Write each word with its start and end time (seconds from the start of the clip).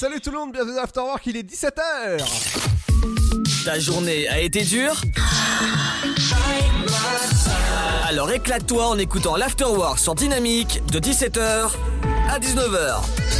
Salut 0.00 0.22
tout 0.22 0.30
le 0.30 0.38
monde, 0.38 0.52
bienvenue 0.52 0.76
dans 0.76 0.84
Afterwork, 0.84 1.26
il 1.26 1.36
est 1.36 1.42
17h 1.42 2.24
Ta 3.66 3.78
journée 3.78 4.26
a 4.28 4.40
été 4.40 4.62
dure 4.62 4.98
Alors 8.08 8.32
éclate-toi 8.32 8.88
en 8.88 8.96
écoutant 8.96 9.36
l'Afterwork 9.36 9.98
sur 9.98 10.14
Dynamique 10.14 10.80
de 10.90 11.00
17h 11.00 11.72
à 12.30 12.38
19h. 12.38 13.39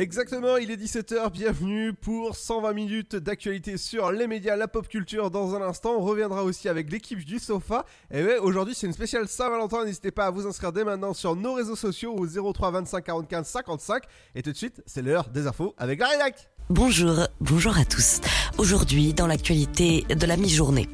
Exactement, 0.00 0.56
il 0.56 0.70
est 0.70 0.82
17h, 0.82 1.30
bienvenue 1.30 1.92
pour 1.92 2.34
120 2.34 2.72
minutes 2.72 3.16
d'actualité 3.16 3.76
sur 3.76 4.10
les 4.12 4.26
médias, 4.26 4.56
la 4.56 4.66
pop 4.66 4.88
culture 4.88 5.30
dans 5.30 5.54
un 5.54 5.60
instant. 5.60 5.94
On 5.98 6.00
reviendra 6.00 6.42
aussi 6.42 6.70
avec 6.70 6.90
l'équipe 6.90 7.22
du 7.22 7.38
sofa. 7.38 7.84
Et 8.10 8.24
ouais, 8.24 8.38
aujourd'hui 8.38 8.74
c'est 8.74 8.86
une 8.86 8.94
spéciale 8.94 9.28
Saint-Valentin, 9.28 9.84
n'hésitez 9.84 10.10
pas 10.10 10.24
à 10.24 10.30
vous 10.30 10.46
inscrire 10.46 10.72
dès 10.72 10.84
maintenant 10.84 11.12
sur 11.12 11.36
nos 11.36 11.52
réseaux 11.52 11.76
sociaux 11.76 12.16
au 12.16 12.26
03 12.26 12.70
25 12.70 13.04
45 13.04 13.44
55. 13.44 14.02
Et 14.34 14.40
tout 14.40 14.52
de 14.52 14.56
suite, 14.56 14.82
c'est 14.86 15.02
l'heure 15.02 15.28
des 15.28 15.46
infos 15.46 15.74
avec 15.76 16.00
Lariac. 16.00 16.48
Bonjour, 16.70 17.26
bonjour 17.42 17.76
à 17.76 17.84
tous. 17.84 18.20
Aujourd'hui, 18.56 19.12
dans 19.12 19.26
l'actualité 19.26 20.06
de 20.08 20.24
la 20.24 20.38
mi-journée. 20.38 20.88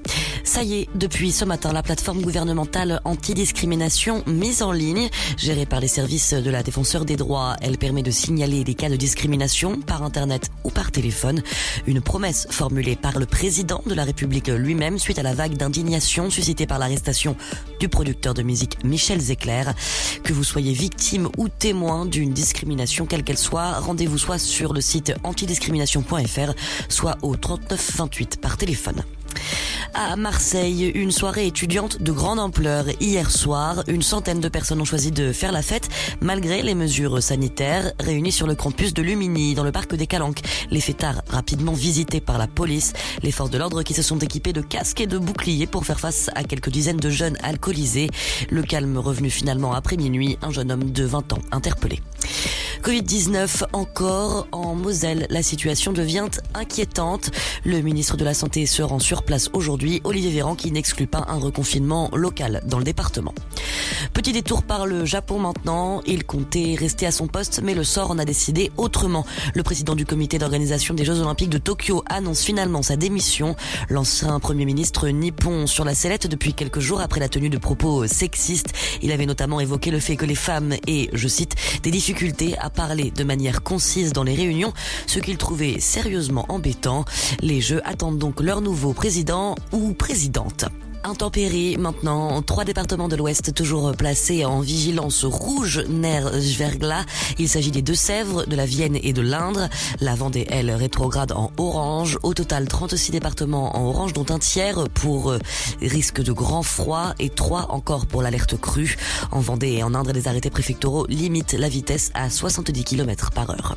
Ça 0.47 0.63
y 0.63 0.75
est, 0.75 0.89
depuis 0.95 1.33
ce 1.33 1.45
matin, 1.45 1.73
la 1.73 1.83
plateforme 1.83 2.23
gouvernementale 2.23 3.01
anti-discrimination 3.05 4.23
mise 4.29 4.63
en 4.63 4.71
ligne, 4.71 5.11
gérée 5.37 5.67
par 5.67 5.81
les 5.81 5.89
services 5.89 6.33
de 6.35 6.51
la 6.51 6.63
défenseur 6.63 7.05
des 7.05 7.17
droits, 7.17 7.57
elle 7.61 7.79
permet 7.79 8.05
de 8.05 8.13
signaler 8.13 8.63
des 8.63 8.75
cas 8.75 8.89
de 8.89 8.95
discrimination 8.95 9.81
par 9.81 10.05
Internet 10.05 10.51
ou 10.63 10.71
par 10.71 10.93
téléphone. 10.93 11.43
Une 11.89 12.01
promesse 12.01 12.47
formulée 12.49 12.95
par 12.95 13.19
le 13.19 13.27
président 13.27 13.83
de 13.87 13.93
la 13.93 14.05
République 14.05 14.47
lui-même 14.47 15.01
suite 15.01 15.19
à 15.19 15.25
la 15.25 15.35
vague 15.35 15.57
d'indignation 15.57 16.31
suscitée 16.31 16.67
par 16.67 16.79
l'arrestation 16.79 17.37
du 17.81 17.89
producteur 17.89 18.33
de 18.33 18.43
musique 18.43 18.83
Michel 18.85 19.21
Zecler. 19.21 19.65
Que 20.23 20.33
vous 20.33 20.45
soyez 20.45 20.73
victime 20.73 21.29
ou 21.39 21.49
témoin 21.49 22.07
d'une 22.07 22.33
discrimination 22.33 23.05
quelle 23.05 23.25
qu'elle 23.25 23.37
soit, 23.37 23.81
rendez-vous 23.81 24.17
soit 24.17 24.39
sur 24.39 24.73
le 24.73 24.81
site 24.81 25.13
antidiscrimination.fr, 25.25 26.53
soit 26.89 27.19
au 27.23 27.35
3928 27.35 28.41
par 28.41 28.57
téléphone. 28.57 29.03
À 29.95 30.17
Marseille, 30.17 30.93
une 30.95 31.11
soirée 31.11 31.47
étudiante 31.47 32.03
de 32.03 32.13
grande 32.13 32.39
ampleur. 32.39 32.85
Hier 33.01 33.31
soir, 33.31 33.83
une 33.87 34.03
centaine 34.03 34.41
de 34.41 34.49
personnes 34.49 34.81
ont 34.81 34.85
choisi 34.85 35.11
de 35.11 35.33
faire 35.33 35.53
la 35.53 35.63
fête 35.63 35.89
malgré 36.21 36.63
les 36.63 36.75
mesures 36.75 37.23
sanitaires 37.23 37.93
réunies 37.99 38.33
sur 38.33 38.47
le 38.47 38.55
campus 38.55 38.93
de 38.93 39.03
Lumini 39.03 39.55
dans 39.55 39.65
le 39.65 39.73
parc 39.73 39.95
des 39.95 40.07
Calanques. 40.07 40.43
Les 40.71 40.81
fêtards 40.81 41.23
rapidement 41.29 41.73
visités 41.73 42.21
par 42.21 42.37
la 42.37 42.47
police, 42.47 42.93
les 43.23 43.33
forces 43.33 43.51
de 43.51 43.59
l'ordre 43.59 43.83
qui 43.83 43.95
se 43.95 44.03
sont 44.03 44.19
équipées 44.19 44.53
de 44.53 44.61
casques 44.61 45.01
et 45.01 45.07
de 45.07 45.19
boucliers 45.19 45.67
pour 45.67 45.87
faire 45.87 46.01
face 46.01 46.31
à 46.35 46.45
quelques 46.45 46.71
dizaines 46.71 46.97
de 46.99 47.11
jeunes 47.11 47.39
alcoolisés. 47.43 48.11
Le 48.51 48.63
calme 48.63 48.99
revenu 48.99 49.31
finalement 49.31 49.73
après 49.73 49.97
minuit, 49.97 50.39
un 50.43 50.51
jeune 50.51 50.73
homme 50.73 50.91
de 50.91 51.05
20 51.05 51.33
ans 51.33 51.43
interpellé. 51.53 52.03
Covid-19 52.87 53.65
encore 53.73 54.47
en 54.53 54.77
Moselle, 54.77 55.27
la 55.29 55.43
situation 55.43 55.93
devient 55.93 56.29
inquiétante. 56.55 57.31
Le 57.65 57.81
ministre 57.81 58.17
de 58.17 58.25
la 58.25 58.33
Santé 58.33 58.65
se 58.67 58.81
rend 58.81 59.01
sur 59.01 59.25
place 59.27 59.51
aujourd'hui, 59.53 60.01
Olivier 60.05 60.31
Véran 60.31 60.55
qui 60.55 60.73
n'exclut 60.73 61.09
pas 61.09 61.27
un 61.29 61.37
reconfinement 61.37 62.09
local 62.15 62.63
dans 62.65 62.79
le 62.79 62.85
département. 62.85 63.35
Petit 64.15 64.33
détour 64.33 64.63
par 64.63 64.87
le 64.87 65.05
Japon 65.05 65.39
maintenant, 65.39 66.01
il 66.07 66.25
comptait 66.25 66.77
rester 66.79 67.07
à 67.07 67.11
son 67.11 67.27
poste 67.27 67.61
mais 67.63 67.75
le 67.75 67.85
sort 67.85 68.13
en 68.13 68.19
a 68.19 68.25
décidé 68.25 68.71
autrement. 68.77 69.27
Le 69.55 69.63
président 69.63 69.95
du 69.95 70.07
comité 70.07 70.39
d'organisation 70.39 70.95
des 70.95 71.05
Jeux 71.05 71.21
Olympiques 71.21 71.51
de 71.51 71.59
Tokyo 71.59 72.05
annonce 72.09 72.43
finalement 72.43 72.83
sa 72.83 72.97
démission. 72.97 73.57
L'ancien 73.91 74.39
premier 74.39 74.65
ministre 74.65 75.09
nippon 75.09 75.67
sur 75.67 75.85
la 75.85 75.95
sellette 75.95 76.29
depuis 76.29 76.55
quelques 76.55 76.81
jours 76.81 77.01
après 77.01 77.21
la 77.21 77.29
tenue 77.29 77.51
de 77.51 77.59
propos 77.59 78.07
sexistes. 78.07 78.73
Il 79.03 79.11
avait 79.11 79.27
notamment 79.27 79.59
évoqué 79.59 79.91
le 79.91 79.99
fait 79.99 80.17
que 80.17 80.25
les 80.25 80.37
femmes 80.37 80.75
aient, 80.87 81.11
je 81.13 81.29
cite, 81.29 81.57
des 81.83 81.91
difficultés 81.91 82.57
à 82.59 82.71
parler 82.71 83.11
de 83.11 83.25
manière 83.25 83.65
concise 83.65 84.13
dans 84.13 84.23
les 84.23 84.35
réunions, 84.35 84.73
ce 85.09 85.19
qu'il 85.19 85.37
trouvait 85.37 85.81
sérieusement 85.81 86.47
embêtant. 86.49 87.05
Les 87.41 87.61
Jeux 87.61 87.83
attendent 87.85 88.19
donc 88.19 88.41
leur 88.41 88.61
nouveau 88.61 88.93
président 88.93 89.16
ou 89.73 89.95
présidente. 89.95 90.67
Intempéries 91.07 91.77
maintenant, 91.77 92.43
trois 92.43 92.65
départements 92.65 93.07
de 93.07 93.15
l'Ouest 93.15 93.55
toujours 93.55 93.93
placés 93.93 94.45
en 94.45 94.59
vigilance 94.59 95.25
rouge 95.25 95.85
ner 95.89 96.29
verglas. 96.33 97.05
Il 97.39 97.49
s'agit 97.49 97.71
des 97.71 97.81
Deux-Sèvres, 97.81 98.45
de 98.47 98.57
la 98.57 98.67
Vienne 98.67 98.99
et 99.01 99.13
de 99.13 99.23
l'Indre. 99.23 99.69
La 100.01 100.17
Vendée, 100.17 100.49
elle, 100.51 100.69
rétrograde 100.73 101.31
en 101.31 101.53
orange. 101.59 102.19
Au 102.25 102.35
total, 102.35 102.67
36 102.67 103.13
départements 103.13 103.77
en 103.77 103.85
orange, 103.85 104.15
dont 104.15 104.27
un 104.31 104.41
tiers 104.41 104.89
pour 104.95 105.31
euh, 105.31 105.39
risque 105.81 106.23
de 106.23 106.33
grand 106.33 106.65
froid 106.65 107.15
et 107.21 107.31
trois 107.31 107.71
encore 107.71 108.07
pour 108.07 108.21
l'alerte 108.21 108.61
crue. 108.61 108.97
En 109.31 109.39
Vendée 109.39 109.75
et 109.75 109.85
en 109.85 109.95
Indre, 109.95 110.11
les 110.11 110.27
arrêtés 110.27 110.51
préfectoraux 110.51 111.07
limitent 111.09 111.53
la 111.53 111.69
vitesse 111.69 112.11
à 112.15 112.31
70 112.31 112.83
km 112.83 113.31
par 113.31 113.51
heure. 113.51 113.77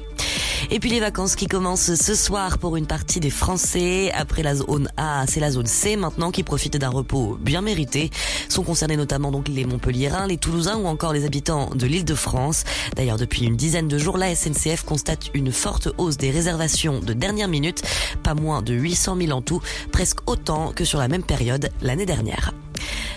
Et 0.71 0.79
puis 0.79 0.89
les 0.89 0.99
vacances 0.99 1.35
qui 1.35 1.47
commencent 1.47 1.95
ce 1.95 2.15
soir 2.15 2.57
pour 2.57 2.75
une 2.75 2.85
partie 2.85 3.19
des 3.19 3.29
Français. 3.29 4.11
Après 4.13 4.43
la 4.43 4.55
zone 4.55 4.89
A, 4.97 5.25
c'est 5.27 5.39
la 5.39 5.51
zone 5.51 5.65
C 5.65 5.95
maintenant 5.95 6.31
qui 6.31 6.43
profite 6.43 6.77
d'un 6.77 6.89
repos 6.89 7.18
bien 7.39 7.61
mérité. 7.61 8.09
Sont 8.49 8.63
concernés 8.63 8.97
notamment 8.97 9.31
donc 9.31 9.47
les 9.47 9.65
Montpelliérains, 9.65 10.27
les 10.27 10.37
Toulousains 10.37 10.77
ou 10.77 10.87
encore 10.87 11.13
les 11.13 11.25
habitants 11.25 11.69
de 11.73 11.85
l'île 11.85 12.05
de 12.05 12.15
France. 12.15 12.63
D'ailleurs, 12.95 13.17
depuis 13.17 13.45
une 13.45 13.55
dizaine 13.55 13.87
de 13.87 13.97
jours, 13.97 14.17
la 14.17 14.35
SNCF 14.35 14.83
constate 14.83 15.29
une 15.33 15.51
forte 15.51 15.89
hausse 15.97 16.17
des 16.17 16.31
réservations 16.31 16.99
de 16.99 17.13
dernière 17.13 17.47
minute. 17.47 17.81
Pas 18.23 18.33
moins 18.33 18.61
de 18.61 18.73
800 18.73 19.17
000 19.21 19.31
en 19.31 19.41
tout, 19.41 19.61
presque 19.91 20.19
autant 20.29 20.71
que 20.73 20.85
sur 20.85 20.99
la 20.99 21.07
même 21.07 21.23
période 21.23 21.69
l'année 21.81 22.05
dernière. 22.05 22.53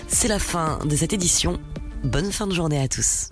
C'est 0.08 0.28
la 0.28 0.38
fin 0.38 0.78
de 0.84 0.94
cette 0.96 1.12
édition. 1.12 1.58
Bonne 2.04 2.32
fin 2.32 2.46
de 2.46 2.54
journée 2.54 2.80
à 2.80 2.88
tous. 2.88 3.30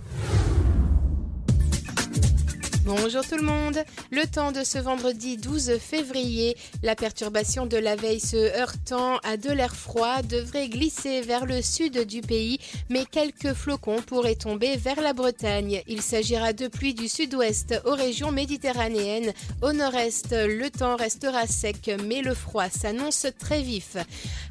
Bonjour 2.87 3.27
tout 3.27 3.37
le 3.37 3.43
monde. 3.43 3.85
Le 4.11 4.25
temps 4.25 4.53
de 4.53 4.65
ce 4.65 4.79
vendredi 4.79 5.37
12 5.37 5.79
février, 5.79 6.57
la 6.83 6.97
perturbation 6.97 7.67
de 7.67 7.77
la 7.77 7.95
veille 7.95 8.21
se 8.21 8.59
heurtant 8.59 9.19
à 9.19 9.37
de 9.37 9.51
l'air 9.51 9.77
froid 9.77 10.23
devrait 10.23 10.71
glisser 10.71 11.21
vers 11.21 11.45
le 11.45 11.61
sud 11.61 12.07
du 12.07 12.23
pays, 12.23 12.59
mais 12.89 13.05
quelques 13.05 13.53
flocons 13.53 14.01
pourraient 14.01 14.35
tomber 14.35 14.79
vers 14.79 15.03
la 15.03 15.13
Bretagne. 15.13 15.83
Il 15.89 16.01
s'agira 16.01 16.55
de 16.55 16.69
pluie 16.69 16.95
du 16.95 17.07
sud-ouest 17.07 17.79
aux 17.85 17.95
régions 17.95 18.33
méditerranéennes. 18.33 19.35
Au 19.61 19.75
nord-est, 19.75 20.33
le 20.33 20.71
temps 20.71 20.97
restera 20.97 21.47
sec, 21.47 21.91
mais 22.07 22.23
le 22.23 22.33
froid 22.33 22.71
s'annonce 22.71 23.27
très 23.39 23.61
vif. 23.61 23.99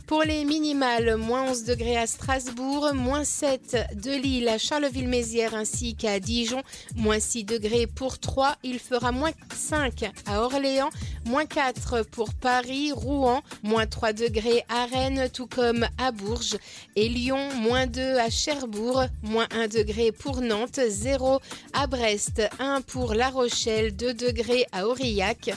Pour 0.05 0.23
les 0.23 0.43
minimales, 0.45 1.17
moins 1.17 1.49
11 1.51 1.65
degrés 1.65 1.97
à 1.97 2.07
Strasbourg, 2.07 2.93
moins 2.95 3.23
7 3.23 3.77
de 3.95 4.11
Lille 4.11 4.49
à 4.49 4.57
Charleville-Mézières 4.57 5.53
ainsi 5.53 5.95
qu'à 5.95 6.19
Dijon, 6.19 6.63
moins 6.95 7.19
6 7.19 7.43
degrés 7.43 7.85
pour 7.85 8.18
3, 8.19 8.55
il 8.63 8.79
fera 8.79 9.11
moins 9.11 9.31
5 9.55 10.11
à 10.25 10.41
Orléans, 10.41 10.89
moins 11.25 11.45
4 11.45 12.03
pour 12.03 12.33
Paris, 12.33 12.91
Rouen, 12.91 13.41
moins 13.63 13.85
3 13.85 14.13
degrés 14.13 14.63
à 14.69 14.85
Rennes, 14.85 15.29
tout 15.31 15.47
comme 15.47 15.85
à 15.97 16.11
Bourges, 16.11 16.57
et 16.95 17.09
Lyon, 17.09 17.49
moins 17.55 17.87
2 17.87 18.17
à 18.17 18.29
Cherbourg, 18.29 19.05
moins 19.23 19.47
1 19.51 19.67
degré 19.67 20.11
pour 20.11 20.41
Nantes, 20.41 20.79
0 20.87 21.39
à 21.73 21.87
Brest, 21.87 22.41
1 22.59 22.81
pour 22.81 23.13
La 23.13 23.29
Rochelle, 23.29 23.95
2 23.95 24.13
degrés 24.13 24.65
à 24.71 24.87
Aurillac, 24.87 25.51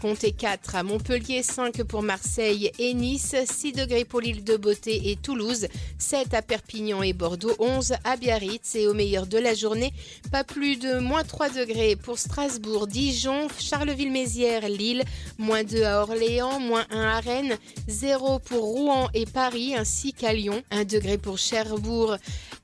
Comptez 0.00 0.32
4 0.32 0.74
à 0.74 0.82
Montpellier, 0.82 1.42
5 1.42 1.82
pour 1.84 2.02
Marseille 2.02 2.70
et 2.78 2.92
Nice, 2.92 3.34
6 3.44 3.72
degrés 3.72 4.04
pour 4.04 4.20
l'île 4.20 4.44
de 4.44 4.56
Beauté 4.58 5.10
et 5.10 5.16
Toulouse, 5.16 5.68
7 5.98 6.34
à 6.34 6.42
Perpignan 6.42 7.02
et 7.02 7.14
Bordeaux, 7.14 7.54
11 7.58 7.94
à 8.04 8.16
Biarritz 8.18 8.74
et 8.74 8.88
au 8.88 8.92
meilleur 8.92 9.26
de 9.26 9.38
la 9.38 9.54
journée, 9.54 9.94
pas 10.30 10.44
plus 10.44 10.76
de 10.76 10.98
moins 10.98 11.24
3 11.24 11.48
degrés 11.48 11.96
pour 11.96 12.18
Strasbourg, 12.18 12.86
Dijon, 12.86 13.48
Charleville-Mézières, 13.58 14.68
Lille, 14.68 15.02
moins 15.38 15.64
2 15.64 15.82
à 15.84 16.02
Orléans, 16.02 16.60
moins 16.60 16.84
1 16.90 17.00
à 17.00 17.20
Rennes, 17.20 17.56
0 17.88 18.38
pour 18.40 18.64
Rouen 18.64 19.08
et 19.14 19.24
Paris 19.24 19.74
ainsi 19.74 20.12
qu'à 20.12 20.34
Lyon, 20.34 20.62
1 20.72 20.84
degré 20.84 21.16
pour 21.16 21.38
Cherbourg 21.38 22.16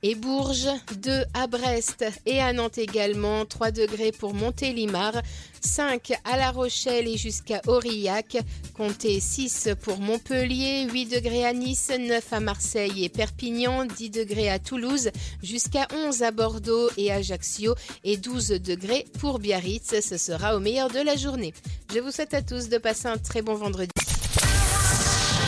et 0.03 0.15
Bourges, 0.15 0.69
2 0.97 1.23
à 1.33 1.47
Brest 1.47 2.05
et 2.25 2.41
à 2.41 2.51
Nantes 2.51 2.77
également, 2.77 3.45
3 3.45 3.71
degrés 3.71 4.11
pour 4.11 4.33
Montélimar, 4.33 5.13
5 5.61 6.11
à 6.25 6.37
La 6.37 6.51
Rochelle 6.51 7.07
et 7.07 7.17
jusqu'à 7.17 7.61
Aurillac, 7.67 8.37
comptez 8.75 9.21
6 9.21 9.69
pour 9.81 9.99
Montpellier, 9.99 10.87
8 10.91 11.05
degrés 11.05 11.45
à 11.45 11.53
Nice, 11.53 11.89
9 11.97 12.33
à 12.33 12.39
Marseille 12.41 13.05
et 13.05 13.09
Perpignan, 13.09 13.85
10 13.85 14.09
degrés 14.09 14.49
à 14.49 14.59
Toulouse, 14.59 15.09
jusqu'à 15.41 15.87
11 15.93 16.21
à 16.21 16.31
Bordeaux 16.31 16.89
et 16.97 17.11
Ajaccio 17.11 17.73
et 18.03 18.17
12 18.17 18.49
degrés 18.61 19.05
pour 19.19 19.39
Biarritz. 19.39 20.01
Ce 20.01 20.17
sera 20.17 20.55
au 20.57 20.59
meilleur 20.59 20.89
de 20.89 20.99
la 20.99 21.15
journée. 21.15 21.53
Je 21.93 21.99
vous 21.99 22.11
souhaite 22.11 22.33
à 22.33 22.41
tous 22.41 22.67
de 22.67 22.77
passer 22.77 23.07
un 23.07 23.17
très 23.17 23.41
bon 23.41 23.55
vendredi 23.55 24.02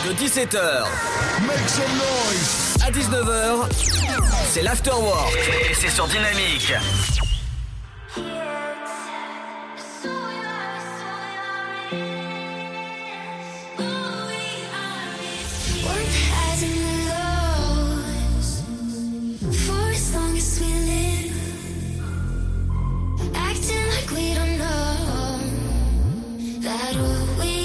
de 0.06 0.14
17h 0.14 0.86
Make 1.48 1.68
some 1.68 1.84
noise. 1.98 2.76
à 2.86 2.92
19h, 2.92 3.70
c'est 4.52 4.62
l'afterwork. 4.62 5.34
Et 5.70 5.74
c'est 5.74 5.90
sur 5.90 6.08
Dynamique. 6.08 6.74
That 26.62 26.96
we 27.38 27.65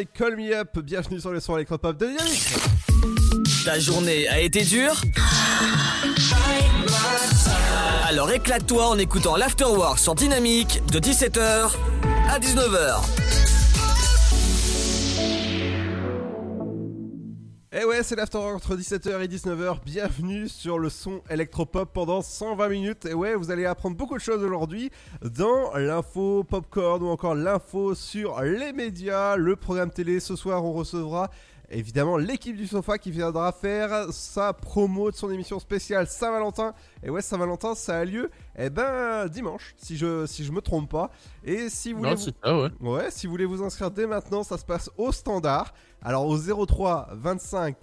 Avec 0.00 0.14
Call 0.14 0.36
Me 0.36 0.54
Up. 0.54 0.78
Bienvenue 0.78 1.20
sur 1.20 1.30
le 1.30 1.40
son 1.40 1.56
électropop 1.56 1.94
de 1.98 2.06
Dynamique. 2.06 2.54
Ta 3.66 3.78
journée 3.78 4.26
a 4.28 4.40
été 4.40 4.64
dure 4.64 4.98
Alors 8.06 8.30
éclate-toi 8.30 8.88
en 8.88 8.96
écoutant 8.96 9.36
l'Afterwork 9.36 9.98
sur 9.98 10.14
Dynamique 10.14 10.80
de 10.90 11.00
17h 11.00 11.72
à 12.30 12.38
19h. 12.38 13.19
C'est 18.02 18.16
l'after 18.16 18.38
entre 18.38 18.76
17h 18.76 19.22
et 19.22 19.28
19h. 19.28 19.78
Bienvenue 19.84 20.48
sur 20.48 20.78
le 20.78 20.88
son 20.88 21.20
électropop 21.28 21.92
pendant 21.92 22.22
120 22.22 22.68
minutes. 22.68 23.04
Et 23.06 23.14
ouais, 23.14 23.34
vous 23.34 23.50
allez 23.50 23.66
apprendre 23.66 23.96
beaucoup 23.96 24.14
de 24.16 24.22
choses 24.22 24.42
aujourd'hui 24.42 24.90
dans 25.22 25.74
l'info 25.76 26.42
popcorn 26.44 27.02
ou 27.02 27.08
encore 27.08 27.34
l'info 27.34 27.94
sur 27.94 28.40
les 28.42 28.72
médias, 28.72 29.36
le 29.36 29.54
programme 29.54 29.90
télé. 29.90 30.18
Ce 30.18 30.34
soir, 30.34 30.64
on 30.64 30.72
recevra 30.72 31.30
évidemment 31.70 32.16
l'équipe 32.16 32.56
du 32.56 32.66
sofa 32.66 32.96
qui 32.98 33.10
viendra 33.10 33.52
faire 33.52 34.06
sa 34.12 34.52
promo 34.54 35.10
de 35.10 35.16
son 35.16 35.30
émission 35.30 35.60
spéciale 35.60 36.06
Saint-Valentin. 36.08 36.74
Et 37.02 37.10
ouais, 37.10 37.22
Saint-Valentin, 37.22 37.74
ça 37.74 37.98
a 37.98 38.04
lieu 38.04 38.30
eh 38.58 38.70
ben 38.70 39.28
dimanche, 39.28 39.74
si 39.76 39.96
je 39.96 40.26
si 40.26 40.44
je 40.44 40.52
me 40.52 40.60
trompe 40.62 40.90
pas. 40.90 41.10
Et 41.44 41.68
si 41.68 41.92
vous 41.92 41.98
voulez 42.00 42.14
vous- 42.14 42.22
c'est 42.22 42.34
ça, 42.42 42.58
ouais. 42.58 42.70
Ouais, 42.80 43.10
si 43.10 43.26
vous 43.26 43.32
voulez 43.32 43.44
vous 43.46 43.62
inscrire 43.62 43.90
dès 43.90 44.06
maintenant, 44.06 44.42
ça 44.42 44.56
se 44.58 44.64
passe 44.64 44.90
au 44.96 45.12
standard. 45.12 45.74
Alors 46.02 46.26
au 46.26 46.36
03 46.38 47.08
25. 47.12 47.76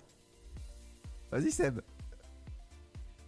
Vas-y 1.31 1.51
Seb. 1.51 1.81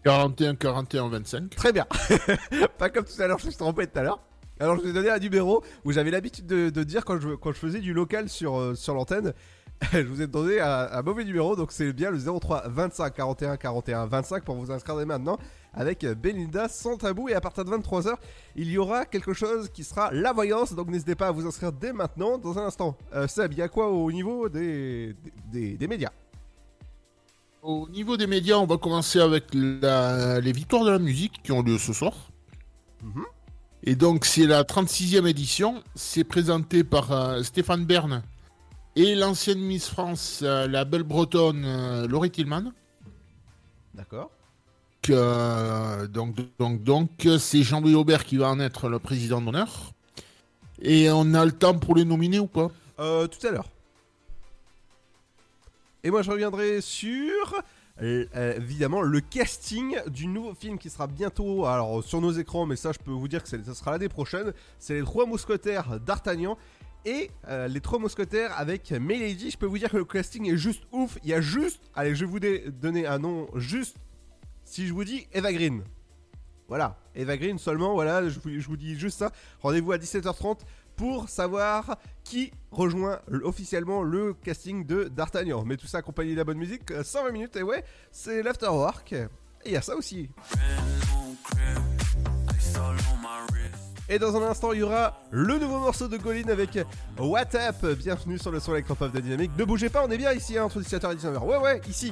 41, 0.04 0.56
41, 0.56 1.10
25. 1.10 1.56
Très 1.56 1.74
bien. 1.74 1.86
Pas 2.78 2.90
comme 2.90 3.04
tout 3.06 3.22
à 3.22 3.28
l'heure, 3.28 3.40
je 3.40 3.46
me 3.48 3.52
suis 3.52 3.58
trompé 3.60 3.86
tout 3.88 4.00
à 4.00 4.04
l'heure. 4.04 4.24
Alors 4.62 4.76
je 4.76 4.82
vous 4.82 4.90
ai 4.90 4.94
donné 4.94 5.10
un 5.10 5.20
numéro 5.20 5.64
où 5.86 5.92
j'avais 5.92 6.12
l'habitude 6.12 6.46
de, 6.46 6.70
de 6.70 6.84
dire 6.84 7.06
quand 7.06 7.20
je, 7.20 7.30
quand 7.36 7.52
je 7.54 7.58
faisais 7.60 7.80
du 7.80 7.94
local 7.94 8.28
sur, 8.30 8.58
euh, 8.58 8.76
sur 8.76 8.94
l'antenne. 8.94 9.34
je 9.94 10.00
vous 10.00 10.22
ai 10.22 10.28
donné 10.28 10.60
un, 10.60 10.90
un 10.92 11.02
mauvais 11.02 11.24
numéro, 11.24 11.56
donc 11.56 11.72
c'est 11.72 11.94
bien 11.94 12.12
le 12.12 12.20
03 12.20 12.64
25 12.68 13.14
41 13.14 13.56
41 13.56 14.06
25 14.08 14.44
pour 14.44 14.56
vous 14.56 14.72
inscrire 14.72 14.98
dès 14.98 15.06
maintenant 15.06 15.38
avec 15.74 16.06
Belinda 16.06 16.68
sans 16.68 16.98
tabou. 16.98 17.30
Et 17.30 17.34
à 17.34 17.40
partir 17.42 17.64
de 17.64 17.72
23h, 17.72 18.16
il 18.58 18.70
y 18.70 18.78
aura 18.78 19.06
quelque 19.06 19.32
chose 19.34 19.70
qui 19.70 19.86
sera 19.86 20.12
la 20.12 20.34
voyance, 20.34 20.74
donc 20.74 20.90
n'hésitez 20.90 21.16
pas 21.16 21.28
à 21.28 21.32
vous 21.32 21.46
inscrire 21.48 21.72
dès 21.72 21.94
maintenant. 21.94 22.38
Dans 22.38 22.58
un 22.60 22.66
instant, 22.66 22.98
Euh, 23.14 23.28
Seb, 23.28 23.54
il 23.54 23.60
y 23.60 23.62
a 23.62 23.70
quoi 23.70 23.90
au 23.90 24.12
niveau 24.12 24.50
des, 24.50 25.16
des, 25.50 25.78
des 25.78 25.88
médias? 25.88 26.12
Au 27.62 27.88
niveau 27.90 28.16
des 28.16 28.28
médias, 28.28 28.56
on 28.58 28.66
va 28.66 28.78
commencer 28.78 29.20
avec 29.20 29.46
la- 29.54 30.40
les 30.40 30.52
victoires 30.52 30.86
de 30.86 30.92
la 30.92 31.00
musique 31.00 31.42
qui 31.44 31.52
ont 31.52 31.62
lieu 31.62 31.78
ce 31.78 31.92
soir. 31.94 32.14
Mhm. 33.04 33.26
Et 33.84 33.96
donc, 33.96 34.26
c'est 34.26 34.46
la 34.46 34.64
36e 34.64 35.28
édition. 35.28 35.84
C'est 35.96 36.24
présenté 36.24 36.84
par 36.84 37.12
euh, 37.12 37.44
Stéphane 37.44 37.86
Bern 37.86 38.22
et 38.96 39.16
l'ancienne 39.16 39.60
Miss 39.60 39.88
France, 39.88 40.40
euh, 40.44 40.68
la 40.68 40.86
belle 40.86 41.04
bretonne 41.04 41.64
euh, 41.66 42.08
Laurie 42.08 42.32
Tillman. 42.32 42.72
D'accord 43.94 44.32
euh, 45.10 46.08
donc, 46.08 46.36
donc, 46.60 46.84
donc, 46.84 47.10
c'est 47.40 47.64
Jean-Louis 47.64 47.96
Aubert 47.96 48.26
qui 48.26 48.38
va 48.38 48.50
en 48.50 48.60
être 48.60 48.90
le 48.90 49.00
président 49.00 49.42
d'honneur. 49.42 49.94
Et 50.82 51.10
on 51.10 51.34
a 51.34 51.46
le 51.46 51.52
temps 51.52 51.74
pour 51.78 51.96
les 51.96 52.06
nominer 52.06 52.40
ou 52.40 52.48
pas? 52.48 52.70
Euh, 53.00 53.26
tout 53.28 53.46
à 53.48 53.52
l'heure. 53.52 53.70
Et 56.04 56.12
moi 56.12 56.22
je 56.22 56.32
reviendrai 56.32 56.80
sur 56.80 57.62
euh, 58.02 58.26
euh, 58.36 58.56
évidemment 58.56 59.02
le 59.02 59.20
casting 59.20 59.98
du 60.08 60.28
nouveau 60.28 60.54
film 60.54 60.78
qui 60.78 60.90
sera 60.90 61.08
bientôt 61.08 61.66
alors 61.66 62.02
sur 62.02 62.22
nos 62.22 62.32
écrans 62.32 62.66
mais 62.66 62.78
ça 62.78 62.94
je 62.94 63.00
peux 63.00 63.12
vous 63.12 63.28
dire 63.28 63.44
que 63.44 63.50
ça 63.50 63.74
sera 63.74 63.92
l'année 63.92 64.08
prochaine. 64.08 64.54
C'est 64.80 64.94
les 64.94 65.04
trois 65.04 65.26
mousquetaires 65.26 66.00
d'Artagnan 66.00 66.58
et 67.04 67.30
euh, 67.50 67.68
les 67.68 67.82
trois 67.82 68.00
mousquetaires 68.00 68.58
avec 68.58 68.92
Milady. 68.92 69.52
Je 69.52 69.58
peux 69.58 69.66
vous 69.66 69.78
dire 69.78 69.92
que 69.92 69.98
le 69.98 70.06
casting 70.06 70.50
est 70.50 70.58
juste 70.58 70.84
ouf. 70.94 71.18
Il 71.24 71.30
y 71.30 71.34
a 71.34 71.42
juste 71.42 71.82
allez 71.94 72.16
je 72.16 72.26
vais 72.26 72.32
vous 72.32 72.72
donner 72.72 73.06
un 73.06 73.20
nom 73.20 73.48
juste 73.56 73.98
si 74.64 74.88
je 74.88 74.94
vous 74.94 75.04
dis 75.04 75.28
Eva 75.34 75.52
Green. 75.52 75.84
Voilà, 76.70 77.00
Eva 77.16 77.36
Green 77.36 77.58
seulement, 77.58 77.94
voilà, 77.94 78.30
je 78.30 78.40
vous 78.40 78.78
dis 78.78 78.98
juste 78.98 79.18
ça. 79.18 79.32
Rendez-vous 79.64 79.92
à 79.92 79.98
17h30 79.98 80.60
pour 81.00 81.30
savoir 81.30 81.98
qui 82.26 82.52
rejoint 82.72 83.22
officiellement 83.46 84.04
le 84.04 84.34
casting 84.34 84.86
de 84.86 85.06
D'Artagnan. 85.06 85.64
Mais 85.66 85.78
tout 85.78 85.88
ça 85.88 86.00
accompagné 86.00 86.34
de 86.34 86.38
la 86.38 86.44
bonne 86.44 86.58
musique, 86.58 86.92
euh, 86.92 87.06
120 87.06 87.32
minutes, 87.32 87.56
et 87.56 87.64
ouais, 87.64 87.86
c'est 88.12 88.44
l'afterwork. 88.44 89.14
Et 89.14 89.28
il 89.66 89.72
y 89.72 89.78
a 89.78 89.82
ça 89.82 89.96
aussi. 89.96 90.30
Et 94.10 94.20
dans 94.20 94.36
un 94.36 94.42
instant, 94.42 94.74
il 94.74 94.80
y 94.80 94.84
aura 94.84 95.18
le 95.32 95.58
nouveau 95.58 95.80
morceau 95.80 96.10
de 96.10 96.18
Golin 96.18 96.50
avec 96.50 96.78
What 97.18 97.56
Up. 97.56 97.98
Bienvenue 97.98 98.38
sur 98.38 98.52
le 98.52 98.60
son 98.60 98.74
électropop 98.74 99.10
de 99.14 99.22
Dynamique. 99.22 99.52
Ne 99.58 99.64
bougez 99.64 99.88
pas, 99.88 100.04
on 100.06 100.12
est 100.12 100.18
bien 100.18 100.34
ici, 100.34 100.58
hein, 100.58 100.66
entre 100.66 100.82
17h 100.82 101.14
et 101.14 101.16
19h. 101.16 101.46
Ouais, 101.46 101.58
ouais, 101.58 101.82
ici. 101.88 102.12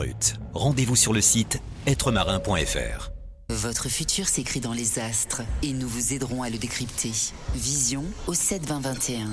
Rendez-vous 0.53 0.95
sur 0.95 1.13
le 1.13 1.21
site 1.21 1.59
êtremarin.fr. 1.85 3.11
Votre 3.49 3.89
futur 3.89 4.27
s'écrit 4.27 4.61
dans 4.61 4.73
les 4.73 4.99
astres 4.99 5.41
et 5.61 5.73
nous 5.73 5.87
vous 5.87 6.13
aiderons 6.13 6.41
à 6.41 6.49
le 6.49 6.57
décrypter. 6.57 7.11
Vision 7.53 8.05
au 8.27 8.33
7 8.33 8.65
20 8.65 8.79
21. 8.79 9.29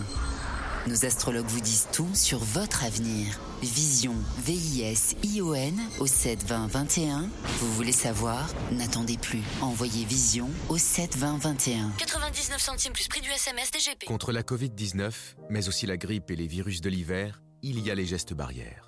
Nos 0.89 1.05
astrologues 1.05 1.47
vous 1.47 1.61
disent 1.61 1.87
tout 1.93 2.09
sur 2.15 2.39
votre 2.39 2.85
avenir. 2.85 3.39
Vision, 3.63 4.15
V-I-S-I-O-N 4.45 5.81
au 6.01 6.07
7 6.07 6.45
20 6.45 6.67
21. 6.67 7.29
Vous 7.61 7.73
voulez 7.75 7.93
savoir? 7.93 8.49
N'attendez 8.73 9.19
plus. 9.19 9.43
Envoyez 9.61 10.05
Vision 10.05 10.49
au 10.69 10.79
7 10.79 11.17
20 11.17 11.39
21. 11.39 11.93
99 11.99 12.61
centimes 12.61 12.93
plus 12.93 13.09
prix 13.09 13.21
du 13.21 13.31
SMS 13.31 13.71
DGP. 13.71 14.07
Contre 14.07 14.33
la 14.33 14.43
Covid-19, 14.43 15.13
mais 15.51 15.69
aussi 15.69 15.87
la 15.87 15.97
grippe 15.97 16.31
et 16.31 16.37
les 16.37 16.47
virus 16.47 16.81
de 16.81 16.89
l'hiver, 16.89 17.43
il 17.63 17.81
y 17.81 17.91
a 17.91 17.95
les 17.95 18.07
gestes 18.07 18.35
barrières. 18.35 18.88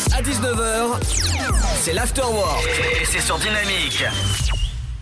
à 0.21 0.23
19h, 0.23 0.99
c'est 1.79 1.93
l'afterwork 1.93 2.67
et 3.01 3.05
c'est 3.05 3.21
sur 3.21 3.39
Dynamique. 3.39 4.03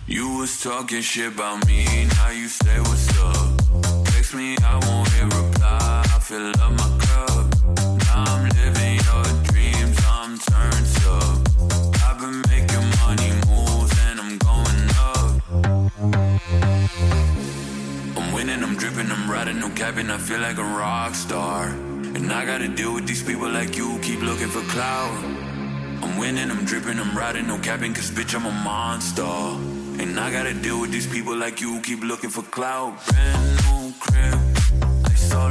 You 0.08 0.38
was 0.38 0.58
talking 0.62 1.02
shit 1.02 1.26
about 1.26 1.66
me, 1.66 1.84
now 2.06 2.30
you 2.32 2.48
say 2.48 2.80
what's 2.80 3.08
up. 3.18 4.04
Text 4.06 4.34
me, 4.34 4.56
I 4.64 4.78
won't 4.86 5.08
hit 5.10 5.24
reply, 5.24 6.02
I 6.04 6.18
fill 6.20 6.48
up 6.48 6.70
my 6.70 6.88
cup. 7.04 7.46
Now 7.76 8.24
I'm 8.34 8.48
living 8.48 8.96
your 9.08 9.24
dreams, 9.44 9.98
I'm 10.08 10.38
turned 10.38 10.86
up. 11.06 11.38
I've 12.06 12.18
been 12.18 12.40
making 12.48 12.88
money 13.04 13.30
moves 13.46 13.92
and 14.08 14.20
I'm 14.20 14.38
going 14.38 14.88
up. 15.06 15.30
I'm 18.16 18.32
winning, 18.32 18.62
I'm 18.62 18.74
dripping, 18.76 19.10
I'm 19.10 19.30
riding, 19.30 19.60
no 19.60 19.68
capping, 19.70 20.10
I 20.10 20.16
feel 20.18 20.40
like 20.40 20.56
a 20.56 20.64
rock 20.64 21.14
star. 21.14 21.89
And 22.14 22.32
I 22.32 22.44
gotta 22.44 22.68
deal 22.68 22.94
with 22.94 23.06
these 23.06 23.22
people 23.22 23.48
like 23.48 23.76
you, 23.76 23.98
keep 24.02 24.20
looking 24.22 24.48
for 24.48 24.62
clout. 24.72 25.12
I'm 26.02 26.18
winning, 26.18 26.50
I'm 26.50 26.64
dripping, 26.64 26.98
I'm 26.98 27.16
riding, 27.16 27.46
no 27.46 27.58
capping, 27.58 27.94
cause 27.94 28.10
bitch, 28.10 28.34
I'm 28.34 28.46
a 28.46 28.52
monster. 28.64 29.22
And 30.02 30.18
I 30.18 30.30
gotta 30.32 30.54
deal 30.54 30.80
with 30.80 30.90
these 30.90 31.06
people 31.06 31.36
like 31.36 31.60
you, 31.60 31.80
keep 31.82 32.02
looking 32.02 32.30
for 32.30 32.42
clout. 32.42 33.04
Brand 33.06 33.44
new 33.64 33.92
crib, 34.00 34.38
ice 35.06 35.32
all 35.34 35.50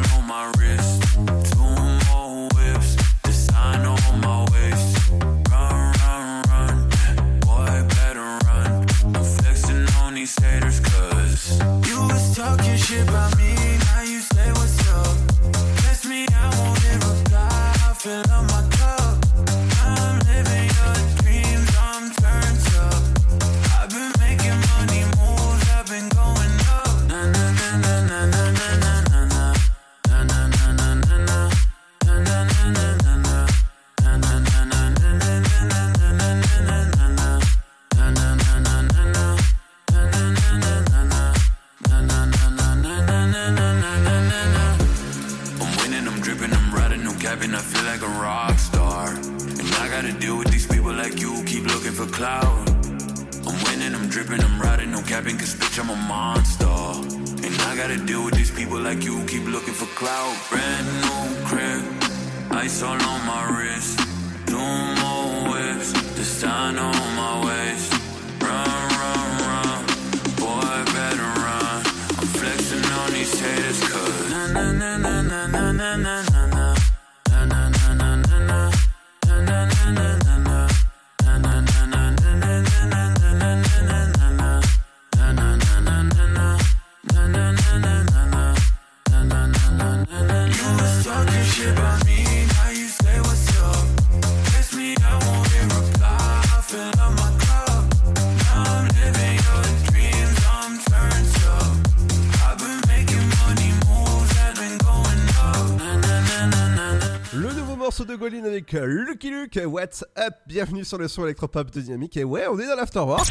Lucky 109.19 109.31
Luke, 109.31 109.59
What's 109.65 110.05
Up? 110.17 110.33
Bienvenue 110.47 110.85
sur 110.85 110.97
le 110.97 111.09
son 111.09 111.25
électropop 111.25 111.71
de 111.71 111.81
Dynamique. 111.81 112.15
Et 112.15 112.23
ouais, 112.23 112.47
on 112.47 112.57
est 112.57 112.65
dans 112.65 112.75
l'afterwork. 112.77 113.27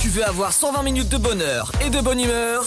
Tu 0.00 0.08
veux 0.08 0.24
avoir 0.24 0.52
120 0.54 0.82
minutes 0.82 1.10
de 1.10 1.18
bonheur 1.18 1.70
et 1.84 1.90
de 1.90 2.00
bonne 2.00 2.18
humeur? 2.18 2.64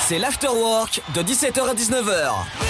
C'est 0.00 0.18
l'afterwork 0.18 1.02
de 1.14 1.20
17h 1.20 1.68
à 1.68 1.74
19h. 1.74 2.65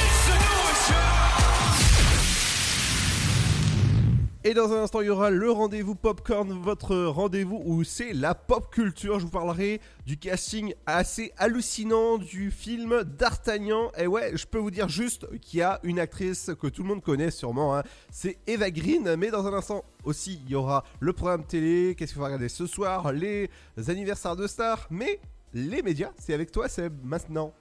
Et 4.47 4.55
dans 4.55 4.73
un 4.73 4.85
instant, 4.85 5.01
il 5.01 5.09
y 5.09 5.11
aura 5.11 5.31
le 5.31 5.51
rendez-vous 5.51 5.97
Popcorn, 5.97 6.53
votre 6.63 6.97
rendez-vous 6.97 7.61
où 7.65 7.83
c'est 7.83 8.13
la 8.13 8.37
pop 8.37 8.71
culture. 8.71 9.19
Je 9.19 9.25
vous 9.25 9.31
parlerai 9.33 9.81
du 10.07 10.19
casting 10.19 10.73
assez 10.87 11.33
hallucinant 11.37 12.17
du 12.17 12.53
film 12.53 13.03
D'Artagnan. 13.03 13.91
Et 13.99 14.07
ouais, 14.07 14.37
je 14.37 14.47
peux 14.47 14.59
vous 14.59 14.71
dire 14.71 14.89
juste 14.89 15.27
qu'il 15.41 15.59
y 15.59 15.63
a 15.63 15.81
une 15.83 15.99
actrice 15.99 16.53
que 16.61 16.69
tout 16.69 16.83
le 16.83 16.89
monde 16.91 17.03
connaît 17.03 17.33
sûrement, 17.33 17.77
hein. 17.77 17.83
c'est 18.13 18.39
Eva 18.47 18.71
Green. 18.71 19.17
Mais 19.17 19.33
dans 19.33 19.49
un 19.49 19.53
instant 19.53 19.83
aussi, 20.05 20.41
il 20.45 20.53
y 20.53 20.55
aura 20.55 20.85
le 21.01 21.13
programme 21.13 21.43
télé, 21.43 21.97
qu'est-ce 21.99 22.13
qu'il 22.13 22.21
faut 22.21 22.25
regarder 22.25 22.49
ce 22.49 22.69
soir, 22.69 23.13
les 23.13 23.51
anniversaires 23.89 24.37
de 24.37 24.47
stars. 24.47 24.87
Mais 24.91 25.19
les 25.55 25.83
médias, 25.83 26.13
c'est 26.21 26.35
avec 26.35 26.53
toi, 26.53 26.69
c'est 26.69 26.93
maintenant. 27.03 27.53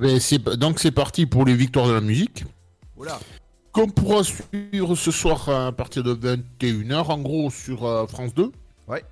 Donc 0.00 0.80
c'est 0.80 0.90
parti 0.90 1.26
pour 1.26 1.44
les 1.44 1.54
victoires 1.54 1.86
de 1.86 1.92
la 1.92 2.00
musique. 2.00 2.44
Voilà. 2.96 3.20
Qu'on 3.76 3.88
pourra 3.88 4.24
suivre 4.24 4.94
ce 4.94 5.10
soir 5.10 5.50
à 5.50 5.70
partir 5.70 6.02
de 6.02 6.14
21h, 6.14 6.94
en 6.94 7.18
gros 7.18 7.50
sur 7.50 7.84
euh, 7.84 8.06
France 8.06 8.32
2. 8.32 8.50
Ouais. 8.88 9.04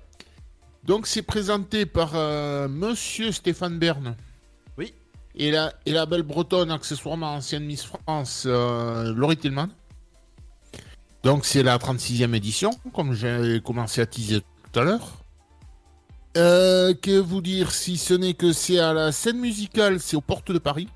Donc 0.85 1.05
c'est 1.05 1.21
présenté 1.21 1.85
par 1.85 2.13
euh, 2.15 2.67
Monsieur 2.67 3.31
Stéphane 3.31 3.77
Bern. 3.77 4.15
Oui. 4.79 4.95
Et 5.35 5.51
la, 5.51 5.71
et 5.85 5.91
la 5.91 6.07
belle 6.07 6.23
bretonne, 6.23 6.71
accessoirement 6.71 7.35
ancienne 7.35 7.63
Miss 7.63 7.83
France, 7.83 8.45
euh, 8.47 9.13
Laurie 9.13 9.37
Tillman. 9.37 9.67
Donc 11.21 11.45
c'est 11.45 11.61
la 11.61 11.77
36e 11.77 12.33
édition, 12.33 12.71
comme 12.91 13.13
j'ai 13.13 13.61
commencé 13.63 14.01
à 14.01 14.07
teaser 14.07 14.41
tout 14.71 14.79
à 14.79 14.83
l'heure. 14.83 15.11
Euh, 16.37 16.95
que 16.95 17.19
vous 17.19 17.41
dire 17.41 17.69
si 17.69 17.97
ce 17.97 18.15
n'est 18.15 18.33
que 18.33 18.51
c'est 18.51 18.79
à 18.79 18.93
la 18.93 19.11
scène 19.11 19.37
musicale, 19.37 19.99
c'est 19.99 20.17
aux 20.17 20.21
portes 20.21 20.51
de 20.51 20.57
Paris. 20.57 20.87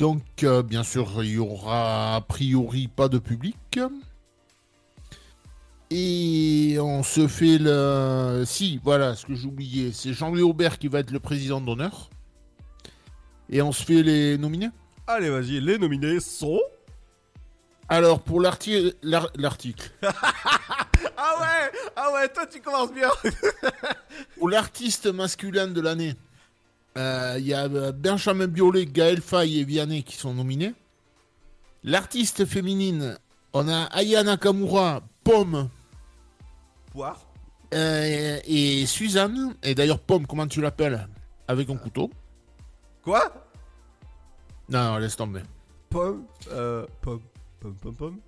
Donc, 0.00 0.22
euh, 0.44 0.62
bien 0.62 0.82
sûr, 0.82 1.22
il 1.22 1.32
y 1.32 1.38
aura 1.38 2.16
a 2.16 2.20
priori 2.22 2.88
pas 2.88 3.08
de 3.08 3.18
public. 3.18 3.78
Et 5.90 6.78
on 6.80 7.02
se 7.02 7.28
fait 7.28 7.58
le. 7.58 8.44
Si, 8.46 8.80
voilà, 8.82 9.14
ce 9.14 9.26
que 9.26 9.34
j'oubliais, 9.34 9.90
c'est 9.92 10.14
Jean-Louis 10.14 10.40
Aubert 10.42 10.78
qui 10.78 10.88
va 10.88 11.00
être 11.00 11.10
le 11.10 11.20
président 11.20 11.60
d'honneur. 11.60 12.08
Et 13.50 13.60
on 13.60 13.72
se 13.72 13.84
fait 13.84 14.02
les 14.02 14.38
nominés 14.38 14.70
Allez, 15.06 15.28
vas-y, 15.28 15.60
les 15.60 15.76
nominés 15.76 16.20
sont. 16.20 16.60
Alors, 17.88 18.22
pour 18.22 18.40
l'arti- 18.40 18.94
l'ar- 19.02 19.30
l'article. 19.36 19.90
Ah 21.22 21.34
ouais 21.40 21.78
Ah 21.96 22.12
ouais, 22.14 22.28
toi 22.28 22.46
tu 22.46 22.60
commences 22.60 22.92
bien 22.92 23.08
Pour 24.38 24.48
l'artiste 24.48 25.06
masculin 25.06 25.66
de 25.66 25.80
l'année, 25.80 26.14
euh, 26.98 27.36
il 27.38 27.46
y 27.46 27.54
a 27.54 27.64
euh, 27.64 27.92
Benjamin 27.92 28.46
Biolay, 28.46 28.86
Gaël 28.86 29.20
Faye 29.20 29.60
et 29.60 29.64
Vianney 29.64 30.02
qui 30.02 30.16
sont 30.16 30.34
nominés. 30.34 30.74
L'artiste 31.84 32.44
féminine, 32.44 33.16
on 33.52 33.68
a 33.68 33.84
Aya 33.84 34.22
Nakamura, 34.22 35.02
Pomme 35.24 35.68
Poire. 36.92 37.20
euh, 37.74 38.38
et 38.44 38.84
Suzanne. 38.86 39.54
Et 39.62 39.74
d'ailleurs, 39.74 40.00
Pomme, 40.00 40.26
comment 40.26 40.46
tu 40.46 40.60
l'appelles? 40.60 41.08
Avec 41.48 41.70
un 41.70 41.76
couteau. 41.76 42.10
Quoi? 43.02 43.32
Non, 44.68 44.92
non, 44.92 44.98
laisse 44.98 45.16
tomber. 45.16 45.42
Pomme, 45.88 46.24
euh, 46.52 46.86
pomme, 47.00 47.22
pomme, 47.60 47.74
pomme, 47.74 47.94
pomme. 47.94 48.18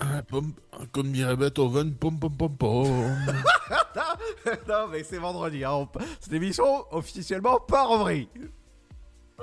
Ah, 0.00 0.22
pom- 0.22 0.54
Comme 0.92 1.12
dirait 1.12 1.36
Beethoven, 1.36 1.94
pom 1.94 2.18
pom 2.18 2.34
pom 2.34 2.56
pom. 2.56 2.88
non, 4.68 4.88
mais 4.90 5.04
c'est 5.04 5.18
vendredi. 5.18 5.62
Hein. 5.64 5.88
Cette 6.20 6.32
émission, 6.32 6.84
officiellement, 6.90 7.60
part 7.60 7.90
en 7.90 7.98
vrille. 7.98 8.28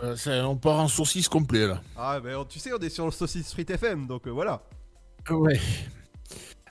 Euh, 0.03 0.15
ça, 0.15 0.47
on 0.47 0.55
part 0.57 0.79
en 0.79 0.87
saucisse 0.87 1.27
complet 1.29 1.67
là. 1.67 1.81
Ah, 1.95 2.19
mais 2.23 2.33
on- 2.35 2.45
tu 2.45 2.59
sais, 2.59 2.71
on 2.73 2.77
est 2.79 2.89
sur 2.89 3.05
le 3.05 3.11
Saucisse 3.11 3.47
Street 3.47 3.65
FM, 3.67 4.07
donc 4.07 4.27
euh, 4.27 4.31
voilà. 4.31 4.61
Ouais. 5.29 5.59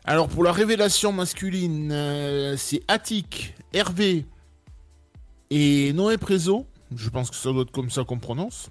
Alors 0.05 0.29
pour 0.29 0.45
la 0.45 0.53
révélation 0.53 1.13
masculine, 1.13 1.91
euh, 1.93 2.57
c'est 2.57 2.83
Attic, 2.89 3.55
Hervé 3.73 4.27
et 5.51 5.93
Noé 5.93 6.17
Prézo. 6.19 6.67
Je 6.95 7.11
pense 7.11 7.31
que 7.31 7.37
ça 7.37 7.51
doit 7.53 7.63
être 7.63 7.73
comme 7.73 7.91
ça 7.91 8.05
qu'on 8.05 8.19
prononce. 8.19 8.71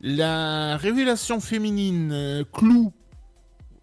La 0.00 0.76
révélation 0.76 1.40
féminine, 1.40 2.10
euh, 2.12 2.44
Clou, 2.52 2.92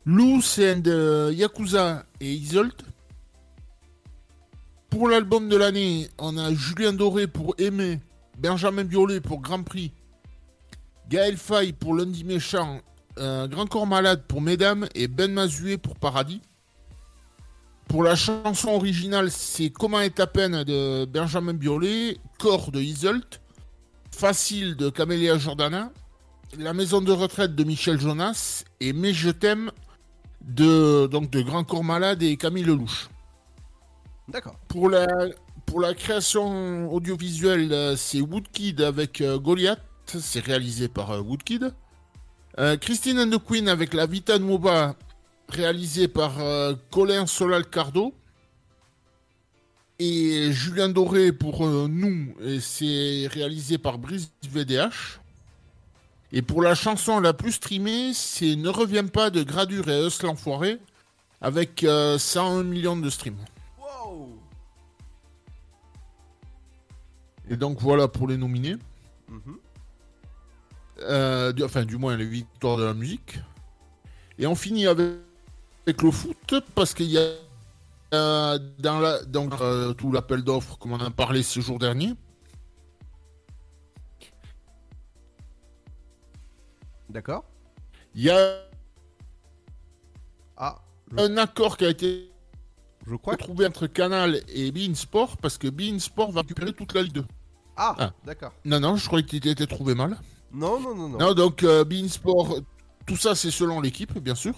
Loose 0.06 0.60
and 0.60 0.84
euh, 0.88 1.32
Yakuza 1.34 2.06
et 2.20 2.34
Isolt. 2.34 2.84
Pour 4.90 5.08
l'album 5.08 5.48
de 5.48 5.56
l'année, 5.56 6.10
on 6.18 6.38
a 6.38 6.54
Julien 6.54 6.92
Doré 6.92 7.28
pour 7.28 7.56
Aimer, 7.60 8.00
Benjamin 8.38 8.84
Biolay 8.84 9.22
pour 9.22 9.40
Grand 9.42 9.64
Prix, 9.64 9.92
Gaël 11.08 11.38
Faye 11.38 11.72
pour 11.72 11.96
Lundi 11.96 12.24
Méchant, 12.24 12.82
euh, 13.20 13.48
Grand 13.48 13.68
Corps 13.68 13.86
Malade 13.86 14.24
pour 14.28 14.42
Mesdames 14.42 14.88
et 14.96 15.08
Ben 15.08 15.32
Mazué 15.32 15.78
pour 15.78 15.96
Paradis. 15.96 16.42
Pour 17.88 18.04
la 18.04 18.16
chanson 18.16 18.70
originale, 18.70 19.30
c'est 19.30 19.70
Comment 19.70 20.00
est 20.00 20.16
ta 20.16 20.26
peine 20.26 20.64
de 20.64 21.06
Benjamin 21.06 21.54
Biolay, 21.54 22.18
Corps 22.40 22.72
de 22.72 22.82
Isolt, 22.82 23.40
Facile 24.12 24.76
de 24.76 24.90
Camélia 24.90 25.38
Jordana, 25.38 25.92
La 26.58 26.74
maison 26.74 27.02
de 27.02 27.12
retraite 27.12 27.56
de 27.56 27.64
Michel 27.64 28.00
Jonas 28.00 28.64
et 28.80 28.94
Mais 28.94 29.14
je 29.14 29.30
t'aime 29.30 29.72
de, 30.42 31.08
donc 31.08 31.30
de 31.30 31.42
Grand 31.42 31.64
Corps 31.64 31.84
Malade 31.84 32.24
et 32.24 32.38
Camille 32.38 32.64
Lelouch. 32.64 33.10
D'accord. 34.28 34.56
Pour 34.68 34.90
la, 34.90 35.08
pour 35.66 35.82
la 35.82 35.94
création 35.94 36.92
audiovisuelle, 36.92 37.96
c'est 37.98 38.22
Woodkid 38.22 38.82
avec 38.82 39.22
euh, 39.22 39.38
Goliath. 39.40 39.82
C'est 40.06 40.44
réalisé 40.44 40.88
par 40.88 41.12
euh, 41.12 41.22
Woodkid. 41.22 41.74
Euh, 42.60 42.76
Christine 42.78 43.20
and 43.20 43.30
the 43.30 43.40
Queen 43.44 43.70
avec 43.70 43.94
La 43.94 44.06
Vita 44.06 44.38
Nuova, 44.38 44.96
réalisé 45.48 46.08
par 46.08 46.40
euh, 46.40 46.74
Colin 46.92 47.26
Solal 47.26 47.66
Cardo. 47.66 48.14
Et 50.00 50.52
Julien 50.52 50.90
Doré 50.90 51.32
pour 51.32 51.66
euh, 51.66 51.88
Nous, 51.88 52.34
et 52.44 52.60
c'est 52.60 53.28
réalisé 53.28 53.78
par 53.78 54.00
Brice 54.00 54.32
VDH. 54.50 55.21
Et 56.34 56.42
pour 56.42 56.62
la 56.62 56.76
chanson 56.76 57.20
la 57.20 57.34
plus 57.34 57.54
streamée, 57.54 58.14
c'est 58.14 58.56
Ne 58.56 58.70
reviens 58.70 59.06
pas 59.08 59.30
de 59.30 59.44
Gradure 59.44 59.90
et 59.90 60.06
Eus 60.08 60.24
l'Enfoiré, 60.24 60.80
avec 61.42 61.84
euh, 61.84 62.18
101 62.18 62.64
millions 62.64 62.96
de 62.98 63.10
streams. 63.10 63.38
Et 67.50 67.58
donc 67.58 67.80
voilà 67.82 68.08
pour 68.08 68.28
les 68.28 68.38
nominés. 68.38 68.78
Mhm. 69.28 69.58
Euh, 71.02 71.52
du- 71.52 71.64
enfin, 71.64 71.84
du 71.84 71.98
moins 71.98 72.16
les 72.16 72.26
victoires 72.26 72.78
de 72.78 72.84
la 72.84 72.94
musique. 72.94 73.40
Et 74.38 74.48
on 74.48 74.56
finit 74.56 74.88
avec, 74.88 75.16
avec 75.86 76.02
le 76.02 76.12
foot 76.12 76.38
parce 76.76 76.94
qu'il 76.94 77.08
y 77.08 77.18
a 77.18 77.28
euh, 78.14 78.60
dans 78.80 79.00
la, 79.00 79.20
euh, 79.62 79.94
tout 79.94 80.12
l'appel 80.12 80.44
d'offres, 80.44 80.78
comme 80.78 80.94
on 80.94 81.00
en 81.00 81.06
a 81.06 81.12
parlé 81.12 81.44
ce 81.44 81.60
jour 81.60 81.80
dernier. 81.80 82.14
D'accord. 87.12 87.44
Il 88.16 88.24
y 88.24 88.30
a 88.30 88.62
Ah, 90.58 90.82
un 91.18 91.38
accord 91.38 91.78
qui 91.78 91.86
a 91.86 91.90
été 91.90 92.28
je 93.08 93.16
crois 93.16 93.36
trouvé 93.36 93.66
entre 93.66 93.88
Canal 93.88 94.42
et 94.48 94.72
Bein 94.72 94.94
Sport 94.94 95.38
parce 95.38 95.58
que 95.58 95.68
Bein 95.68 95.98
Sport 95.98 96.32
va 96.32 96.42
récupérer 96.42 96.72
toute 96.72 96.94
la 96.94 97.02
Ligue 97.02 97.14
2. 97.14 97.26
Ah, 97.76 97.96
Ah. 97.98 98.14
d'accord. 98.26 98.54
Non, 98.64 98.80
non, 98.80 98.96
je 98.96 99.08
croyais 99.08 99.26
qu'il 99.26 99.46
était 99.48 99.66
trouvé 99.66 99.96
mal. 99.96 100.20
Non, 100.54 100.80
non, 100.80 100.94
non, 100.96 101.10
non. 101.10 101.18
Non, 101.18 101.34
donc 101.34 101.64
euh, 101.64 101.84
Bein 101.84 102.08
Sport, 102.08 102.60
tout 103.08 103.16
ça 103.18 103.34
c'est 103.34 103.50
selon 103.52 103.82
l'équipe, 103.82 104.18
bien 104.20 104.36
sûr. 104.36 104.54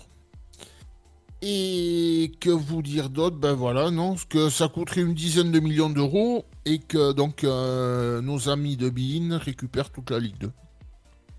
Et 1.41 2.31
que 2.39 2.49
vous 2.49 2.81
dire 2.81 3.09
d'autre? 3.09 3.37
Ben 3.37 3.53
voilà, 3.53 3.91
non, 3.91 4.15
que 4.29 4.49
ça 4.49 4.67
coûterait 4.67 5.01
une 5.01 5.13
dizaine 5.13 5.51
de 5.51 5.59
millions 5.59 5.89
d'euros 5.89 6.45
et 6.65 6.79
que 6.79 7.11
donc 7.13 7.43
euh, 7.43 8.21
nos 8.21 8.49
amis 8.49 8.75
de 8.77 8.89
Bein 8.89 9.37
récupèrent 9.37 9.89
toute 9.91 10.09
la 10.11 10.19
Ligue 10.19 10.37
2. 10.37 10.51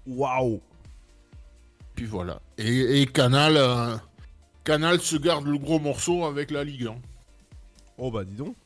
Waouh 0.07 0.61
Puis 1.95 2.07
voilà. 2.07 2.41
Et, 2.59 3.03
et 3.03 3.07
Canal, 3.07 3.57
euh, 3.57 3.97
Canal 4.65 5.01
se 5.01 5.17
garde 5.17 5.47
le 5.47 5.59
gros 5.59 5.79
morceau 5.79 6.25
avec 6.25 6.51
la 6.51 6.65
Ligue 6.65 6.87
1. 6.87 6.97
Oh 7.99 8.11
bah 8.11 8.25
dis 8.25 8.37
donc. 8.37 8.57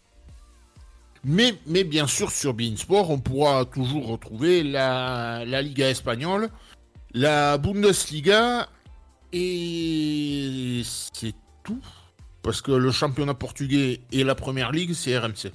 Mais, 1.25 1.55
mais 1.67 1.85
bien 1.85 2.07
sûr, 2.07 2.31
sur 2.31 2.55
Bein 2.55 2.77
Sport, 2.77 3.11
on 3.11 3.19
pourra 3.19 3.65
toujours 3.65 4.07
retrouver 4.07 4.63
la, 4.63 5.45
la 5.45 5.63
Liga 5.63 5.91
espagnole, 5.91 6.49
la 7.13 7.59
Bundesliga, 7.59 8.69
et 9.33 10.83
c'est 10.85 11.35
tout. 11.65 11.83
Parce 12.43 12.63
que 12.63 12.71
le 12.71 12.91
championnat 12.93 13.35
portugais 13.35 14.01
et 14.13 14.25
la 14.25 14.35
première 14.35 14.73
ligue, 14.73 14.95
c'est 14.95 15.19
RMC. 15.19 15.53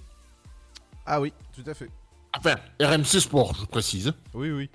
Ah 1.06 1.22
oui, 1.22 1.34
tout 1.54 1.64
à 1.66 1.74
fait. 1.74 1.90
Enfin, 2.38 2.56
RMC 2.80 3.20
Sport, 3.20 3.56
je 3.56 3.66
précise. 3.66 4.14
Oui, 4.34 4.52
oui. 4.52 4.70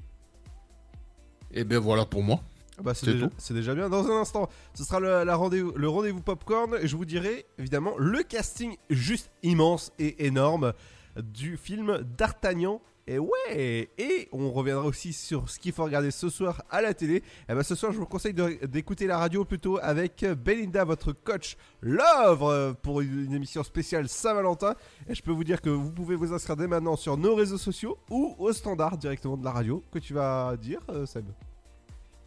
Et 1.53 1.65
ben 1.65 1.79
voilà 1.79 2.05
pour 2.05 2.23
moi. 2.23 2.43
Ah 2.79 2.83
Bah, 2.83 2.95
c'est 2.95 3.07
C'est 3.07 3.12
déjà, 3.14 3.27
tout. 3.29 3.35
c'est 3.38 3.55
déjà 3.55 3.75
bien. 3.75 3.88
Dans 3.88 4.07
un 4.07 4.21
instant, 4.21 4.49
ce 4.75 4.85
sera 4.85 5.01
le, 5.01 5.25
la 5.25 5.35
rendez-vous, 5.37 5.73
le 5.77 5.88
rendez-vous 5.88 6.21
popcorn. 6.23 6.77
Et 6.81 6.87
je 6.88 6.97
vous 6.97 7.05
dirai 7.05 7.47
évidemment 7.59 7.95
le 7.99 8.23
casting 8.23 8.77
juste 8.91 9.31
immense 9.43 9.93
et 9.99 10.27
énorme 10.27 10.73
du 11.17 11.57
film 11.57 11.99
D'Artagnan. 12.17 12.81
Et 13.11 13.19
ouais 13.19 13.88
Et 13.97 14.29
on 14.33 14.53
reviendra 14.53 14.85
aussi 14.85 15.14
sur 15.14 15.49
ce 15.49 15.59
qu'il 15.59 15.73
faut 15.73 15.83
regarder 15.83 16.11
ce 16.11 16.29
soir 16.29 16.62
à 16.69 16.83
la 16.83 16.93
télé. 16.93 17.23
Et 17.49 17.55
bah 17.55 17.62
ce 17.62 17.75
soir, 17.75 17.91
je 17.91 17.97
vous 17.99 18.05
conseille 18.05 18.35
de- 18.35 18.67
d'écouter 18.67 19.07
la 19.07 19.17
radio 19.17 19.47
plutôt 19.47 19.79
avec 19.81 20.27
Belinda, 20.45 20.85
votre 20.85 21.12
coach 21.14 21.57
Love, 21.81 22.43
euh, 22.43 22.75
pour 22.75 23.01
une, 23.01 23.25
une 23.25 23.33
émission 23.33 23.62
spéciale 23.62 24.11
Saint-Valentin. 24.11 24.75
Et 25.09 25.14
je 25.14 25.23
peux 25.23 25.31
vous 25.33 25.43
dire 25.45 25.62
que 25.62 25.71
vous 25.71 25.91
pouvez 25.91 26.17
vous 26.17 26.35
inscrire 26.35 26.55
dès 26.57 26.67
maintenant 26.67 26.97
sur 26.97 27.17
nos 27.17 27.35
réseaux 27.35 27.57
sociaux 27.57 27.97
ou 28.11 28.37
au 28.38 28.53
standard 28.53 28.99
directement 28.99 29.38
de 29.38 29.45
la 29.45 29.53
radio 29.53 29.83
que 29.91 29.99
tu 29.99 30.12
vas 30.12 30.55
dire, 30.59 30.81
euh, 30.91 31.07
Seb? 31.07 31.25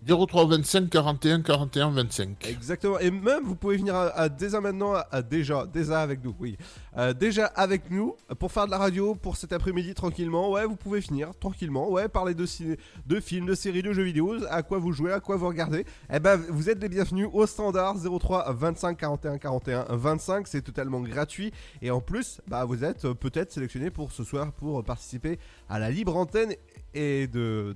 03 0.08 0.48
25 0.48 0.90
41 0.90 1.42
41 1.42 1.92
25. 1.92 2.48
Exactement. 2.48 2.98
Et 3.00 3.12
même, 3.12 3.44
vous 3.44 3.56
pouvez 3.56 3.78
venir 3.78 3.96
à, 3.96 4.08
à 4.08 4.30
maintenant, 4.62 4.96
déjà, 5.30 5.66
déjà 5.68 6.02
avec 6.02 6.24
nous, 6.24 6.36
oui. 6.40 6.58
Euh, 6.98 7.14
déjà 7.14 7.46
avec 7.46 7.90
nous, 7.92 8.16
pour 8.40 8.52
faire 8.52 8.66
de 8.66 8.72
la 8.72 8.78
radio 8.80 9.14
pour 9.16 9.38
cet 9.38 9.54
après-midi 9.54 9.94
tranquillement. 9.94 10.50
Ouais, 10.52 10.66
vous 10.66 10.76
pouvez 10.76 11.02
finir 11.02 11.32
tranquillement. 11.40 11.90
Ouais, 11.90 12.08
parler 12.08 12.34
de, 12.34 12.46
ciné, 12.46 12.78
de 13.06 13.20
films, 13.20 13.46
de 13.46 13.54
séries, 13.54 13.84
de 13.84 13.94
jeux 13.94 14.04
vidéo, 14.04 14.36
à 14.50 14.64
quoi 14.64 14.80
vous 14.80 14.92
jouez, 14.92 15.12
à 15.14 15.20
quoi 15.20 15.36
vous 15.38 15.48
regardez. 15.48 15.86
Eh 16.12 16.20
ben, 16.20 16.36
vous 16.50 16.70
êtes 16.70 16.82
les 16.82 16.90
bienvenus 16.90 17.28
au 17.32 17.46
standard 17.46 17.96
03 17.98 18.54
25 18.54 18.98
41 18.98 19.38
41 19.38 19.86
25. 19.90 20.48
C'est 20.48 20.62
totalement 20.62 21.02
gratuit. 21.02 21.52
Et 21.82 21.92
en 21.92 22.02
plus, 22.02 22.42
bah, 22.48 22.66
vous 22.66 22.84
êtes 22.84 23.06
euh, 23.06 23.14
peut-être 23.14 23.52
sélectionné 23.52 23.92
pour 23.92 24.12
ce 24.12 24.24
soir 24.24 24.52
pour 24.54 24.84
participer 24.84 25.38
à 25.70 25.78
la 25.80 25.92
libre 25.92 26.16
antenne 26.18 26.54
et 26.94 27.28
de- 27.28 27.76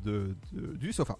du 0.75 0.91
sofa. 0.91 1.17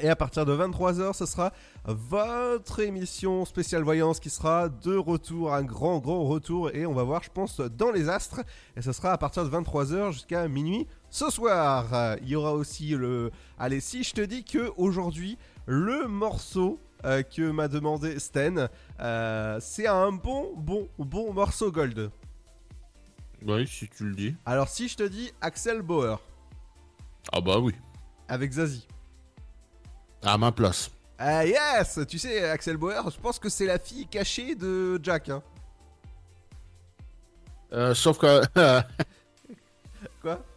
Et 0.00 0.08
à 0.08 0.16
partir 0.16 0.44
de 0.44 0.56
23h, 0.56 1.12
ce 1.12 1.24
sera 1.24 1.52
votre 1.84 2.80
émission 2.80 3.44
spéciale 3.44 3.82
voyance 3.84 4.18
qui 4.18 4.28
sera 4.28 4.68
de 4.68 4.96
retour, 4.96 5.54
un 5.54 5.62
grand, 5.62 5.98
grand 6.00 6.24
retour. 6.24 6.74
Et 6.74 6.84
on 6.84 6.92
va 6.92 7.04
voir, 7.04 7.22
je 7.22 7.30
pense, 7.30 7.60
dans 7.60 7.92
les 7.92 8.08
astres. 8.08 8.40
Et 8.76 8.82
ce 8.82 8.92
sera 8.92 9.12
à 9.12 9.18
partir 9.18 9.44
de 9.44 9.50
23h 9.50 10.10
jusqu'à 10.10 10.48
minuit 10.48 10.88
ce 11.10 11.30
soir. 11.30 12.16
Il 12.22 12.28
y 12.28 12.34
aura 12.34 12.54
aussi 12.54 12.88
le. 12.88 13.30
Allez, 13.56 13.78
si 13.78 14.02
je 14.02 14.14
te 14.14 14.20
dis 14.20 14.42
que 14.44 14.72
aujourd'hui, 14.76 15.38
le 15.66 16.08
morceau 16.08 16.80
euh, 17.04 17.22
que 17.22 17.50
m'a 17.50 17.68
demandé 17.68 18.18
Sten, 18.18 18.68
euh, 18.98 19.58
c'est 19.60 19.86
un 19.86 20.10
bon, 20.10 20.54
bon, 20.56 20.88
bon 20.98 21.32
morceau 21.32 21.70
gold. 21.70 22.10
Oui, 23.46 23.66
si 23.68 23.88
tu 23.88 24.04
le 24.08 24.14
dis. 24.16 24.34
Alors, 24.44 24.68
si 24.68 24.88
je 24.88 24.96
te 24.96 25.02
dis 25.04 25.30
Axel 25.40 25.82
Bauer 25.82 26.20
Ah 27.32 27.40
bah 27.40 27.58
oui. 27.60 27.74
avec 28.26 28.50
Zazie. 28.52 28.88
À 30.24 30.38
ma 30.38 30.52
place. 30.52 30.90
Ah 31.18 31.44
yes 31.46 32.00
Tu 32.08 32.18
sais, 32.18 32.48
Axel 32.50 32.76
Bauer, 32.76 33.02
je 33.10 33.18
pense 33.20 33.38
que 33.38 33.48
c'est 33.48 33.66
la 33.66 33.78
fille 33.78 34.06
cachée 34.06 34.54
de 34.54 34.98
Jack. 35.02 35.28
Hein. 35.28 35.42
Euh, 37.72 37.94
sauf 37.94 38.18
que. 38.18 38.42
Quoi? 40.22 40.42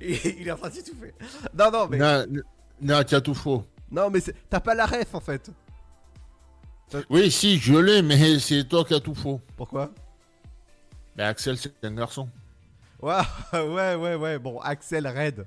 Il 0.00 0.46
est 0.46 0.50
en 0.50 0.56
train 0.56 0.68
de 0.68 0.74
s'étouffer. 0.74 1.14
Non, 1.52 1.70
non, 1.70 1.88
mais... 1.88 1.98
non, 1.98 2.26
non, 2.80 3.04
tu 3.04 3.14
as 3.14 3.20
tout 3.20 3.34
faux. 3.34 3.64
Non, 3.90 4.08
mais 4.10 4.20
t'as 4.48 4.60
pas 4.60 4.74
la 4.74 4.86
ref, 4.86 5.14
en 5.14 5.20
fait. 5.20 5.50
Oui, 7.08 7.30
si, 7.30 7.58
je 7.58 7.74
l'ai, 7.74 8.02
mais 8.02 8.38
c'est 8.38 8.64
toi 8.64 8.84
qui 8.84 8.94
as 8.94 9.00
tout 9.00 9.14
faux. 9.14 9.40
Pourquoi? 9.56 9.90
Ben 11.16 11.26
Axel, 11.26 11.58
c'est 11.58 11.72
un 11.84 11.94
garçon. 11.94 12.28
Ouais, 13.00 13.20
ouais, 13.52 13.94
ouais, 13.94 14.14
ouais. 14.14 14.38
Bon, 14.38 14.60
Axel 14.60 15.06
Red. 15.08 15.46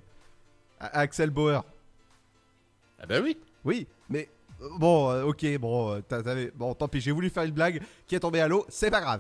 A- 0.80 1.00
Axel 1.00 1.30
Bauer. 1.30 1.63
Ah 3.04 3.06
ben 3.06 3.22
oui. 3.24 3.38
Oui, 3.66 3.86
mais 4.10 4.30
Bon, 4.80 5.10
euh, 5.12 5.24
ok, 5.26 5.46
bon, 5.60 5.92
euh, 5.92 6.00
t'as- 6.08 6.24
t'avais- 6.24 6.50
bon, 6.56 6.74
tant 6.74 6.88
pis, 6.88 7.02
j'ai 7.02 7.12
voulu 7.12 7.30
faire 7.30 7.44
une 7.44 7.52
blague 7.52 7.82
qui 8.08 8.16
est 8.16 8.20
tombée 8.22 8.39
à 8.39 8.48
l'eau, 8.48 8.66
c'est 8.70 8.89
pas 8.89 9.02
grave. 9.02 9.20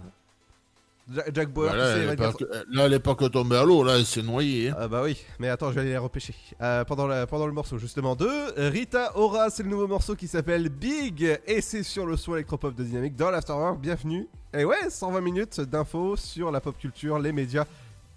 Ja- 1.11 1.23
Jack 1.33 1.49
Bauer, 1.51 1.69
Bah 1.71 1.75
là, 1.75 1.85
sait, 1.87 1.91
elle 1.97 2.03
est 2.03 2.15
24 2.15 2.37
pas, 2.47 2.55
là, 2.71 2.85
elle 2.85 2.93
est 2.93 2.99
pas 2.99 3.15
que 3.15 3.25
tombée 3.25 3.57
à 3.57 3.65
l'eau, 3.65 3.83
là, 3.83 3.97
elle 3.97 4.05
s'est 4.05 4.21
noyée. 4.21 4.69
hein. 4.69 4.75
Ah 4.79 4.87
bah 4.87 5.01
oui, 5.03 5.21
mais 5.39 5.49
attends, 5.49 5.69
je 5.69 5.75
vais 5.75 5.81
aller 5.81 5.91
la 5.91 5.99
repêcher. 5.99 6.33
Euh, 6.61 6.85
pendant, 6.85 7.07
la- 7.07 7.27
pendant 7.27 7.45
le 7.45 7.51
morceau 7.51 7.77
justement 7.77 8.15
de 8.15 8.29
Rita 8.69 9.11
Ora, 9.17 9.49
c'est 9.49 9.63
le 9.63 9.69
nouveau 9.69 9.85
morceau 9.87 10.15
qui 10.15 10.29
s'appelle 10.29 10.69
Big 10.69 11.39
et 11.45 11.59
c'est 11.59 11.83
sur 11.83 12.05
le 12.05 12.15
son 12.15 12.35
électropop 12.35 12.73
de 12.73 12.83
Dynamique 12.85 13.17
dans 13.17 13.29
l'Afterwork. 13.29 13.81
Bienvenue. 13.81 14.29
Et 14.57 14.63
ouais, 14.63 14.89
120 14.89 15.19
minutes 15.19 15.59
d'infos 15.59 16.15
sur 16.15 16.51
la 16.51 16.61
pop 16.61 16.77
culture, 16.77 17.19
les 17.19 17.33
médias, 17.33 17.65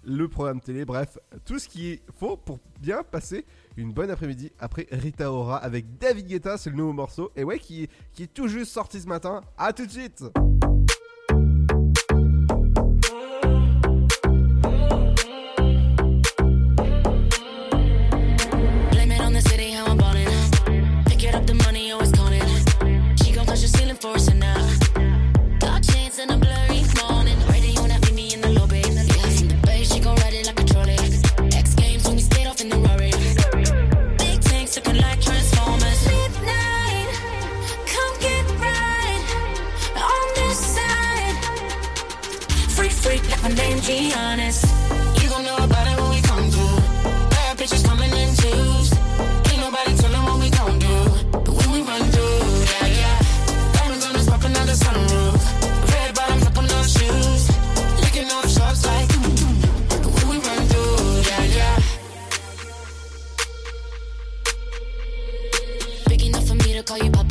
le 0.05 0.29
programme 0.29 0.61
télé, 0.61 0.85
bref, 0.85 1.17
tout 1.43 1.59
ce 1.59 1.67
qu'il 1.67 1.99
faut 2.17 2.37
pour 2.37 2.59
bien 2.79 3.03
passer 3.03 3.43
une 3.77 3.93
bonne 3.93 4.09
après-midi 4.09 4.51
après 4.59 4.87
Rita 4.91 5.31
Ora 5.31 5.57
avec 5.57 5.97
David 5.99 6.27
Guetta, 6.27 6.57
c'est 6.57 6.71
le 6.71 6.75
nouveau 6.75 6.93
morceau. 6.93 7.31
Et 7.35 7.43
ouais, 7.43 7.59
qui, 7.59 7.87
est 8.19 8.33
tout 8.33 8.47
juste 8.47 8.71
sorti 8.71 8.99
ce 8.99 9.07
matin. 9.07 9.41
À 9.57 9.71
tout 9.71 9.85
de 9.85 9.91
suite. 9.91 10.23
Call 66.87 66.97
you 66.99 67.11
Papa. 67.11 67.26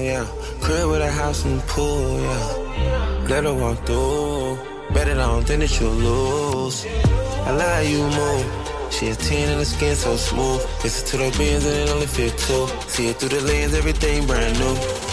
Yeah. 0.00 0.26
Crib 0.60 0.88
with 0.90 1.02
a 1.02 1.10
house 1.10 1.44
and 1.44 1.60
pool, 1.62 2.20
yeah. 2.20 3.26
Let 3.28 3.44
her 3.44 3.54
walk 3.54 3.78
through. 3.86 4.58
Bet 4.94 5.08
it 5.08 5.18
on, 5.18 5.44
think 5.44 5.60
that 5.60 5.80
you'll 5.80 5.92
lose. 5.92 6.86
I 7.46 7.50
love 7.52 7.84
you 7.92 8.02
move. 8.18 8.92
She 8.92 9.08
a 9.08 9.14
10 9.14 9.48
and 9.52 9.60
the 9.60 9.64
skin 9.64 9.94
so 9.96 10.16
smooth. 10.16 10.60
Listen 10.84 11.06
to 11.10 11.16
the 11.16 11.38
beans 11.38 11.64
and 11.64 11.76
it 11.76 11.88
only 11.90 12.06
fit 12.06 12.36
two. 12.38 12.66
See 12.88 13.08
it 13.08 13.16
through 13.16 13.30
the 13.30 13.40
lens, 13.40 13.74
everything 13.74 14.26
brand 14.26 14.58
new. 14.58 15.11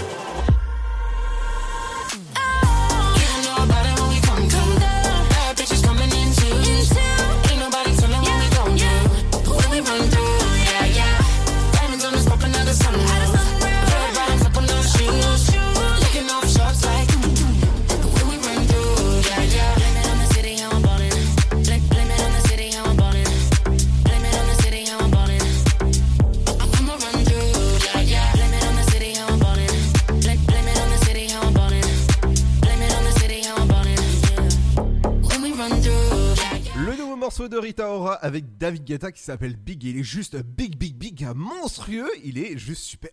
Avec 38.21 38.57
David 38.57 38.83
Guetta 38.83 39.11
qui 39.11 39.21
s'appelle 39.21 39.55
Big. 39.55 39.83
Il 39.83 39.97
est 39.97 40.03
juste 40.03 40.37
big, 40.37 40.77
big, 40.77 40.95
big, 40.95 41.27
monstrueux. 41.35 42.09
Il 42.23 42.37
est 42.37 42.57
juste 42.57 42.83
super. 42.83 43.11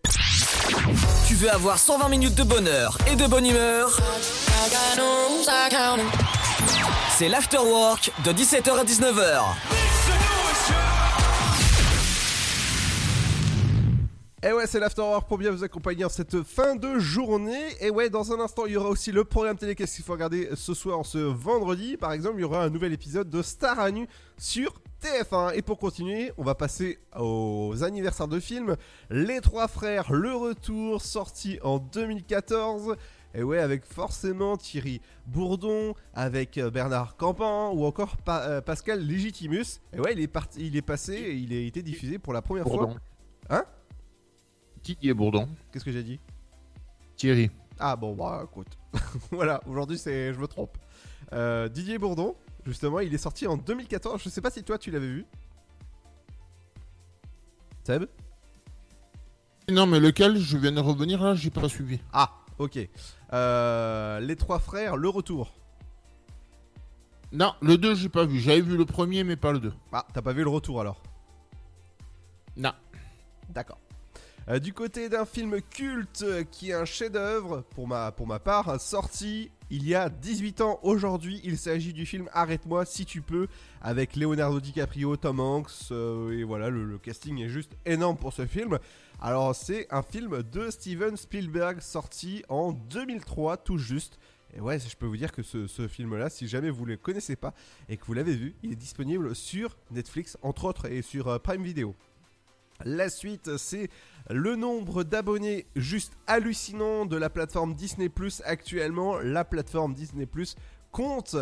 Tu 1.27 1.35
veux 1.35 1.51
avoir 1.51 1.79
120 1.79 2.09
minutes 2.09 2.35
de 2.35 2.43
bonheur 2.43 2.99
et 3.11 3.17
de 3.17 3.27
bonne 3.27 3.47
humeur? 3.47 4.01
C'est 7.17 7.29
l'afterwork 7.29 8.13
de 8.25 8.33
17h 8.33 8.71
à 8.71 8.85
19h. 8.85 9.43
Et 14.43 14.53
ouais, 14.53 14.67
c'est 14.69 14.79
l'Afterwork 14.79 15.27
pour 15.27 15.39
bien 15.39 15.51
vous 15.51 15.65
accompagner 15.65 16.05
en 16.05 16.09
cette 16.09 16.45
fin 16.45 16.77
de 16.77 17.01
journée. 17.01 17.65
Et 17.81 17.91
ouais, 17.91 18.11
dans 18.11 18.33
un 18.33 18.39
instant, 18.39 18.67
il 18.67 18.75
y 18.75 18.77
aura 18.77 18.91
aussi 18.91 19.11
le 19.11 19.25
programme 19.25 19.57
télé. 19.57 19.75
Qu'est-ce 19.75 19.97
qu'il 19.97 20.05
faut 20.05 20.13
regarder 20.13 20.51
ce 20.55 20.73
soir, 20.73 21.05
ce 21.05 21.19
vendredi? 21.19 21.97
Par 21.97 22.13
exemple, 22.13 22.37
il 22.37 22.43
y 22.43 22.45
aura 22.45 22.63
un 22.63 22.71
nouvel 22.71 22.93
épisode 22.93 23.29
de 23.29 23.43
Star 23.43 23.81
à 23.81 23.91
nu 23.91 24.07
sur 24.39 24.73
TF1. 25.03 25.55
Et 25.55 25.63
pour 25.63 25.79
continuer, 25.79 26.33
on 26.39 26.43
va 26.43 26.55
passer 26.55 26.99
aux 27.19 27.75
anniversaires 27.83 28.29
de 28.29 28.41
films. 28.41 28.77
Les 29.11 29.41
Trois 29.41 29.69
Frères, 29.69 30.13
le 30.13 30.35
retour, 30.35 31.03
sorti 31.03 31.59
en 31.63 31.79
2014. 31.79 32.97
Et 33.35 33.43
ouais, 33.43 33.59
avec 33.59 33.85
forcément 33.85 34.57
Thierry 34.57 35.03
Bourdon, 35.27 35.95
avec 36.15 36.57
euh, 36.57 36.71
Bernard 36.71 37.17
Campan 37.17 37.71
ou 37.75 37.85
encore 37.85 38.17
Pa- 38.17 38.45
euh, 38.49 38.61
Pascal 38.63 39.07
Legitimus. 39.07 39.81
Et 39.93 40.01
ouais, 40.01 40.15
il 40.15 40.21
est, 40.21 40.27
parti, 40.27 40.67
il 40.67 40.75
est 40.77 40.81
passé, 40.83 41.13
et 41.15 41.35
il 41.35 41.53
a 41.53 41.61
été 41.61 41.83
diffusé 41.83 42.19
pour 42.19 42.33
la 42.33 42.41
première 42.41 42.65
Bourdon. 42.65 42.93
fois. 42.93 43.01
Hein 43.51 43.65
Didier 44.83 45.13
Bourdon? 45.13 45.49
Qu'est-ce 45.71 45.85
que 45.85 45.93
j'ai 45.93 46.03
dit? 46.03 46.19
Thierry. 47.17 47.51
Ah 47.79 47.95
bon, 47.95 48.15
bah 48.15 48.43
écoute. 48.51 48.69
voilà, 49.31 49.61
aujourd'hui 49.67 49.99
c'est, 49.99 50.33
je 50.33 50.39
me 50.41 50.47
trompe. 50.47 50.79
Euh, 51.35 51.69
Didier 51.69 51.99
Bourdon, 51.99 52.37
justement, 52.67 53.01
il 53.01 53.15
est 53.15 53.19
sorti 53.19 53.47
en 53.47 53.57
2014. 53.57 54.23
Je 54.23 54.29
sais 54.29 54.41
pas 54.41 54.51
si 54.51 54.63
toi 54.63 54.79
tu 54.79 54.91
l'avais 54.91 55.07
vu. 55.07 55.27
Seb 57.85 58.07
Non, 59.71 59.87
mais 59.87 60.01
lequel? 60.01 60.39
Je 60.39 60.59
viens 60.59 60.73
de 60.73 60.81
revenir 60.81 61.23
là, 61.23 61.35
j'ai 61.35 61.51
pas 61.51 61.69
suivi. 61.69 62.01
Ah, 62.13 62.33
ok. 62.59 62.79
Euh, 63.33 64.21
les 64.21 64.37
trois 64.37 64.59
frères, 64.59 64.97
le 64.97 65.09
retour. 65.09 65.53
Non, 67.33 67.55
le 67.61 67.77
2, 67.77 67.95
j'ai 67.95 68.09
pas 68.09 68.25
vu. 68.25 68.39
J'avais 68.39 68.61
vu 68.61 68.77
le 68.77 68.87
premier, 68.87 69.25
mais 69.25 69.37
pas 69.37 69.53
le 69.53 69.59
2. 69.61 69.73
Ah, 69.93 70.07
t'as 70.13 70.23
pas 70.23 70.33
vu 70.33 70.43
le 70.43 70.51
retour 70.51 70.81
alors? 70.81 71.03
Non. 72.57 72.73
D'accord. 73.51 73.79
Euh, 74.49 74.61
du 74.61 74.73
côté 74.73 75.09
d'un 75.09 75.25
film 75.25 75.61
culte 75.61 76.23
euh, 76.23 76.45
qui 76.45 76.71
est 76.71 76.75
un 76.75 76.85
chef-d'œuvre, 76.85 77.63
pour 77.75 77.89
ma, 77.89 78.13
pour 78.13 78.29
ma 78.29 78.39
part, 78.39 78.81
sorti 78.81 79.51
il 79.71 79.89
y 79.89 79.95
a 79.95 80.09
18 80.09 80.61
ans 80.61 80.79
aujourd'hui. 80.83 81.41
Il 81.45 81.59
s'agit 81.59 81.93
du 81.93 82.07
film 82.07 82.29
Arrête-moi 82.33 82.85
si 82.85 83.05
tu 83.05 83.21
peux, 83.21 83.49
avec 83.81 84.17
Leonardo 84.17 84.61
DiCaprio, 84.61 85.17
Tom 85.17 85.41
Hanks, 85.41 85.91
euh, 85.91 86.39
et 86.39 86.45
voilà, 86.45 86.71
le, 86.71 86.99
casting 86.99 87.41
est 87.41 87.49
juste 87.49 87.73
énorme 87.85 88.17
pour 88.17 88.33
ce 88.33 88.47
film. 88.47 88.79
Alors, 89.21 89.55
c'est 89.55 89.87
un 89.91 90.03
film 90.03 90.43
de 90.43 90.71
Steven 90.71 91.17
Spielberg 91.17 91.81
sorti 91.81 92.45
en 92.49 92.73
2003, 92.73 93.57
tout 93.57 93.79
juste. 93.79 94.19
Et 94.57 94.61
ouais, 94.61 94.79
je 94.79 94.97
peux 94.97 95.07
vous 95.07 95.17
dire 95.17 95.33
que 95.33 95.43
ce, 95.43 95.67
ce 95.67 95.89
film-là, 95.89 96.31
si 96.31 96.47
jamais 96.47 96.71
vous 96.71 96.85
ne 96.85 96.91
le 96.91 96.97
connaissez 96.97 97.37
pas 97.37 97.53
et 97.89 97.97
que 97.97 98.05
vous 98.07 98.15
l'avez 98.15 98.37
vu, 98.37 98.55
il 98.63 98.73
est 98.73 98.77
disponible 98.77 99.35
sur 99.35 99.77
Netflix, 99.91 100.39
entre 100.43 100.65
autres, 100.65 100.87
et 100.87 101.03
sur 101.03 101.29
euh, 101.29 101.39
Prime 101.39 101.63
Video. 101.63 101.95
La 102.85 103.09
suite, 103.09 103.57
c'est 103.57 103.89
le 104.31 104.57
nombre 104.57 105.05
d'abonnés 105.05 105.67
juste 105.77 106.13
hallucinant 106.27 107.07
de 107.07 107.17
la 107.17 107.31
plateforme 107.31 107.75
Disney 107.75 108.09
Plus 108.09 108.43
actuellement. 108.45 109.19
La 109.19 109.45
plateforme 109.45 109.95
Disney 109.95 110.27
Plus 110.27 110.57
compte 110.91 111.37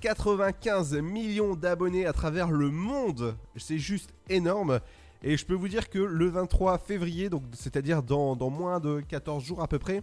95 0.00 0.94
millions 0.96 1.54
d'abonnés 1.54 2.06
à 2.06 2.12
travers 2.12 2.50
le 2.50 2.70
monde. 2.70 3.36
C'est 3.56 3.78
juste 3.78 4.14
énorme. 4.28 4.80
Et 5.22 5.36
je 5.36 5.46
peux 5.46 5.54
vous 5.54 5.68
dire 5.68 5.88
que 5.88 5.98
le 5.98 6.28
23 6.28 6.78
février, 6.78 7.30
c'est-à-dire 7.52 8.02
dans, 8.02 8.36
dans 8.36 8.50
moins 8.50 8.80
de 8.80 9.00
14 9.00 9.42
jours 9.42 9.62
à 9.62 9.68
peu 9.68 9.78
près, 9.78 10.02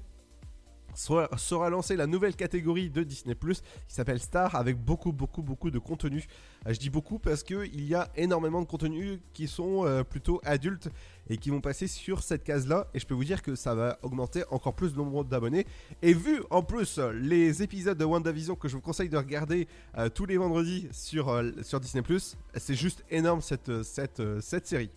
sera, 0.95 1.69
lancée 1.69 1.95
la 1.95 2.07
nouvelle 2.07 2.35
catégorie 2.35 2.89
de 2.89 3.03
Disney 3.03 3.35
Plus 3.35 3.61
qui 3.87 3.95
s'appelle 3.95 4.19
Star 4.19 4.55
avec 4.55 4.77
beaucoup 4.77 5.11
beaucoup 5.11 5.41
beaucoup 5.41 5.71
de 5.71 5.79
contenu. 5.79 6.25
Euh, 6.67 6.73
Je 6.73 6.79
dis 6.79 6.89
beaucoup 6.89 7.19
parce 7.19 7.43
que 7.43 7.65
il 7.65 7.85
y 7.87 7.95
a 7.95 8.09
énormément 8.15 8.61
de 8.61 8.65
contenus 8.67 9.19
qui 9.33 9.47
sont 9.47 9.85
euh, 9.85 10.03
plutôt 10.03 10.41
adultes 10.43 10.89
et 11.29 11.37
qui 11.37 11.49
vont 11.49 11.61
passer 11.61 11.87
sur 11.87 12.23
cette 12.23 12.43
case 12.43 12.67
là 12.67 12.87
et 12.93 12.99
je 12.99 13.05
peux 13.05 13.13
vous 13.13 13.23
dire 13.23 13.41
que 13.41 13.55
ça 13.55 13.75
va 13.75 13.99
augmenter 14.01 14.43
encore 14.49 14.73
plus 14.73 14.91
le 14.91 14.97
nombre 14.97 15.23
d'abonnés 15.23 15.65
et 16.01 16.13
vu 16.13 16.41
en 16.49 16.63
plus 16.63 16.99
les 16.99 17.63
épisodes 17.63 17.97
de 17.97 18.05
WandaVision 18.05 18.55
que 18.55 18.67
je 18.67 18.75
vous 18.75 18.81
conseille 18.81 19.09
de 19.09 19.17
regarder 19.17 19.67
euh, 19.97 20.09
tous 20.09 20.25
les 20.25 20.37
vendredis 20.37 20.87
sur, 20.91 21.41
sur 21.63 21.79
Disney 21.79 22.01
Plus, 22.01 22.37
c'est 22.55 22.75
juste 22.75 23.03
énorme 23.09 23.41
cette, 23.41 23.83
cette, 23.83 24.21
cette 24.41 24.67
série. 24.67 24.89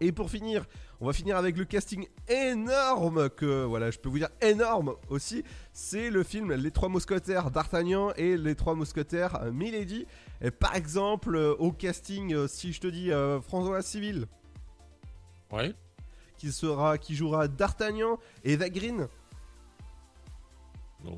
Et 0.00 0.12
pour 0.12 0.30
finir, 0.30 0.66
on 1.00 1.06
va 1.06 1.12
finir 1.12 1.36
avec 1.36 1.56
le 1.56 1.64
casting 1.64 2.06
énorme 2.28 3.28
que, 3.30 3.64
voilà, 3.64 3.90
je 3.90 3.98
peux 3.98 4.08
vous 4.08 4.18
dire 4.18 4.28
énorme 4.40 4.94
aussi. 5.08 5.44
C'est 5.72 6.08
le 6.10 6.22
film 6.22 6.52
Les 6.52 6.70
Trois 6.70 6.88
Mousquetaires 6.88 7.50
d'Artagnan 7.50 8.12
et 8.16 8.36
Les 8.36 8.54
Trois 8.54 8.74
Mousquetaires 8.74 9.42
euh, 9.42 9.50
Milady. 9.52 10.06
Et 10.40 10.50
par 10.50 10.74
exemple, 10.76 11.34
euh, 11.36 11.54
au 11.58 11.72
casting, 11.72 12.32
euh, 12.34 12.46
si 12.48 12.72
je 12.72 12.80
te 12.80 12.86
dis 12.86 13.12
euh, 13.12 13.40
François 13.40 13.82
Civil. 13.82 14.26
Ouais. 15.52 15.74
Qui, 16.38 16.50
sera, 16.52 16.96
qui 16.98 17.14
jouera 17.14 17.48
d'Artagnan. 17.48 18.18
Eva 18.44 18.68
Green. 18.70 19.08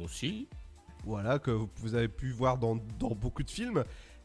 Aussi. 0.03 0.49
Voilà, 1.05 1.39
que 1.39 1.51
vous- 1.51 1.95
avez 1.95 2.09
pu 2.09 2.33
voir 2.33 2.59
dans, 2.59 2.77
dans 2.99 3.15
beaucoup 3.15 3.43
de 3.43 3.51
films. 3.51 3.85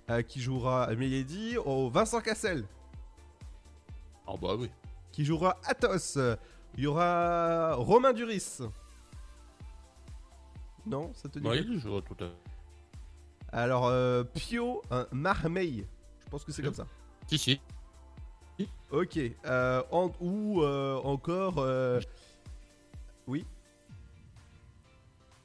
euh, 0.09 0.21
qui 0.23 0.41
jouera 0.41 0.93
Milady. 0.95 1.55
Oh, 1.63 1.89
Vincent 1.93 2.19
Cassel. 2.21 2.65
Ah 4.27 4.33
bah 4.41 4.55
oui. 4.57 4.69
Qui 5.11 5.25
jouera 5.25 5.57
Athos. 5.65 6.17
Il 6.77 6.83
y 6.83 6.87
aura 6.87 7.75
Romain 7.75 8.13
Duris. 8.13 8.59
Non, 10.85 11.11
ça 11.13 11.29
te 11.29 11.37
dit 11.39 11.47
Oui, 11.47 11.57
quelque 11.57 11.77
je 11.79 11.87
vois 11.89 12.01
tout 12.01 12.15
à 12.23 12.27
fait. 12.27 12.33
Alors, 13.51 13.87
euh, 13.87 14.23
Pio 14.23 14.81
un 14.89 15.05
Marmeil. 15.11 15.85
Je 16.23 16.29
pense 16.29 16.43
que 16.45 16.51
c'est 16.51 16.63
comme 16.63 16.73
ça. 16.73 16.87
Si, 17.27 17.37
si. 17.37 17.61
Ok. 18.91 19.17
euh, 19.45 19.83
en- 19.91 20.11
ou 20.21 20.61
euh, 20.61 20.95
encore. 21.03 21.55
euh, 21.59 21.99
Oui. 23.27 23.45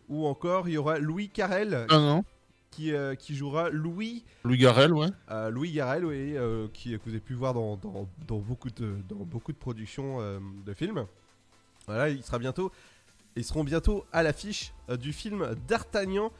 Ou 0.09 0.27
encore, 0.27 0.69
il 0.69 0.73
y 0.75 0.79
aura 0.79 0.99
Louis 0.99 1.29
Carrel. 1.29 1.87
Ah 1.91 1.99
non. 1.99 2.25
Qui, 2.71 2.93
euh, 2.93 3.15
qui 3.15 3.35
jouera 3.35 3.71
Louis. 3.71 4.25
Louis 4.45 4.59
Garrel, 4.59 4.93
ouais. 4.93 5.07
Euh, 5.31 5.49
Louis 5.51 5.73
Garrel, 5.73 6.05
oui, 6.05 6.37
euh, 6.37 6.69
qui, 6.75 6.91
que 6.93 7.03
vous 7.05 7.11
avez 7.11 7.21
pu 7.21 7.33
voir 7.33 7.55
dans, 7.55 7.77
dans- 7.77 8.07
dans 8.27 8.39
beaucoup, 8.39 8.69
de, 8.71 8.97
dans 9.09 9.25
beaucoup 9.25 9.53
de 9.53 9.57
productions 9.57 10.19
de 10.65 10.75
films. 10.75 11.07
Voilà, 11.87 12.11
il 12.11 12.23
sera 12.23 12.39
bientôt. 12.39 12.71
Ils 13.35 13.45
seront 13.45 13.65
bientôt 13.65 14.05
à 14.13 14.23
l'affiche 14.23 14.73
du 15.01 15.13
film 15.13 15.55
D'Artagnan. 15.69 16.31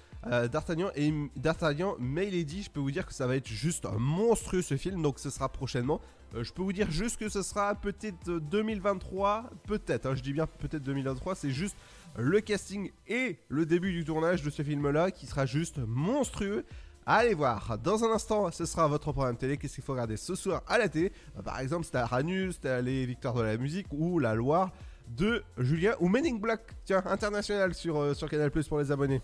D'Artagnan 0.51 0.91
et 0.97 1.13
D'Artagnan 1.37 1.95
Milady, 2.01 2.65
je 2.65 2.71
peux 2.71 2.81
vous 2.81 2.91
dire 2.91 3.07
que 3.07 3.15
ça 3.15 3.27
va 3.27 3.37
être 3.37 3.47
juste 3.47 3.87
monstrueux 3.97 4.61
ce 4.63 4.77
film, 4.77 5.01
donc 5.03 5.19
ce 5.21 5.31
sera 5.31 5.49
prochainement. 5.49 6.01
Je 6.39 6.53
peux 6.53 6.63
vous 6.63 6.73
dire 6.73 6.91
juste 6.91 7.19
que 7.19 7.29
ce 7.29 7.43
sera 7.43 7.75
peut-être 7.77 8.29
euh, 8.29 8.41
2023, 8.41 9.49
peut-être, 9.69 10.07
hein, 10.07 10.15
je 10.17 10.23
dis 10.23 10.33
bien 10.33 10.47
peut-être 10.47 10.83
2023, 10.83 11.35
c'est 11.37 11.51
juste 11.53 11.77
le 12.19 12.41
casting 12.41 12.91
et 13.07 13.39
le 13.49 13.67
début 13.67 13.93
du 13.93 14.05
tournage 14.05 14.43
de 14.43 14.51
ce 14.51 14.63
film-là 14.63 15.11
qui 15.11 15.27
sera 15.27 15.47
juste 15.47 15.79
monstrueux. 15.87 16.65
Allez 17.09 17.35
voir, 17.35 17.79
dans 17.79 18.03
un 18.05 18.11
instant, 18.13 18.51
ce 18.51 18.65
sera 18.65 18.89
votre 18.89 19.13
programme 19.13 19.37
télé. 19.37 19.57
Qu'est-ce 19.57 19.77
qu'il 19.77 19.85
faut 19.85 19.93
regarder 19.93 20.17
ce 20.17 20.35
soir 20.35 20.63
à 20.67 20.77
la 20.79 20.89
télé 20.89 21.13
Euh, 21.39 21.43
Par 21.43 21.61
exemple, 21.61 21.85
c'était 21.85 22.03
Ranus, 22.03 22.57
c'était 22.57 22.83
les 22.83 23.07
Victoires 23.07 23.35
de 23.35 23.43
la 23.43 23.57
musique 23.57 23.87
ou 23.93 24.19
La 24.19 24.35
Loire 24.35 24.73
de 25.17 25.45
Julien 25.59 25.95
ou 26.01 26.09
Men 26.09 26.27
in 26.27 26.35
Black, 26.35 26.63
tiens, 26.85 27.03
international 27.07 27.75
sur, 27.75 27.97
euh, 27.97 28.13
sur 28.15 28.29
Canal 28.29 28.51
Plus 28.51 28.67
pour 28.67 28.81
les 28.81 28.91
abonnés. 28.91 29.23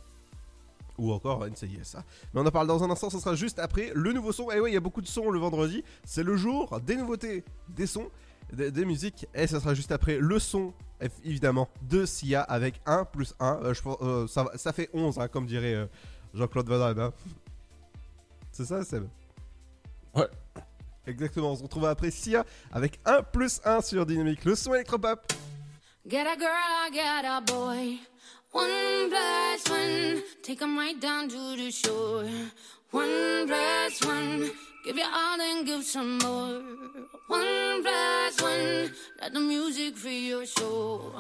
Ou 0.99 1.11
encore 1.11 1.45
NCIS. 1.49 1.97
hein. 1.97 2.05
Mais 2.33 2.41
on 2.41 2.47
en 2.47 2.51
parle 2.53 2.69
dans 2.69 2.85
un 2.85 2.91
instant, 2.91 3.11
ce 3.11 3.19
sera 3.19 3.35
juste 3.35 3.59
après 3.59 3.91
le 3.95 4.13
nouveau 4.13 4.31
son. 4.31 4.51
Et 4.53 4.61
oui, 4.61 4.71
il 4.71 4.75
y 4.75 4.77
a 4.77 4.81
beaucoup 4.81 5.01
de 5.01 5.07
sons 5.09 5.31
le 5.31 5.41
vendredi. 5.41 5.83
C'est 6.05 6.23
le 6.23 6.37
jour 6.37 6.79
des 6.87 6.95
nouveautés, 6.95 7.43
des 7.71 7.87
sons, 7.87 8.11
des, 8.53 8.71
des 8.71 8.85
musiques. 8.85 9.27
Et 9.35 9.47
ce 9.47 9.59
sera 9.59 9.75
juste 9.75 9.93
après 9.93 10.19
le 10.19 10.39
son, 10.39 10.73
évidemment, 11.25 11.69
de 11.83 12.05
Sia 12.07 12.43
avec 12.43 12.81
1 12.87 13.05
plus 13.07 13.35
1. 13.41 13.73
je, 13.73 13.83
pense- 13.83 13.99
euh, 14.03 14.27
ça, 14.29 14.47
ça 14.57 14.73
fait 14.73 14.89
11, 14.93 15.19
hein, 15.19 15.29
comme 15.29 15.47
dirait 15.47 15.75
euh, 15.75 15.87
Jean-Claude 16.35 16.69
Van 16.69 16.79
Damme. 16.79 16.99
hein. 17.01 17.13
C'est 18.53 18.65
ça, 18.65 18.85
Seb? 18.85 19.09
Ouais. 20.15 20.29
Exactement, 21.07 21.53
on 21.53 21.57
se 21.57 21.63
retrouve 21.63 21.87
après 21.87 22.11
Sia 22.11 22.45
avec 22.71 23.01
1 23.05 23.23
plus 23.23 23.61
1 23.65 23.81
sur 23.81 24.07
Dynamique, 24.07 24.45
le 24.45 24.55
son 24.55 24.73
électropop. 24.75 25.33
Get 26.09 26.21
a 26.27 26.37
girl, 26.39 26.93
get 26.93 27.27
a 27.27 27.41
boy. 27.41 27.99
One 28.53 29.09
plus 29.09 29.73
one, 29.73 30.23
take 30.43 30.63
'em 30.63 30.77
right 30.77 31.01
down 31.01 31.27
to 31.29 31.57
the 31.57 31.71
shore. 31.73 32.25
One 32.93 33.47
plus 33.47 34.03
one, 34.07 34.51
give 34.85 34.97
you 34.97 35.05
all 35.05 35.41
and 35.41 35.67
give 35.67 35.85
some 35.85 36.19
more. 36.19 36.61
One 37.29 37.83
plus 37.83 38.43
one, 38.43 38.91
let 39.21 39.33
the 39.33 39.41
music 39.41 39.97
free 39.97 40.29
your 40.29 40.45
soul. 40.45 41.15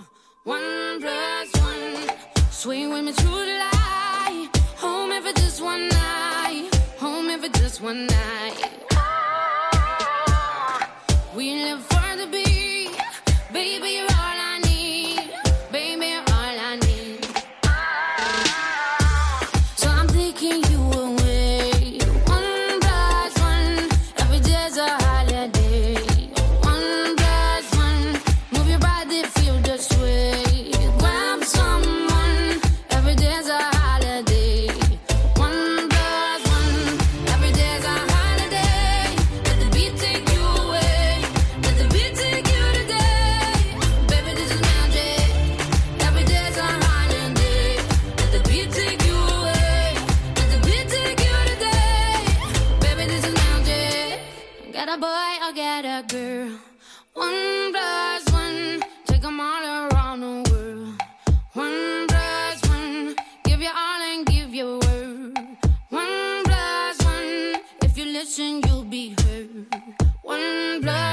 One 0.45 1.01
plus 1.01 1.53
one, 1.63 2.17
swing 2.51 2.91
with 2.91 3.05
me 3.05 3.13
through 3.13 3.47
the 3.47 3.59
light. 3.59 4.49
Home 4.77 5.13
if 5.13 5.35
just 5.37 5.63
one 5.63 5.89
night, 5.89 6.71
home 6.99 7.31
if 7.31 7.53
just 7.53 7.81
one 7.81 8.07
night. 8.07 8.69
We 11.37 11.55
live 11.65 11.92
listen, 68.33 68.63
you'll 68.67 68.83
be 68.85 69.15
heard. 69.21 69.67
One 70.23 70.81
plus 70.81 71.12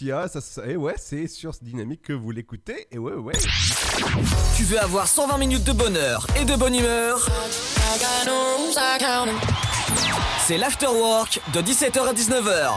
ça, 0.00 0.40
ça- 0.40 0.66
et 0.66 0.76
ouais, 0.76 0.94
c'est 0.98 1.26
sur 1.26 1.54
ce 1.54 1.64
dynamique 1.64 2.02
que 2.02 2.12
vous 2.12 2.30
l'écoutez. 2.30 2.86
Et 2.90 2.98
ouais, 2.98 3.14
ouais. 3.14 3.32
Tu 4.56 4.64
veux 4.64 4.78
avoir 4.78 5.06
120 5.08 5.38
minutes 5.38 5.64
de 5.64 5.72
bonheur 5.72 6.26
et 6.40 6.44
de 6.44 6.54
bonne 6.54 6.74
humeur? 6.74 7.26
C'est 10.46 10.58
l'afterwork 10.58 11.40
de 11.54 11.60
17h 11.62 12.08
à 12.08 12.12
19h. 12.12 12.72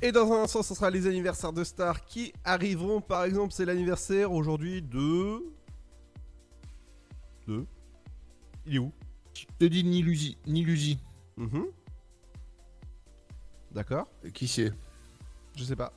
Et 0.00 0.12
dans 0.12 0.32
un 0.32 0.44
instant, 0.44 0.62
ce 0.62 0.74
sera 0.74 0.90
les 0.90 1.06
anniversaires 1.06 1.52
de 1.52 1.64
stars 1.64 2.04
qui 2.06 2.32
arriveront. 2.44 3.00
Par 3.00 3.24
exemple, 3.24 3.52
c'est 3.52 3.64
l'anniversaire 3.64 4.32
aujourd'hui 4.32 4.80
de. 4.80 5.42
De. 7.48 7.66
Il 8.66 8.76
est 8.76 8.78
où? 8.78 8.92
Je 9.34 9.44
te 9.58 9.64
dis 9.64 9.82
Nilusi. 9.84 10.38
Nilusi. 10.46 10.98
Mhm. 11.36 11.66
D'accord. 13.72 14.08
Qui 14.34 14.48
c'est? 14.48 14.72
Je 15.56 15.64
sais 15.64 15.76
pas. 15.76 15.92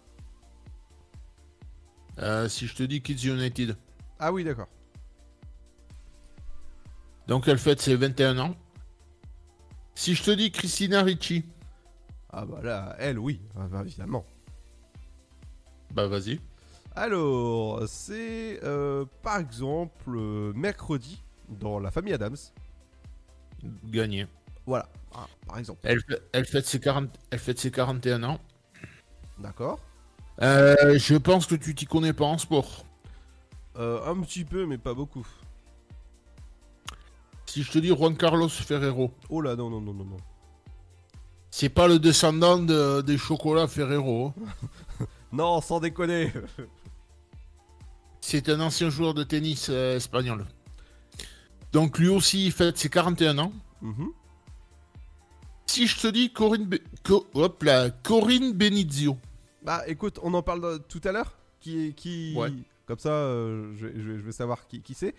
Euh, 2.19 2.49
Si 2.49 2.67
je 2.67 2.75
te 2.75 2.83
dis 2.83 3.01
Kids 3.01 3.27
United. 3.27 3.77
Ah 4.19 4.31
oui, 4.31 4.43
d'accord. 4.43 4.67
Donc 7.27 7.47
elle 7.47 7.57
fête 7.57 7.79
ses 7.81 7.95
21 7.95 8.37
ans. 8.39 8.55
Si 9.95 10.15
je 10.15 10.23
te 10.23 10.31
dis 10.31 10.51
Christina 10.51 11.03
Ricci. 11.03 11.45
Ah 12.29 12.45
bah 12.45 12.59
là, 12.63 12.95
elle, 12.99 13.19
oui, 13.19 13.41
ah 13.57 13.67
bah, 13.69 13.81
évidemment. 13.85 14.25
Bah 15.93 16.07
vas-y. 16.07 16.39
Alors, 16.95 17.83
c'est 17.87 18.59
euh, 18.63 19.05
par 19.21 19.37
exemple 19.39 20.09
euh, 20.15 20.51
mercredi 20.53 21.23
dans 21.49 21.79
la 21.79 21.91
famille 21.91 22.13
Adams. 22.13 22.37
Gagné. 23.85 24.27
Voilà, 24.65 24.87
Ah, 25.13 25.27
par 25.47 25.57
exemple. 25.57 25.79
Elle, 25.83 26.45
fête 26.45 26.65
ses 26.65 26.79
40, 26.79 27.09
elle 27.31 27.39
fête 27.39 27.59
ses 27.59 27.71
41 27.71 28.23
ans. 28.23 28.39
D'accord. 29.39 29.79
Euh, 30.41 30.97
je 30.97 31.15
pense 31.15 31.45
que 31.45 31.55
tu 31.55 31.75
t'y 31.75 31.85
connais 31.85 32.13
pas 32.13 32.25
en 32.25 32.37
sport. 32.37 32.85
Euh, 33.77 34.05
un 34.05 34.19
petit 34.21 34.45
peu, 34.45 34.65
mais 34.65 34.77
pas 34.77 34.93
beaucoup. 34.93 35.25
Si 37.45 37.63
je 37.63 37.71
te 37.71 37.79
dis 37.79 37.89
Juan 37.89 38.15
Carlos 38.15 38.47
Ferrero. 38.49 39.11
Oh 39.29 39.41
là, 39.41 39.55
non, 39.55 39.69
non, 39.69 39.81
non, 39.81 39.93
non, 39.93 40.05
non. 40.05 40.17
C'est 41.49 41.69
pas 41.69 41.87
le 41.87 41.99
descendant 41.99 42.59
de- 42.59 43.01
des 43.01 43.17
chocolats 43.17 43.67
Ferrero. 43.67 44.33
hein. 44.37 45.05
Non, 45.33 45.61
sans 45.61 45.79
déconner. 45.79 46.31
C'est 48.21 48.49
un 48.49 48.59
ancien 48.59 48.89
joueur 48.89 49.13
de 49.13 49.23
tennis 49.23 49.67
euh, 49.69 49.95
espagnol. 49.95 50.45
Donc 51.71 51.97
lui 51.99 52.09
aussi, 52.09 52.45
il 52.47 52.51
fête 52.51 52.77
ses 52.77 52.89
41 52.89 53.37
ans. 53.39 53.53
Mhm. 53.81 54.09
Si 55.71 55.87
je 55.87 55.97
te 56.01 56.07
dis 56.07 56.33
Corinne, 56.33 56.65
Be- 56.65 56.81
Co- 57.01 57.25
hop 57.33 57.63
là, 57.63 57.89
Corinne 58.03 58.51
Benizio. 58.51 59.17
Bah 59.63 59.83
écoute, 59.87 60.19
on 60.21 60.33
en 60.33 60.41
parle 60.43 60.59
de- 60.61 60.77
tout 60.79 60.99
à 61.05 61.13
l'heure. 61.13 61.37
Qui, 61.61 61.93
qui... 61.93 62.33
Ouais. 62.35 62.51
Comme 62.85 62.99
ça, 62.99 63.07
euh, 63.13 63.71
je, 63.77 63.85
vais- 63.87 63.93
je 63.95 64.01
vais- 64.01 64.17
je 64.17 64.21
vais 64.21 64.31
savoir 64.33 64.67
qui, 64.67 64.81
qui 64.81 64.93
c'est. 64.93 65.15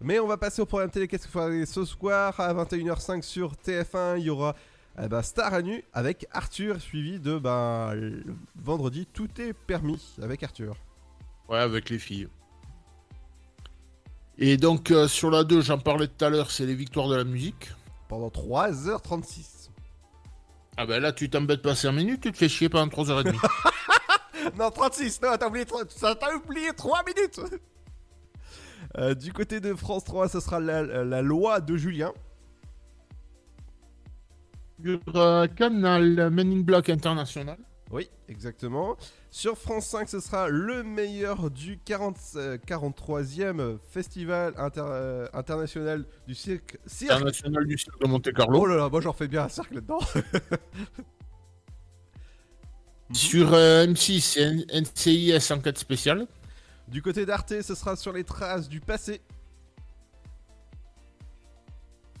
Mais 0.00 0.20
on 0.20 0.28
va 0.28 0.36
passer 0.36 0.62
au 0.62 0.66
programme 0.66 0.90
télé. 0.92 1.08
Qu'est-ce 1.08 1.24
qu'il 1.24 1.32
faut 1.32 1.64
ce 1.66 1.84
soir 1.84 2.38
à 2.38 2.54
21h05 2.54 3.22
sur 3.22 3.54
TF1 3.56 4.18
Il 4.18 4.26
y 4.26 4.30
aura 4.30 4.54
eh 5.02 5.08
ben, 5.08 5.22
Star 5.22 5.52
à 5.52 5.60
nu 5.60 5.82
avec 5.92 6.28
Arthur, 6.30 6.80
suivi 6.80 7.18
de 7.18 7.36
ben, 7.38 8.22
vendredi. 8.54 9.06
Tout 9.12 9.40
est 9.40 9.54
permis 9.54 10.14
avec 10.22 10.40
Arthur. 10.44 10.76
Ouais, 11.48 11.58
avec 11.58 11.90
les 11.90 11.98
filles. 11.98 12.28
Et 14.38 14.56
donc 14.56 14.92
euh, 14.92 15.08
sur 15.08 15.32
la 15.32 15.42
2, 15.42 15.62
j'en 15.62 15.78
parlais 15.78 16.06
tout 16.06 16.24
à 16.24 16.28
l'heure, 16.28 16.52
c'est 16.52 16.66
les 16.66 16.76
victoires 16.76 17.08
de 17.08 17.16
la 17.16 17.24
musique. 17.24 17.72
Pendant 18.08 18.28
3h36. 18.28 19.55
Ah 20.76 20.86
ben 20.86 21.00
là, 21.00 21.12
tu 21.12 21.30
t'embêtes 21.30 21.62
pas 21.62 21.74
5 21.74 21.92
minutes, 21.92 22.22
tu 22.22 22.32
te 22.32 22.36
fais 22.36 22.48
chier 22.48 22.68
pendant 22.68 22.88
3h30. 22.88 23.34
non, 24.58 24.70
36, 24.70 25.22
non, 25.22 25.36
t'as 25.38 25.48
oublié, 25.48 25.64
ça 25.88 26.14
oublié 26.44 26.72
3 26.76 27.02
minutes 27.04 27.40
Euh, 28.98 29.14
Du 29.14 29.32
côté 29.32 29.60
de 29.60 29.74
France 29.74 30.04
3, 30.04 30.28
ce 30.28 30.40
sera 30.40 30.60
la, 30.60 30.82
la 30.82 31.22
loi 31.22 31.60
de 31.60 31.76
Julien. 31.76 32.12
sur 34.84 35.00
euh, 35.14 35.46
Canal 35.46 36.30
Men 36.30 36.52
in 36.52 36.60
Black 36.60 36.90
International. 36.90 37.56
Oui, 37.90 38.10
exactement. 38.28 38.96
Sur 39.36 39.58
France 39.58 39.84
5, 39.88 40.08
ce 40.08 40.18
sera 40.18 40.48
le 40.48 40.82
meilleur 40.82 41.50
du 41.50 41.78
40, 41.84 42.16
euh, 42.36 42.56
43e 42.56 43.76
Festival 43.90 44.54
inter- 44.56 44.80
euh, 44.88 45.28
international 45.34 46.06
du 46.26 46.34
cirque. 46.34 46.78
cirque. 46.86 47.10
International 47.10 47.66
du 47.66 47.76
cirque 47.76 48.00
de 48.00 48.06
Monte 48.08 48.32
Carlo. 48.32 48.60
Oh 48.62 48.64
là 48.64 48.76
là, 48.76 48.88
moi 48.88 49.02
j'en 49.02 49.12
fais 49.12 49.28
bien 49.28 49.42
un 49.42 49.50
cercle 49.50 49.74
là-dedans. 49.74 49.98
Sur 53.12 53.52
euh, 53.52 53.84
M6, 53.86 54.20
c'est 54.22 54.40
N- 54.40 54.64
NCIS 54.72 55.52
enquête 55.52 55.76
spéciale. 55.76 56.26
du 56.88 57.02
côté 57.02 57.26
d'Arte, 57.26 57.60
ce 57.60 57.74
sera 57.74 57.94
sur 57.94 58.14
les 58.14 58.24
traces 58.24 58.70
du 58.70 58.80
passé. 58.80 59.20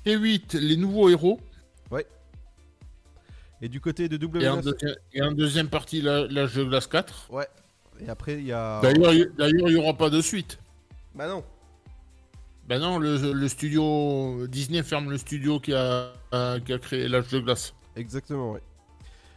T8, 0.04 0.58
les 0.58 0.76
nouveaux 0.76 1.08
héros. 1.08 1.40
Ouais. 1.90 2.06
Et 3.62 3.68
du 3.68 3.80
côté 3.80 4.08
de 4.08 4.16
Et 4.40 4.48
en, 4.48 4.58
W9. 4.60 4.62
deuxi- 4.62 4.96
et 5.14 5.22
en 5.22 5.32
deuxième 5.32 5.68
partie, 5.68 6.02
la- 6.02 6.26
l'âge 6.26 6.54
de 6.54 6.64
glace 6.64 6.86
4. 6.86 7.30
Ouais. 7.30 7.48
Et 8.00 8.08
après, 8.08 8.34
il 8.34 8.44
y 8.46 8.52
a. 8.52 8.80
D'ailleurs, 8.82 9.14
il 9.14 9.30
d'ailleurs, 9.38 9.68
il 9.70 9.74
n'y 9.74 9.80
aura 9.80 9.94
pas 9.96 10.10
de 10.10 10.20
suite. 10.20 10.58
Bah 11.14 11.26
non. 11.28 11.42
Ben 12.68 12.78
non, 12.80 12.98
le, 12.98 13.32
le 13.32 13.48
studio. 13.48 14.46
Disney 14.48 14.82
ferme 14.82 15.10
le 15.10 15.16
studio 15.18 15.58
qui 15.60 15.72
a, 15.72 16.12
euh, 16.34 16.60
qui 16.60 16.72
a 16.74 16.78
créé 16.78 17.08
l'âge 17.08 17.28
de 17.28 17.38
glace. 17.40 17.72
Exactement, 17.94 18.52
ouais. 18.52 18.62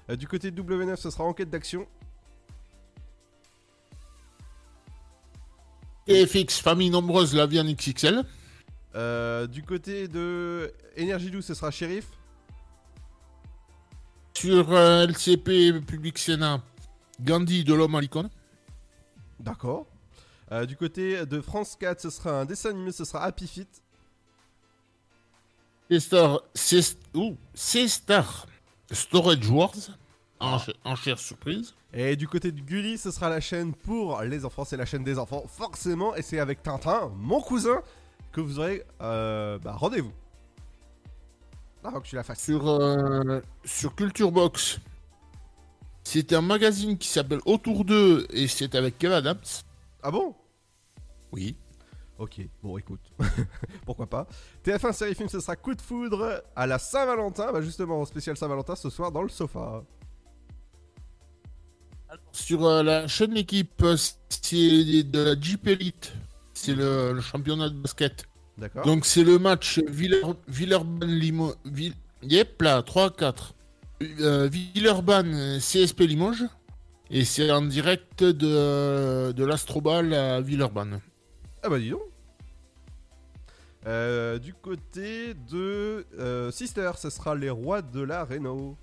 Euh, 0.09 0.15
du 0.17 0.27
côté 0.27 0.51
de 0.51 0.61
W9, 0.61 0.95
ce 0.97 1.09
sera 1.09 1.23
enquête 1.23 1.49
d'action. 1.49 1.87
TFX, 6.05 6.59
famille 6.59 6.89
nombreuse, 6.89 7.35
la 7.35 7.45
vie 7.45 7.59
en 7.59 7.65
XXL. 7.65 8.23
Euh, 8.95 9.45
du 9.47 9.61
côté 9.63 10.07
de 10.07 10.73
Énergie 10.95 11.29
12, 11.29 11.45
ce 11.45 11.53
sera 11.53 11.69
shérif. 11.71 12.07
Sur 14.39 14.71
euh, 14.71 15.05
LCP, 15.05 15.81
Public 15.85 16.17
Sénat, 16.17 16.61
Gandhi 17.19 17.65
de 17.65 17.73
l'homme 17.73 17.95
à 17.95 17.99
l'icône. 17.99 18.29
D'accord. 19.37 19.85
Euh, 20.53 20.65
du 20.65 20.77
côté 20.77 21.25
de 21.25 21.41
France 21.41 21.75
4, 21.77 21.99
ce 21.99 22.09
sera 22.09 22.39
un 22.41 22.45
dessin 22.45 22.69
animé, 22.69 22.93
ce 22.93 23.03
sera 23.03 23.23
Happy 23.25 23.45
Feet. 23.47 23.67
C-Star, 25.91 26.39
C- 26.53 26.95
ouh, 27.15 27.35
C-Star 27.53 28.45
Storage 28.89 29.49
Wars, 29.49 29.73
Ah. 30.39 30.53
enchère, 30.55 30.75
enchère 30.85 31.19
surprise. 31.19 31.73
Et 31.93 32.15
du 32.15 32.25
côté 32.29 32.53
de 32.53 32.61
Gulli, 32.61 32.97
ce 32.97 33.11
sera 33.11 33.27
la 33.29 33.41
chaîne 33.41 33.73
pour 33.73 34.21
les 34.21 34.45
enfants, 34.45 34.63
c'est 34.63 34.77
la 34.77 34.85
chaîne 34.85 35.03
des 35.03 35.19
enfants, 35.19 35.43
forcément, 35.49 36.15
et 36.15 36.21
c'est 36.21 36.39
avec 36.39 36.63
Tintin, 36.63 37.11
mon 37.17 37.41
cousin, 37.41 37.81
que 38.31 38.39
vous 38.39 38.59
aurez 38.59 38.85
euh, 39.01 39.57
bah, 39.59 39.73
rendez-vous. 39.73 40.13
Avant 41.83 42.01
que 42.01 42.07
tu 42.07 42.15
la 42.15 42.23
fasses. 42.23 42.43
Sur, 42.43 42.67
euh, 42.67 43.41
sur 43.63 43.95
Culture 43.95 44.31
Box, 44.31 44.79
c'est 46.03 46.33
un 46.33 46.41
magazine 46.41 46.97
qui 46.97 47.07
s'appelle 47.07 47.39
Autour 47.45 47.85
d'eux 47.85 48.27
et 48.31 48.47
c'est 48.47 48.75
avec 48.75 48.97
Kev 48.97 49.13
Adams. 49.13 49.37
Ah 50.03 50.11
bon? 50.11 50.35
Oui. 51.31 51.55
Ok, 52.17 52.41
bon 52.61 52.77
écoute, 52.77 52.99
pourquoi 53.85 54.05
pas. 54.07 54.27
TF1 54.65 54.91
série 54.91 55.15
film, 55.15 55.29
ce 55.29 55.39
sera 55.39 55.55
Coup 55.55 55.73
de 55.73 55.81
foudre 55.81 56.43
à 56.53 56.67
la 56.67 56.77
Saint-Valentin, 56.77 57.53
bah 57.53 57.61
justement, 57.61 58.03
spécial 58.03 58.35
Saint-Valentin 58.35 58.75
ce 58.75 58.89
soir 58.89 59.09
dans 59.13 59.21
le 59.21 59.29
sofa. 59.29 59.83
Sur 62.33 62.65
euh, 62.65 62.83
la 62.83 63.07
chaîne 63.07 63.33
L'équipe, 63.33 63.81
euh, 63.83 63.95
c'est 64.29 65.03
de 65.03 65.19
la 65.19 65.39
Jeep 65.39 65.65
Elite. 65.67 66.11
C'est 66.53 66.75
le, 66.75 67.13
le 67.13 67.21
championnat 67.21 67.69
de 67.69 67.75
basket. 67.75 68.25
D'accord. 68.59 68.85
Donc 68.85 69.05
c'est 69.05 69.23
le 69.23 69.39
match 69.39 69.79
Viller- 69.87 70.21
Villeurbanne 70.47 71.11
Limoges. 71.11 71.55
Ville... 71.65 71.93
Yep 72.23 72.61
là, 72.61 72.81
3-4. 72.81 73.33
Euh, 74.19 74.47
Villeurbanne 74.51 75.33
euh, 75.33 75.59
CSP 75.59 76.01
Limoges. 76.01 76.45
Et 77.09 77.25
c'est 77.25 77.49
en 77.49 77.61
direct 77.63 78.23
de, 78.23 79.31
de 79.31 79.43
l'Astrobal 79.45 80.13
à 80.13 80.41
Villeurbanne. 80.41 80.99
Ah 81.63 81.69
bah 81.69 81.79
dis 81.79 81.89
donc. 81.89 82.01
Euh, 83.87 84.37
du 84.39 84.53
côté 84.53 85.33
de 85.49 86.05
euh, 86.19 86.51
Sister, 86.51 86.91
ce 86.97 87.09
sera 87.09 87.33
les 87.35 87.49
rois 87.49 87.81
de 87.81 88.01
la 88.01 88.25
Renault. 88.25 88.77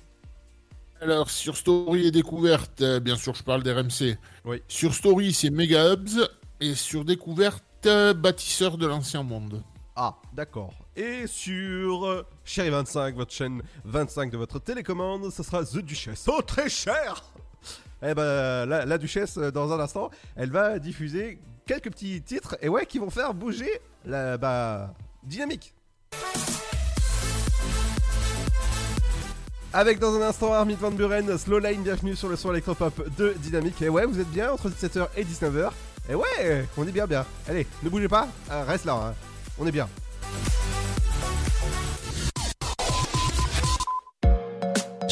Alors, 1.01 1.31
sur 1.31 1.57
Story 1.57 2.07
et 2.07 2.11
Découverte, 2.11 2.81
euh, 2.81 2.99
bien 3.01 3.17
sûr, 3.17 3.35
je 3.35 3.43
parle 3.43 3.63
d'RMC. 3.63 4.17
Oui. 4.47 4.63
Sur 4.67 4.95
Story, 4.95 5.35
c'est 5.35 5.51
Mega 5.51 5.93
Hubs. 5.93 6.27
Et 6.61 6.75
sur 6.75 7.05
Découverte, 7.05 7.63
euh, 7.85 8.15
Bâtisseur 8.15 8.79
de 8.79 8.87
l'Ancien 8.87 9.23
Monde. 9.23 9.63
Ah, 9.95 10.17
d'accord. 10.33 10.73
Et 10.95 11.27
sur 11.27 12.07
euh, 12.07 12.27
Chérie 12.45 12.71
25, 12.71 13.15
votre 13.15 13.33
chaîne 13.33 13.63
25 13.85 14.31
de 14.31 14.37
votre 14.37 14.59
télécommande, 14.59 15.31
ce 15.31 15.43
sera 15.43 15.65
The 15.65 15.79
Duchesse. 15.79 16.27
Oh, 16.29 16.43
très 16.43 16.69
cher 16.69 17.25
Eh 18.03 18.15
ben, 18.15 18.67
la, 18.67 18.99
Duchesse, 18.99 19.39
euh, 19.39 19.51
dans 19.51 19.73
un 19.73 19.81
instant, 19.81 20.11
elle 20.37 20.51
va 20.51 20.79
diffuser 20.79 21.39
quelques 21.67 21.91
petits 21.91 22.23
titres, 22.23 22.57
et 22.63 22.69
ouais, 22.69 22.87
qui 22.87 22.99
vont 22.99 23.11
faire 23.11 23.35
bouger 23.35 23.71
la 24.05 24.39
bah, 24.39 24.95
dynamique. 25.23 25.75
Avec 29.73 29.99
dans 29.99 30.15
un 30.15 30.23
instant 30.23 30.53
Armin 30.55 30.77
Van 30.77 30.91
Buren, 30.91 31.37
Slow 31.37 31.59
Line, 31.59 31.83
bienvenue 31.83 32.17
sur 32.17 32.29
le 32.29 32.37
son 32.37 32.51
électropop 32.53 33.15
de 33.17 33.35
Dynamique. 33.39 33.83
Et 33.83 33.91
ouais, 33.91 34.07
vous 34.07 34.21
êtes 34.21 34.31
bien 34.31 34.51
entre 34.53 34.71
17h 34.71 35.09
et 35.17 35.25
19h. 35.25 35.71
Et 36.09 36.15
ouais, 36.15 36.67
on 36.77 36.87
est 36.87 36.93
bien 36.93 37.07
bien. 37.07 37.25
Allez, 37.49 37.67
ne 37.83 37.89
bougez 37.89 38.09
pas, 38.09 38.29
euh, 38.51 38.65
reste 38.65 38.85
là, 38.85 38.95
hein. 38.95 39.15
on 39.59 39.67
est 39.67 39.73
bien. 39.73 39.89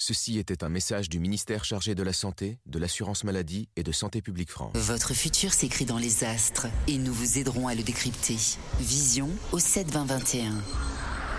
Ceci 0.00 0.38
était 0.38 0.62
un 0.62 0.68
message 0.68 1.08
du 1.08 1.18
ministère 1.18 1.64
chargé 1.64 1.96
de 1.96 2.04
la 2.04 2.12
Santé, 2.12 2.60
de 2.66 2.78
l'Assurance 2.78 3.24
Maladie 3.24 3.68
et 3.74 3.82
de 3.82 3.90
Santé 3.90 4.22
Publique 4.22 4.48
France. 4.48 4.76
Votre 4.76 5.12
futur 5.12 5.52
s'écrit 5.52 5.86
dans 5.86 5.98
les 5.98 6.22
astres 6.22 6.68
et 6.86 6.98
nous 6.98 7.12
vous 7.12 7.36
aiderons 7.38 7.66
à 7.66 7.74
le 7.74 7.82
décrypter. 7.82 8.36
Vision 8.78 9.28
au 9.50 9.58
72021. 9.58 10.54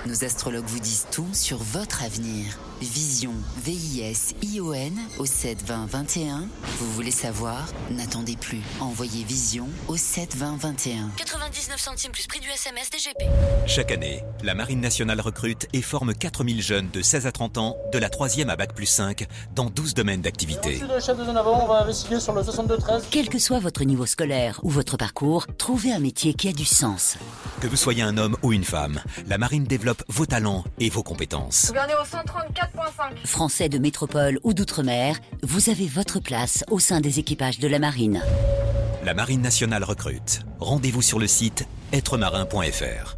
Nos 0.07 0.25
astrologues 0.25 0.67
vous 0.67 0.79
disent 0.79 1.07
tout 1.09 1.29
sur 1.33 1.57
votre 1.57 2.03
avenir. 2.03 2.59
Vision, 2.81 3.33
V-I-S-I-O-N 3.57 4.97
au 5.17 5.25
72021. 5.25 6.47
Vous 6.79 6.91
voulez 6.93 7.11
savoir? 7.11 7.67
N'attendez 7.91 8.37
plus. 8.37 8.61
Envoyez 8.79 9.25
Vision 9.25 9.67
au 9.89 9.97
72021. 9.97 11.09
99 11.17 11.77
centimes 11.77 12.11
plus 12.13 12.25
prix 12.27 12.39
du 12.39 12.47
SMS 12.47 12.89
DGP. 12.89 13.25
Chaque 13.67 13.91
année, 13.91 14.23
la 14.43 14.55
Marine 14.55 14.79
nationale 14.79 15.19
recrute 15.19 15.67
et 15.73 15.81
forme 15.81 16.13
4000 16.13 16.61
jeunes 16.61 16.89
de 16.91 17.01
16 17.01 17.27
à 17.27 17.33
30 17.33 17.57
ans, 17.57 17.75
de 17.91 17.97
la 17.97 18.07
3e 18.07 18.47
à 18.47 18.55
Bac 18.55 18.73
plus 18.73 18.85
5, 18.85 19.27
dans 19.53 19.69
12 19.69 19.93
domaines 19.93 20.21
d'activité. 20.21 20.77
Merci 20.79 20.93
le 20.93 20.99
chef 21.01 21.17
de 21.17 21.25
zone 21.25 21.37
avant, 21.37 21.65
on 21.65 21.67
va 21.67 21.81
investiguer 21.81 22.21
sur 22.21 22.33
le 22.33 22.43
62-13. 22.43 23.03
Quel 23.11 23.27
que 23.27 23.39
soit 23.39 23.59
votre 23.59 23.83
niveau 23.83 24.05
scolaire 24.05 24.59
ou 24.63 24.69
votre 24.69 24.95
parcours, 24.95 25.47
trouvez 25.57 25.91
un 25.91 25.99
métier 25.99 26.33
qui 26.33 26.47
a 26.47 26.53
du 26.53 26.65
sens. 26.65 27.17
Que 27.59 27.67
vous 27.67 27.75
soyez 27.75 28.03
un 28.03 28.17
homme 28.17 28.37
ou 28.41 28.53
une 28.53 28.63
femme, 28.63 29.01
la 29.27 29.37
Marine 29.37 29.65
développe 29.65 30.03
vos 30.07 30.25
talents 30.25 30.63
et 30.79 30.89
vos 30.89 31.03
compétences. 31.03 31.71
Au 31.71 31.73
134.5. 31.73 32.68
Français 33.25 33.69
de 33.69 33.77
métropole 33.77 34.39
ou 34.43 34.53
d'outre-mer, 34.53 35.17
vous 35.43 35.69
avez 35.69 35.87
votre 35.87 36.19
place 36.19 36.63
au 36.69 36.79
sein 36.79 37.01
des 37.01 37.19
équipages 37.19 37.59
de 37.59 37.67
la 37.67 37.79
marine. 37.79 38.21
La 39.03 39.13
Marine 39.13 39.41
nationale 39.41 39.83
recrute. 39.83 40.41
Rendez-vous 40.59 41.01
sur 41.01 41.19
le 41.19 41.27
site 41.27 41.67
êtremarin.fr. 41.93 43.17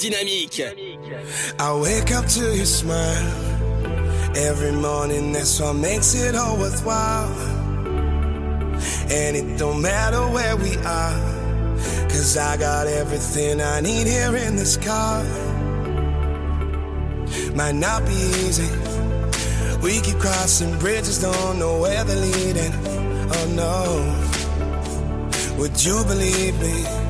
Dynamique. 0.00 1.60
I 1.60 1.78
wake 1.78 2.10
up 2.12 2.24
to 2.24 2.56
your 2.56 2.64
smile 2.64 4.34
every 4.34 4.72
morning. 4.72 5.32
That's 5.32 5.60
what 5.60 5.74
makes 5.74 6.14
it 6.14 6.34
all 6.34 6.56
worthwhile. 6.56 7.28
And 9.10 9.36
it 9.36 9.58
don't 9.58 9.82
matter 9.82 10.22
where 10.22 10.56
we 10.56 10.74
are, 10.78 11.20
cause 12.08 12.38
I 12.38 12.56
got 12.56 12.86
everything 12.86 13.60
I 13.60 13.80
need 13.82 14.06
here 14.06 14.34
in 14.36 14.56
this 14.56 14.78
car. 14.78 15.22
Might 17.54 17.74
not 17.74 18.06
be 18.06 18.14
easy. 18.14 18.70
We 19.82 20.00
keep 20.00 20.18
crossing 20.18 20.78
bridges, 20.78 21.20
don't 21.20 21.58
know 21.58 21.78
where 21.78 22.04
they're 22.04 22.16
leading. 22.16 22.72
Oh 23.36 23.46
no. 23.54 24.26
Would 25.58 25.84
you 25.84 26.02
believe 26.04 26.58
me? 26.58 27.09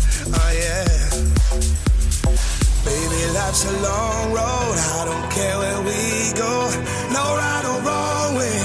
oh 0.27 0.51
yeah. 0.53 0.85
Baby, 2.85 3.21
life's 3.33 3.65
a 3.65 3.73
long 3.81 4.33
road, 4.33 4.75
I 4.97 5.01
don't 5.05 5.27
care 5.31 5.57
where 5.57 5.81
we 5.81 6.33
go. 6.33 6.53
No 7.13 7.23
right 7.37 7.65
or 7.71 7.79
wrong 7.85 8.35
way, 8.35 8.57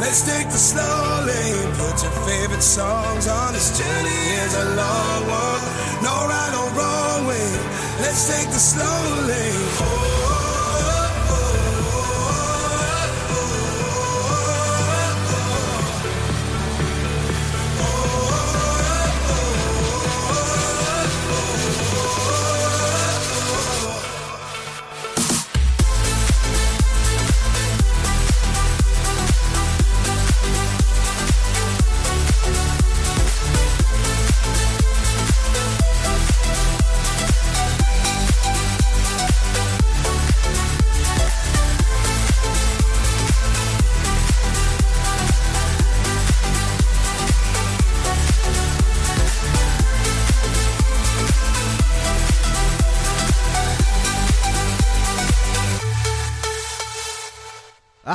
let's 0.00 0.22
take 0.22 0.46
the 0.46 0.62
slow 0.70 1.24
lane. 1.26 1.70
Put 1.78 2.02
your 2.02 2.14
favorite 2.26 2.62
songs 2.62 3.26
on, 3.28 3.52
this 3.52 3.76
journey 3.78 4.22
is 4.44 4.54
a 4.54 4.66
long 4.74 5.20
one. 5.26 5.62
No 6.02 6.14
right 6.30 6.54
or 6.60 6.68
wrong 6.78 7.26
way, 7.26 7.48
let's 8.02 8.26
take 8.28 8.48
the 8.48 8.62
slow 8.72 9.26
lane. 9.26 9.68
Oh. 9.80 10.23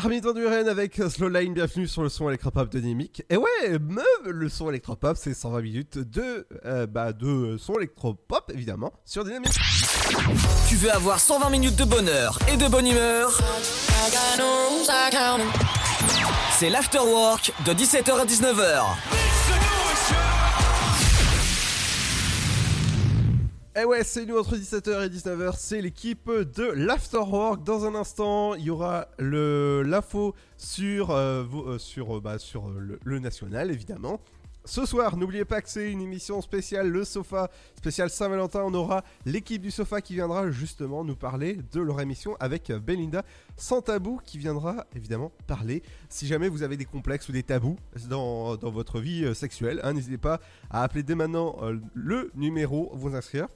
Armin 0.09 0.21
Van 0.21 0.33
Buren 0.33 0.67
avec 0.67 0.99
Slowline, 1.07 1.53
bienvenue 1.53 1.87
sur 1.87 2.01
le 2.01 2.09
son 2.09 2.29
électropop 2.29 2.67
de. 2.69 2.79
Et 3.29 3.37
ouais, 3.37 3.77
meuf, 3.79 4.03
le 4.25 4.49
son 4.49 4.67
électropop, 4.67 5.15
c'est 5.15 5.35
120 5.35 5.61
minutes 5.61 5.97
de, 5.99 6.47
euh, 6.65 6.87
bah, 6.87 7.13
de 7.13 7.57
son 7.59 7.75
électropop, 7.75 8.51
évidemment, 8.51 8.91
sur 9.05 9.23
Dynamique. 9.23 9.53
Tu 10.67 10.77
veux 10.77 10.91
avoir 10.91 11.19
120 11.19 11.51
minutes 11.51 11.75
de 11.75 11.83
bonheur 11.83 12.39
et 12.51 12.57
de 12.57 12.67
bonne 12.67 12.87
humeur? 12.87 13.39
C'est 16.57 16.71
l'afterwork 16.71 17.53
de 17.67 17.73
17h 17.73 18.11
à 18.11 18.25
19h. 18.25 19.28
Et 23.79 23.85
ouais, 23.85 24.03
c'est 24.03 24.25
nous 24.25 24.37
entre 24.37 24.57
17h 24.57 25.05
et 25.05 25.09
19h, 25.09 25.53
c'est 25.57 25.81
l'équipe 25.81 26.29
de 26.29 26.63
l'Afterwork. 26.63 27.63
Dans 27.63 27.85
un 27.85 27.95
instant, 27.95 28.55
il 28.55 28.63
y 28.63 28.69
aura 28.69 29.07
l'info 29.19 30.35
sur, 30.57 31.11
euh, 31.11 31.45
euh, 31.53 31.77
sur, 31.77 32.17
euh, 32.17 32.19
bah, 32.19 32.39
sur 32.39 32.67
le, 32.67 33.19
national, 33.19 33.71
évidemment. 33.71 34.19
Ce 34.65 34.85
soir, 34.85 35.15
n'oubliez 35.15 35.45
pas 35.45 35.61
que 35.61 35.69
c'est 35.69 35.93
une 35.93 36.01
émission 36.01 36.41
spéciale, 36.41 36.89
le 36.89 37.05
Sofa, 37.05 37.49
spécial 37.77 38.09
Saint-Valentin. 38.09 38.63
On 38.65 38.73
aura 38.73 39.05
l'équipe 39.25 39.61
du 39.61 39.71
Sofa 39.71 40.01
qui 40.01 40.15
viendra 40.15 40.51
justement 40.51 41.05
nous 41.05 41.15
parler 41.15 41.59
de 41.71 41.79
leur 41.79 42.01
émission 42.01 42.35
avec 42.41 42.73
Belinda 42.73 43.23
sans 43.55 43.81
tabou 43.81 44.19
qui 44.25 44.39
viendra 44.39 44.87
évidemment 44.93 45.31
parler. 45.47 45.83
Si 46.09 46.27
jamais 46.27 46.49
vous 46.49 46.63
avez 46.63 46.75
des 46.75 46.85
complexes 46.85 47.29
ou 47.29 47.31
des 47.31 47.43
tabous 47.43 47.77
dans, 48.09 48.57
dans 48.57 48.71
votre 48.71 48.99
vie 48.99 49.33
sexuelle, 49.33 49.79
hein, 49.83 49.93
n'hésitez 49.93 50.17
pas 50.17 50.41
à 50.69 50.83
appeler 50.83 51.03
dès 51.03 51.15
maintenant 51.15 51.55
le 51.93 52.29
numéro, 52.35 52.91
vous 52.93 53.15
inscrire 53.15 53.47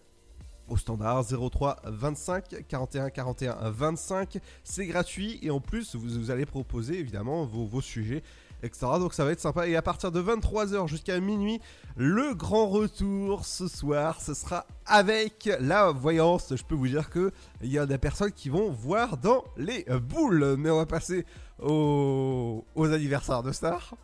standard 0.78 1.26
03 1.26 1.78
25 1.86 2.65
41 2.67 3.09
41 3.09 3.69
25. 3.69 4.38
C'est 4.63 4.86
gratuit 4.86 5.39
et 5.41 5.51
en 5.51 5.59
plus 5.59 5.95
vous, 5.95 6.32
allez 6.32 6.45
proposer 6.45 6.99
évidemment 6.99 7.45
vos, 7.45 7.65
vos 7.65 7.82
sujets, 7.82 8.24
etc. 8.61 8.88
Donc 8.99 9.13
ça 9.13 9.26
va 9.26 9.32
être 9.32 9.39
sympa. 9.39 9.67
Et 9.67 9.76
à 9.76 9.82
partir 9.82 10.11
de 10.11 10.21
23h 10.21 10.88
jusqu'à 10.88 11.19
minuit, 11.19 11.59
le 11.95 12.34
grand 12.34 12.67
retour 12.67 13.45
ce 13.45 13.67
soir, 13.67 14.21
ce 14.21 14.34
sera 14.34 14.65
avec 14.86 15.49
la 15.59 15.91
voyance. 15.91 16.53
Je 16.55 16.63
peux 16.63 16.76
vous 16.76 16.88
dire 16.88 17.09
que 17.09 17.32
il 17.61 17.71
y 17.71 17.78
a 17.78 17.86
des 17.86 17.97
personnes 17.97 18.32
qui 18.32 18.49
vont 18.49 18.69
voir 18.71 19.17
dans 19.17 19.43
les 19.57 19.86
boules. 20.01 20.55
Mais 20.57 20.69
on 20.69 20.78
va 20.78 20.86
passer 20.86 21.26
aux, 21.61 22.65
aux 22.76 22.91
anniversaires 22.91 23.43
de 23.43 23.51
stars. 23.51 23.95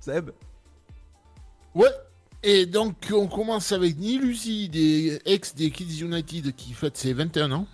Seb? 0.00 0.30
Ouais. 1.74 1.90
Et 2.42 2.64
donc, 2.64 2.96
on 3.12 3.26
commence 3.26 3.72
avec 3.72 3.98
Nilusi, 3.98 4.68
des 4.68 5.20
ex 5.26 5.54
des 5.54 5.70
Kids 5.70 6.02
United, 6.02 6.54
qui 6.54 6.72
fête 6.72 6.96
ses 6.96 7.12
21 7.12 7.52
ans. 7.52 7.66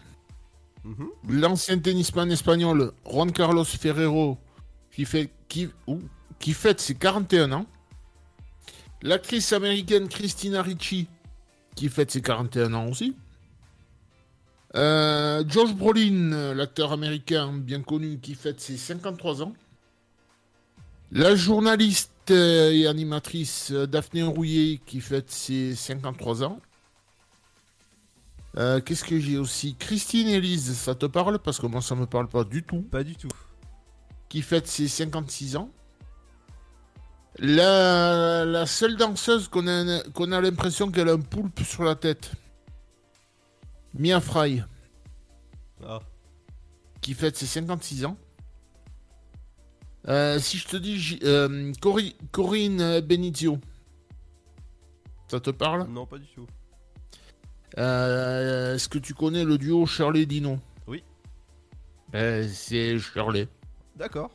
Mhm. 0.85 1.09
L'ancien 1.29 1.79
tennisman 1.79 2.31
espagnol 2.31 2.93
Juan 3.09 3.31
Carlos 3.33 3.65
Ferrero, 3.65 4.39
qui, 4.91 5.05
fait, 5.05 5.31
qui, 5.49 5.69
ouh, 5.87 6.01
qui 6.41 6.53
fête 6.53 6.81
ses 6.81 6.95
41 6.95 7.53
ans. 7.53 7.67
L'actrice 9.03 9.53
américaine 9.53 10.09
Christina 10.09 10.63
Ricci, 10.63 11.07
qui 11.77 11.89
fête 11.89 12.11
ses 12.11 12.23
41 12.23 12.75
ans 12.75 12.89
aussi. 12.89 13.15
Euh, 14.75 15.45
Josh 15.49 15.75
Brolin, 15.75 16.55
l'acteur 16.55 16.93
américain 16.93 17.53
bien 17.53 17.83
connu, 17.83 18.19
qui 18.19 18.35
fête 18.35 18.61
ses 18.61 18.77
53 18.77 19.43
ans. 19.43 19.53
La 21.13 21.37
journaliste 21.37 22.11
et 22.31 22.87
animatrice 22.87 23.71
euh, 23.73 23.87
Daphné 23.87 24.23
Rouillet 24.23 24.81
qui 24.85 25.01
fête 25.01 25.31
ses 25.31 25.75
53 25.75 26.45
ans. 26.45 26.61
Euh, 28.57 28.81
Qu'est-ce 28.81 29.05
que 29.05 29.19
j'ai 29.19 29.39
aussi? 29.39 29.75
Christine 29.79 30.29
Elise, 30.29 30.77
ça 30.77 30.95
te 30.95 31.07
parle? 31.07 31.39
Parce 31.39 31.59
que 31.59 31.67
moi 31.67 31.83
ça 31.83 31.95
me 31.95 32.07
parle 32.07 32.29
pas 32.29 32.45
du 32.45 32.63
tout. 32.63 32.83
Pas 32.83 33.05
du 33.05 33.17
tout. 33.17 33.29
Qui 34.29 34.43
fête 34.43 34.67
ses 34.67 34.89
56 34.89 35.57
ans. 35.57 35.71
La, 37.39 38.45
la 38.47 38.65
seule 38.67 38.97
danseuse 38.97 39.49
qu'on 39.49 39.67
a, 39.69 40.03
qu'on 40.15 40.33
a 40.33 40.41
l'impression 40.41 40.91
qu'elle 40.91 41.11
a 41.11 41.13
un 41.13 41.21
poulpe 41.21 41.61
sur 41.63 41.85
la 41.85 41.95
tête. 41.95 42.33
Mia 43.93 44.21
Fry. 44.21 44.63
Ah. 45.87 46.01
Qui 47.03 47.13
fête 47.15 47.37
ses 47.37 47.47
56 47.47 48.07
ans. 48.07 48.17
Euh, 50.09 50.39
si 50.39 50.59
je 50.59 50.69
te 50.69 50.77
dis 50.77 51.19
euh, 51.25 51.73
Cori- 51.81 52.17
Corinne 52.31 53.01
Benizio, 53.01 53.59
ça 55.29 55.41
te 55.41 55.51
parle? 55.51 55.89
Non, 55.89 56.07
pas 56.07 56.19
du 56.19 56.27
tout. 56.29 56.47
Euh, 57.79 58.75
Est-ce 58.77 58.89
que 58.89 58.99
tu 58.99 59.15
connais 59.15 59.45
le 59.45 59.59
duo 59.59 59.85
Shirley 59.87 60.27
Dino? 60.27 60.59
Oui. 60.87 61.03
Euh, 62.15 62.47
C'est 62.53 62.99
Shirley. 62.99 63.49
D'accord. 63.97 64.31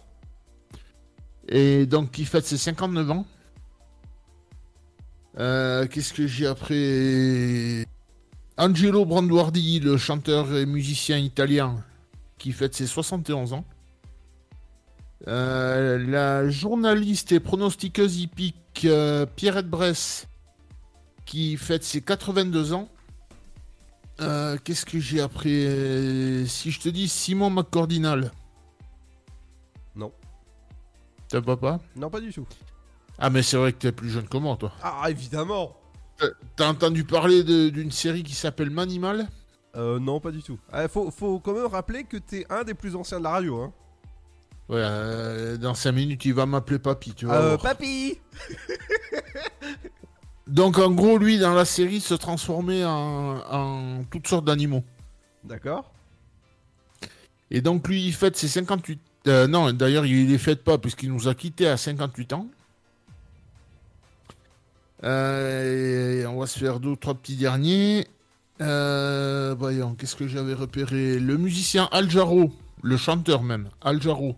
Et 1.47 1.86
donc, 1.86 2.11
qui 2.11 2.26
fête 2.26 2.45
ses 2.45 2.57
59 2.57 3.11
ans. 3.11 3.26
Qu'est-ce 5.38 6.13
que 6.13 6.28
j'ai 6.28 6.45
après? 6.47 7.86
Angelo 8.57 9.05
Branduardi, 9.05 9.80
le 9.80 9.97
chanteur 9.97 10.53
et 10.55 10.65
musicien 10.65 11.17
italien, 11.17 11.84
qui 12.38 12.51
fête 12.51 12.76
ses 12.76 12.86
71 12.86 13.53
ans. 13.53 13.65
Euh, 15.28 15.97
la 15.99 16.49
journaliste 16.49 17.32
et 17.32 17.39
pronostiqueuse 17.39 18.17
hippique 18.19 18.86
euh, 18.86 19.26
Pierrette 19.26 19.69
Bress, 19.69 20.28
qui 21.26 21.57
fête 21.57 21.84
ses 21.84 22.01
82 22.01 22.74
ans. 22.74 22.89
Euh, 24.19 24.57
Qu'est-ce 24.63 24.86
que 24.86 24.99
j'ai 24.99 25.22
après 25.22 26.45
Si 26.47 26.72
je 26.72 26.80
te 26.80 26.89
dis 26.89 27.07
Simon 27.07 27.49
McCordinal? 27.49 28.32
Non. 29.95 30.11
T'as 31.28 31.41
pas 31.41 31.57
pas? 31.57 31.80
Non, 31.95 32.09
pas 32.09 32.19
du 32.19 32.32
tout. 32.34 32.47
Ah, 33.19 33.30
mais 33.30 33.43
c'est 33.43 33.57
vrai 33.57 33.74
que 33.74 33.78
t'es 33.78 33.91
plus 33.91 34.09
jeune 34.09 34.28
que 34.28 34.38
moi, 34.38 34.55
toi. 34.57 34.72
Ah, 34.82 35.05
évidemment 35.09 35.76
T'as- 36.55 36.67
entendu 36.69 37.03
parler 37.03 37.43
d'une 37.43 37.91
série 37.91 38.24
qui 38.24 38.34
s'appelle 38.36 38.69
Manimal? 38.69 39.28
Euh, 39.76 39.99
non, 39.99 40.19
pas 40.19 40.32
du 40.32 40.43
tout. 40.43 40.59
Ah, 40.72 40.88
faut, 40.88 41.09
faut 41.11 41.39
quand 41.39 41.53
même 41.53 41.65
rappeler 41.67 42.03
que 42.03 42.17
t'es 42.17 42.45
un 42.49 42.63
des 42.63 42.74
plus 42.74 42.95
anciens 42.95 43.19
de 43.19 43.24
la 43.24 43.32
radio, 43.32 43.61
hein. 43.61 43.74
Ouais, 44.72 44.78
euh, 44.80 45.57
dans 45.57 45.74
5 45.74 45.91
minutes, 45.91 46.24
il 46.24 46.34
va 46.34 46.45
m'appeler 46.45 46.80
papy, 46.80 47.13
tu 47.13 47.26
vois. 47.26 47.36
Euh, 47.36 47.57
papy 47.57 48.17
Donc, 50.47 50.80
en 50.80 50.91
gros, 50.91 51.17
lui, 51.17 51.38
dans 51.39 51.53
la 51.53 51.65
série, 51.65 51.99
se 51.99 52.13
transformait 52.13 52.86
en, 52.86 53.39
en 53.51 54.03
toutes 54.09 54.28
sortes 54.28 54.45
d'animaux. 54.45 54.86
D'accord. 55.43 55.91
Et 57.49 57.59
donc, 57.59 57.86
lui, 57.86 58.05
il 58.05 58.13
fête 58.13 58.38
ses 58.38 58.47
58... 58.47 59.01
euh, 59.28 59.45
non, 59.45 59.74
d'ailleurs, 59.74 60.05
il 60.05 60.30
les 60.30 60.38
fête 60.38 60.63
pas, 60.63 60.78
puisqu'il 60.78 61.11
nous 61.11 61.28
a 61.28 61.36
quittés 61.36 61.67
à 61.67 61.76
58 61.76 62.32
ans. 62.32 62.47
Euh, 65.03 66.22
et 66.22 66.26
on 66.28 66.39
va 66.39 66.47
se 66.47 66.57
faire 66.57 66.80
deux 66.80 66.89
ou 66.89 66.95
trois 66.95 67.15
petits 67.15 67.36
derniers. 67.36 68.07
Voyons, 68.59 69.95
qu'est-ce 69.95 70.15
que 70.15 70.30
j'avais 70.30 70.53
repéré? 70.53 71.19
Le 71.19 71.36
musicien 71.36 71.89
Al 71.91 72.09
Jarreau, 72.09 72.53
le 72.84 72.95
chanteur 72.95 73.43
même, 73.43 73.67
Al 73.82 74.01
Jarreau, 74.01 74.38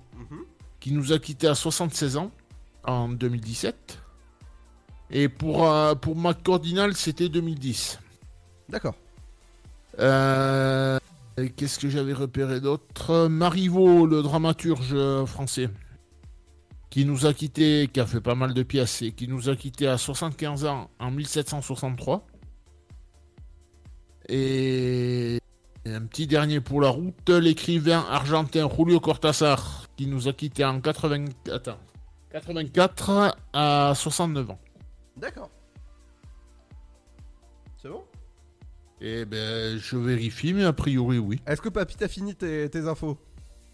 qui 0.83 0.91
nous 0.91 1.13
a 1.13 1.19
quittés 1.19 1.47
à 1.47 1.55
76 1.55 2.17
ans 2.17 2.29
en 2.83 3.07
2017. 3.07 3.99
Et 5.11 5.29
pour, 5.29 5.65
euh, 5.65 5.95
pour 5.95 6.17
McCordinal, 6.17 6.93
c'était 6.93 7.29
2010. 7.29 7.99
D'accord. 8.67 8.95
Euh, 9.99 10.99
et 11.37 11.51
Qu'est-ce 11.51 11.79
que 11.79 11.87
j'avais 11.87 12.11
repéré 12.11 12.59
d'autre? 12.59 13.29
Marivaux, 13.29 14.05
le 14.05 14.21
dramaturge 14.21 14.89
euh, 14.91 15.25
français, 15.25 15.69
qui 16.89 17.05
nous 17.05 17.25
a 17.25 17.33
quitté, 17.33 17.89
qui 17.93 18.01
a 18.01 18.05
fait 18.05 18.19
pas 18.19 18.35
mal 18.35 18.53
de 18.53 18.63
pièces 18.63 19.03
et 19.03 19.13
qui 19.13 19.29
nous 19.29 19.47
a 19.47 19.55
quitté 19.55 19.87
à 19.87 19.97
75 19.97 20.65
ans 20.65 20.89
en 20.99 21.11
1763. 21.11 22.27
Et 24.27 25.39
un 25.85 26.01
petit 26.01 26.27
dernier 26.27 26.59
pour 26.59 26.81
la 26.81 26.89
route, 26.89 27.29
l'écrivain 27.29 28.05
argentin 28.09 28.69
Julio 28.69 28.99
Cortázar, 28.99 29.82
qui 29.95 30.07
nous 30.07 30.27
a 30.27 30.33
quitté 30.33 30.65
en 30.65 30.79
80... 30.81 31.25
Attends, 31.51 31.77
84 32.31 33.37
à 33.53 33.93
69 33.95 34.49
ans. 34.51 34.59
D'accord. 35.17 35.49
C'est 37.81 37.89
bon? 37.89 38.03
Eh 39.01 39.25
ben, 39.25 39.77
je 39.77 39.97
vérifie, 39.97 40.53
mais 40.53 40.63
a 40.63 40.73
priori, 40.73 41.19
oui. 41.19 41.41
Est-ce 41.45 41.61
que 41.61 41.69
Papy, 41.69 41.95
t'as 41.97 42.07
fini 42.07 42.35
tes, 42.35 42.69
tes 42.69 42.87
infos? 42.87 43.17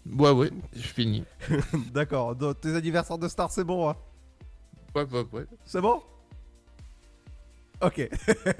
Ouais, 0.06 0.30
ouais, 0.30 0.50
je 0.74 0.80
finis. 0.80 1.24
D'accord. 1.92 2.34
Donc, 2.34 2.60
tes 2.60 2.74
anniversaires 2.74 3.18
de 3.18 3.28
star, 3.28 3.50
c'est 3.50 3.64
bon, 3.64 3.88
hein? 3.88 3.96
Ouais, 4.94 5.04
ouais, 5.04 5.24
ouais. 5.32 5.46
C'est 5.64 5.80
bon? 5.80 6.02
Ok. 7.80 8.10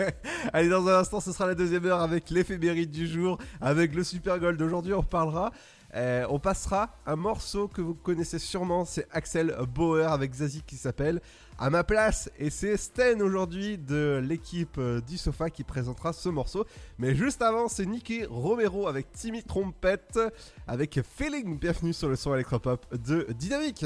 Allez, 0.53 0.69
dans 0.69 0.87
un 0.89 1.01
instant, 1.01 1.21
ce 1.21 1.33
sera 1.33 1.47
la 1.47 1.55
deuxième 1.55 1.85
heure 1.87 2.01
avec 2.01 2.31
l'éphéméride 2.31 2.91
du 2.91 3.07
jour, 3.07 3.39
avec 3.61 3.95
le 3.95 4.05
Super 4.05 4.39
Gold 4.39 4.59
d'aujourd'hui. 4.59 4.95
On 4.95 5.03
parlera. 5.03 5.53
Euh, 5.95 6.25
on 6.29 6.39
passera 6.39 6.97
un 7.07 7.17
morceau 7.17 7.67
que 7.69 7.81
vous 7.81 7.95
connaissez 7.95 8.39
sûrement, 8.39 8.85
c'est 8.85 9.07
Axel 9.11 9.57
Bauer 9.75 10.13
avec 10.13 10.33
Zazie 10.35 10.63
qui 10.67 10.77
s'appelle 10.77 11.21
À 11.59 11.71
ma 11.71 11.83
place. 11.83 12.31
Et 12.39 12.51
c'est 12.51 12.77
Sten 12.77 13.21
aujourd'hui 13.23 13.77
de 13.77 14.21
l'équipe 14.23 14.79
euh, 14.79 15.01
du 15.01 15.19
sofa 15.19 15.51
qui 15.51 15.65
présentera 15.65 16.13
ce 16.13 16.29
morceau. 16.29 16.65
Mais 16.99 17.15
juste 17.15 17.43
avant, 17.43 17.69
c'est 17.69 17.87
Nicky 17.87 18.25
Romero 18.25 18.87
avec 18.87 19.13
Timmy 19.13 19.43
Trompette 19.43 20.19
avec 20.67 21.01
Feeling. 21.03 21.59
Bienvenue 21.59 21.93
sur 21.93 22.09
le 22.09 22.17
son 22.17 22.35
électropop 22.35 22.87
de 22.97 23.27
Dynamique. 23.33 23.85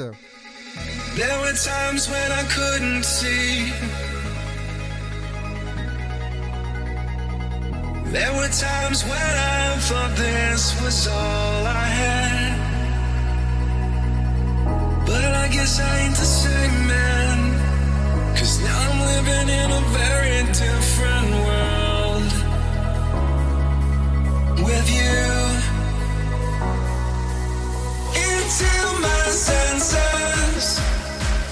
There 1.15 1.39
were. 1.41 1.55
There 8.15 8.31
were 8.31 8.47
times 8.47 9.03
when 9.03 9.33
I 9.61 9.75
thought 9.87 10.15
this 10.15 10.81
was 10.81 11.05
all 11.09 11.67
I 11.67 11.87
had. 12.01 12.55
But 15.05 15.25
I 15.43 15.49
guess 15.49 15.81
I 15.81 15.99
ain't 15.99 16.15
the 16.15 16.31
same 16.43 16.87
man. 16.87 17.37
Cause 18.37 18.61
now 18.61 18.77
I'm 18.87 18.99
living 19.11 19.49
in 19.61 19.69
a 19.69 19.83
very 19.99 20.39
different 20.63 21.29
world. 21.45 22.31
With 24.63 24.87
you. 24.99 25.27
Into 28.29 28.75
my 29.05 29.23
senses. 29.45 30.67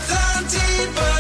The 0.07 0.24
deeper 0.55 1.12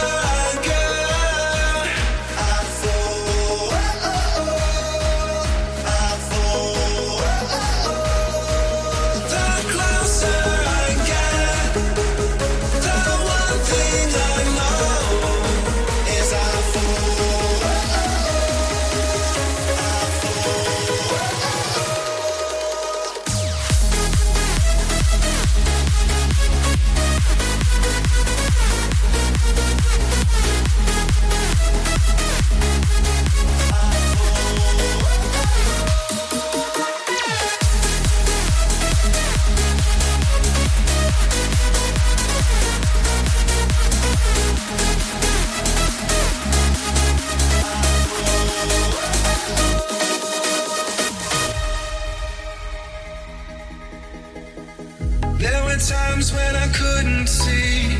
were 55.73 55.79
times 55.79 56.31
when 56.31 56.55
I 56.55 56.67
couldn't 56.67 57.27
see. 57.27 57.97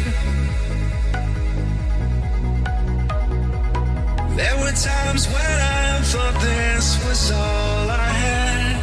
There 4.38 4.58
were 4.62 4.76
times 4.92 5.28
when 5.28 5.58
I 5.62 6.00
thought 6.12 6.36
this 6.42 6.88
was 7.06 7.32
all 7.32 7.90
I 7.90 8.10
had. 8.26 8.76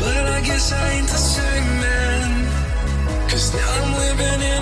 But 0.00 0.24
I 0.36 0.40
guess 0.40 0.72
I 0.72 0.92
ain't 0.94 1.08
the 1.08 1.22
same 1.36 1.68
man. 1.86 2.48
Cause 3.30 3.54
now 3.54 3.70
I'm 3.78 3.92
living 4.04 4.42
in 4.54 4.61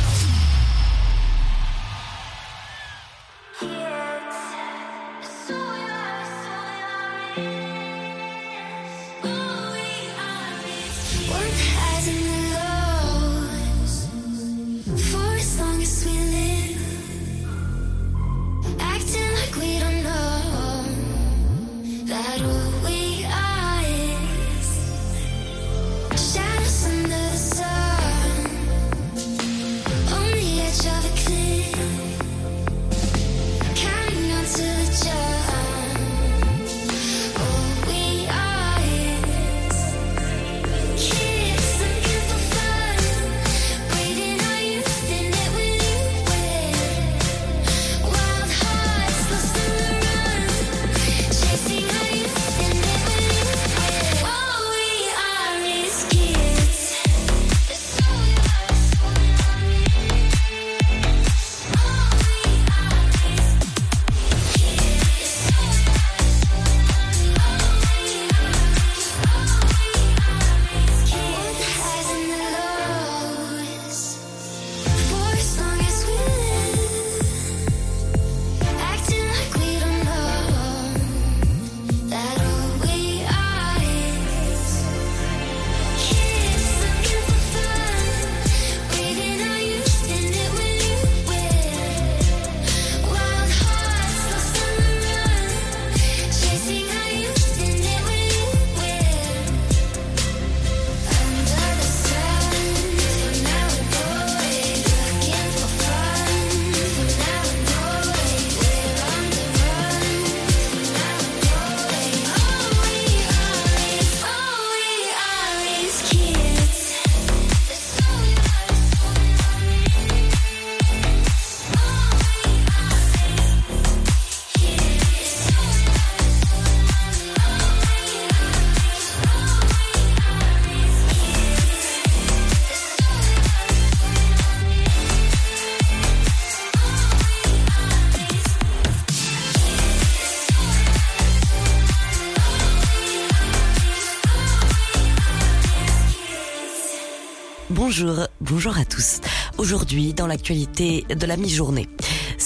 Bonjour, 148.39 148.77
à 148.77 148.85
tous. 148.85 149.21
Aujourd'hui, 149.57 150.13
dans 150.13 150.25
l'actualité 150.25 151.05
de 151.09 151.25
la 151.27 151.37
mi-journée. 151.37 151.87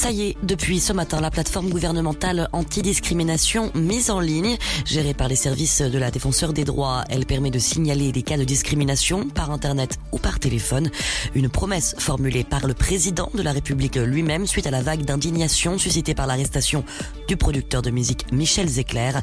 Ça 0.05 0.11
y 0.11 0.21
est, 0.21 0.37
depuis 0.43 0.79
ce 0.79 0.93
matin, 0.93 1.19
la 1.19 1.31
plateforme 1.31 1.67
gouvernementale 1.67 2.47
anti-discrimination 2.51 3.71
mise 3.73 4.11
en 4.11 4.19
ligne, 4.19 4.55
gérée 4.85 5.15
par 5.15 5.27
les 5.27 5.35
services 5.35 5.81
de 5.81 5.97
la 5.97 6.11
défenseur 6.11 6.53
des 6.53 6.63
droits, 6.63 7.03
elle 7.09 7.25
permet 7.25 7.49
de 7.49 7.57
signaler 7.57 8.11
les 8.11 8.21
cas 8.21 8.37
de 8.37 8.43
discrimination 8.43 9.27
par 9.27 9.49
Internet 9.49 9.97
ou 10.11 10.19
par 10.19 10.37
téléphone. 10.39 10.91
Une 11.33 11.49
promesse 11.49 11.95
formulée 11.97 12.43
par 12.43 12.67
le 12.67 12.75
président 12.75 13.31
de 13.33 13.41
la 13.41 13.51
République 13.51 13.95
lui-même 13.95 14.45
suite 14.45 14.67
à 14.67 14.69
la 14.69 14.83
vague 14.83 15.05
d'indignation 15.05 15.79
suscitée 15.79 16.13
par 16.13 16.27
l'arrestation 16.27 16.83
du 17.27 17.35
producteur 17.35 17.81
de 17.81 17.89
musique 17.89 18.31
Michel 18.31 18.67
Zecler. 18.67 19.13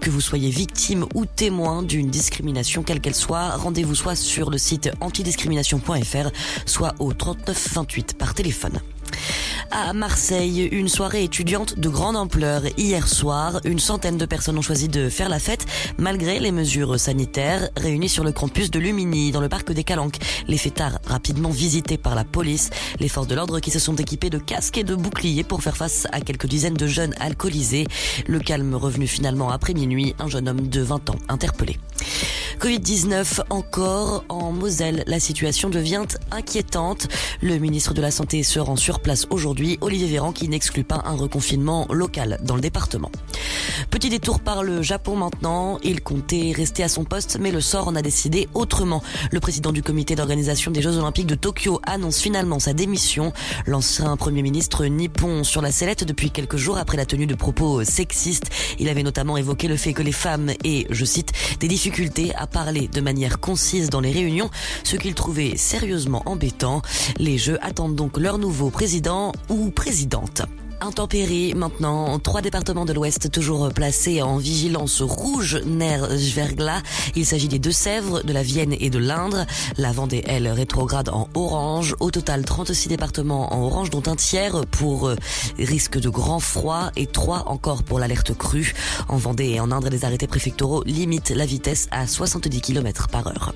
Que 0.00 0.10
vous 0.10 0.20
soyez 0.20 0.50
victime 0.50 1.06
ou 1.14 1.26
témoin 1.26 1.84
d'une 1.84 2.10
discrimination, 2.10 2.82
quelle 2.82 3.00
qu'elle 3.00 3.14
soit, 3.14 3.50
rendez-vous 3.50 3.94
soit 3.94 4.16
sur 4.16 4.50
le 4.50 4.58
site 4.58 4.90
antidiscrimination.fr, 5.00 6.30
soit 6.66 6.96
au 6.98 7.12
3928 7.12 8.18
par 8.18 8.34
téléphone. 8.34 8.80
À 9.70 9.92
Marseille, 9.92 10.68
une 10.72 10.88
soirée 10.88 11.24
étudiante 11.24 11.78
de 11.78 11.88
grande 11.88 12.16
ampleur. 12.16 12.62
Hier 12.76 13.08
soir, 13.08 13.60
une 13.64 13.78
centaine 13.78 14.16
de 14.16 14.26
personnes 14.26 14.58
ont 14.58 14.62
choisi 14.62 14.88
de 14.88 15.08
faire 15.08 15.28
la 15.28 15.38
fête 15.38 15.66
malgré 15.98 16.38
les 16.38 16.52
mesures 16.52 16.98
sanitaires 16.98 17.68
réunies 17.76 18.08
sur 18.08 18.24
le 18.24 18.32
campus 18.32 18.70
de 18.70 18.78
Lumini 18.78 19.32
dans 19.32 19.40
le 19.40 19.48
parc 19.48 19.72
des 19.72 19.84
Calanques. 19.84 20.18
Les 20.46 20.58
fêtards 20.58 20.98
rapidement 21.06 21.50
visités 21.50 21.98
par 21.98 22.14
la 22.14 22.24
police, 22.24 22.70
les 23.00 23.08
forces 23.08 23.26
de 23.26 23.34
l'ordre 23.34 23.60
qui 23.60 23.70
se 23.70 23.78
sont 23.78 23.96
équipées 23.96 24.30
de 24.30 24.38
casques 24.38 24.78
et 24.78 24.84
de 24.84 24.94
boucliers 24.94 25.44
pour 25.44 25.62
faire 25.62 25.76
face 25.76 26.06
à 26.12 26.20
quelques 26.20 26.46
dizaines 26.46 26.74
de 26.74 26.86
jeunes 26.86 27.14
alcoolisés. 27.20 27.86
Le 28.26 28.38
calme 28.40 28.74
revenu 28.74 29.06
finalement 29.06 29.50
après 29.50 29.74
minuit, 29.74 30.14
un 30.18 30.28
jeune 30.28 30.48
homme 30.48 30.68
de 30.68 30.80
20 30.80 31.10
ans 31.10 31.18
interpellé. 31.28 31.78
Covid-19 32.60 33.40
encore 33.50 34.24
en 34.28 34.52
Moselle, 34.52 35.04
la 35.06 35.20
situation 35.20 35.68
devient 35.68 36.06
inquiétante. 36.30 37.08
Le 37.42 37.58
ministre 37.58 37.92
de 37.92 38.00
la 38.00 38.10
Santé 38.10 38.42
se 38.42 38.58
rend 38.58 38.76
sur 38.76 39.00
place 39.00 39.26
aujourd'hui, 39.30 39.53
Olivier 39.80 40.06
Véran 40.06 40.32
qui 40.32 40.48
n'exclut 40.48 40.84
pas 40.84 41.02
un 41.04 41.14
reconfinement 41.14 41.86
local 41.90 42.38
dans 42.42 42.54
le 42.54 42.60
département. 42.60 43.10
Petit 43.90 44.08
détour 44.08 44.40
par 44.40 44.62
le 44.62 44.82
Japon 44.82 45.16
maintenant, 45.16 45.78
il 45.82 46.02
comptait 46.02 46.52
rester 46.54 46.82
à 46.82 46.88
son 46.88 47.04
poste 47.04 47.38
mais 47.40 47.50
le 47.50 47.60
sort 47.60 47.88
en 47.88 47.94
a 47.94 48.02
décidé 48.02 48.48
autrement. 48.54 49.02
Le 49.30 49.40
président 49.40 49.72
du 49.72 49.82
comité 49.82 50.14
d'organisation 50.16 50.70
des 50.70 50.82
Jeux 50.82 50.96
Olympiques 50.98 51.26
de 51.26 51.34
Tokyo 51.34 51.80
annonce 51.86 52.18
finalement 52.18 52.58
sa 52.58 52.72
démission. 52.72 53.32
L'ancien 53.66 54.16
premier 54.16 54.42
ministre 54.42 54.86
nippon 54.86 55.44
sur 55.44 55.62
la 55.62 55.72
sellette 55.72 56.04
depuis 56.04 56.30
quelques 56.30 56.56
jours 56.56 56.78
après 56.78 56.96
la 56.96 57.06
tenue 57.06 57.26
de 57.26 57.34
propos 57.34 57.84
sexistes. 57.84 58.50
Il 58.78 58.88
avait 58.88 59.02
notamment 59.02 59.36
évoqué 59.36 59.68
le 59.68 59.76
fait 59.76 59.92
que 59.92 60.02
les 60.02 60.12
femmes 60.12 60.50
aient, 60.64 60.86
je 60.90 61.04
cite, 61.04 61.32
des 61.60 61.68
difficultés 61.68 62.34
à 62.34 62.46
parler 62.46 62.88
de 62.88 63.00
manière 63.00 63.40
concise 63.40 63.90
dans 63.90 64.00
les 64.00 64.12
réunions, 64.12 64.50
ce 64.82 64.96
qu'il 64.96 65.14
trouvait 65.14 65.56
sérieusement 65.56 66.22
embêtant. 66.26 66.82
Les 67.18 67.38
Jeux 67.38 67.58
attendent 67.62 67.96
donc 67.96 68.18
leur 68.18 68.38
nouveau 68.38 68.70
président 68.70 69.32
ou 69.48 69.70
présidente. 69.70 70.42
Intempéries 70.84 71.54
maintenant, 71.54 72.18
trois 72.18 72.42
départements 72.42 72.84
de 72.84 72.92
l'Ouest 72.92 73.30
toujours 73.30 73.70
placés 73.72 74.20
en 74.20 74.36
vigilance 74.36 75.00
rouge 75.00 75.58
Ner-Verglas. 75.64 76.82
Il 77.16 77.24
s'agit 77.24 77.48
des 77.48 77.58
Deux-Sèvres, 77.58 78.22
de 78.22 78.32
la 78.34 78.42
Vienne 78.42 78.74
et 78.78 78.90
de 78.90 78.98
l'Indre. 78.98 79.46
La 79.78 79.92
Vendée, 79.92 80.22
elle, 80.26 80.46
rétrograde 80.46 81.08
en 81.08 81.30
orange. 81.32 81.96
Au 82.00 82.10
total, 82.10 82.44
36 82.44 82.88
départements 82.88 83.54
en 83.54 83.62
orange, 83.62 83.88
dont 83.88 84.02
un 84.06 84.14
tiers 84.14 84.66
pour 84.70 85.08
euh, 85.08 85.16
risque 85.58 85.98
de 85.98 86.10
grand 86.10 86.38
froid 86.38 86.90
et 86.96 87.06
trois 87.06 87.44
encore 87.48 87.82
pour 87.82 87.98
l'alerte 87.98 88.36
crue. 88.36 88.74
En 89.08 89.16
Vendée 89.16 89.52
et 89.52 89.60
en 89.60 89.70
Indre, 89.70 89.88
les 89.88 90.04
arrêtés 90.04 90.26
préfectoraux 90.26 90.82
limitent 90.84 91.30
la 91.30 91.46
vitesse 91.46 91.88
à 91.92 92.06
70 92.06 92.60
km 92.60 93.08
par 93.08 93.26
heure. 93.26 93.54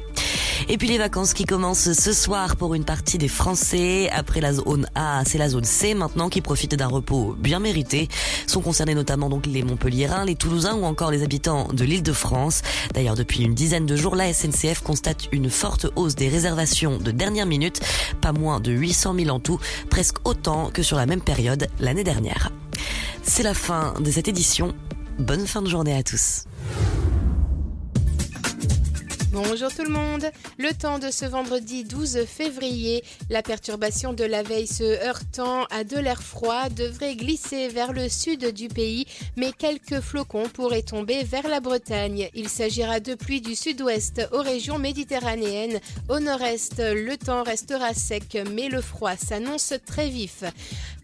Et 0.69 0.77
puis 0.77 0.89
les 0.89 0.99
vacances 0.99 1.35
qui 1.35 1.45
commencent 1.45 1.93
ce 1.93 2.13
soir 2.13 2.57
pour 2.57 2.75
une 2.75 2.85
partie 2.85 3.17
des 3.19 3.29
Français. 3.29 4.11
Après 4.11 4.41
la 4.41 4.55
zone 4.55 4.87
A, 4.95 5.23
c'est 5.25 5.39
la 5.39 5.49
zone 5.49 5.65
C 5.65 5.95
maintenant 5.95 6.29
qui 6.29 6.41
profite 6.41 6.75
d'un 6.75 6.89
repos 6.89 7.18
bien 7.39 7.61
mérité. 7.61 8.09
Sont 8.47 8.61
concernés 8.61 8.95
notamment 8.95 9.29
donc 9.29 9.47
les 9.47 9.63
Montpelliérains, 9.63 10.25
les 10.25 10.35
Toulousains 10.35 10.75
ou 10.75 10.85
encore 10.85 11.11
les 11.11 11.23
habitants 11.23 11.69
de 11.73 11.85
l'île 11.85 12.03
de 12.03 12.13
France. 12.13 12.63
D'ailleurs, 12.95 13.15
depuis 13.15 13.43
une 13.43 13.55
dizaine 13.55 13.87
de 13.87 13.97
jours, 13.97 14.17
la 14.17 14.33
SNCF 14.33 14.81
constate 14.83 15.29
une 15.33 15.51
forte 15.51 15.87
hausse 15.97 16.15
des 16.15 16.29
réservations 16.29 16.99
de 16.99 17.11
dernière 17.11 17.47
minute, 17.47 17.81
pas 18.21 18.33
moins 18.33 18.61
de 18.61 18.73
800 18.73 19.15
000 19.15 19.29
en 19.31 19.41
tout, 19.41 19.59
presque 19.91 20.17
autant 20.27 20.71
que 20.71 20.83
sur 20.83 20.97
la 20.97 21.07
même 21.07 21.21
période 21.21 21.69
l'année 21.81 22.05
dernière. 22.05 22.53
C'est 23.23 23.43
la 23.43 23.55
fin 23.55 23.95
de 24.01 24.11
cette 24.11 24.29
édition. 24.29 24.75
Bonne 25.19 25.47
fin 25.47 25.63
de 25.63 25.69
journée 25.69 25.95
à 25.95 26.03
tous. 26.03 26.45
Bonjour 29.31 29.71
tout 29.71 29.83
le 29.83 29.91
monde. 29.91 30.25
Le 30.57 30.73
temps 30.73 30.99
de 30.99 31.11
ce 31.11 31.27
vendredi 31.27 31.85
12 31.85 32.25
février, 32.25 33.05
la 33.29 33.43
perturbation 33.43 34.15
de 34.15 34.25
la 34.25 34.43
veille 34.43 34.67
se 34.67 35.07
heurtant 35.07 35.65
à 35.65 35.85
de 35.85 35.99
l'air 35.99 36.23
froid 36.23 36.71
devrait 36.71 37.15
glisser 37.15 37.69
vers 37.69 37.93
le 37.93 38.09
sud 38.09 38.55
du 38.55 38.69
pays, 38.69 39.05
mais 39.37 39.53
quelques 39.53 40.01
flocons 40.01 40.49
pourraient 40.49 40.81
tomber 40.81 41.25
vers 41.25 41.47
la 41.47 41.61
Bretagne. 41.61 42.31
Il 42.35 42.49
s'agira 42.49 43.01
de 43.01 43.15
pluie 43.15 43.43
du 43.43 43.55
sud-ouest 43.55 44.27
aux 44.33 44.41
régions 44.41 44.79
méditerranéennes. 44.79 45.79
Au 46.09 46.21
nord-est, 46.21 46.79
le 46.79 47.15
temps 47.19 47.43
restera 47.43 47.93
sec, 47.93 48.39
mais 48.51 48.71
le 48.71 48.81
froid 48.81 49.17
s'annonce 49.17 49.75
très 49.85 50.09
vif. 50.09 50.43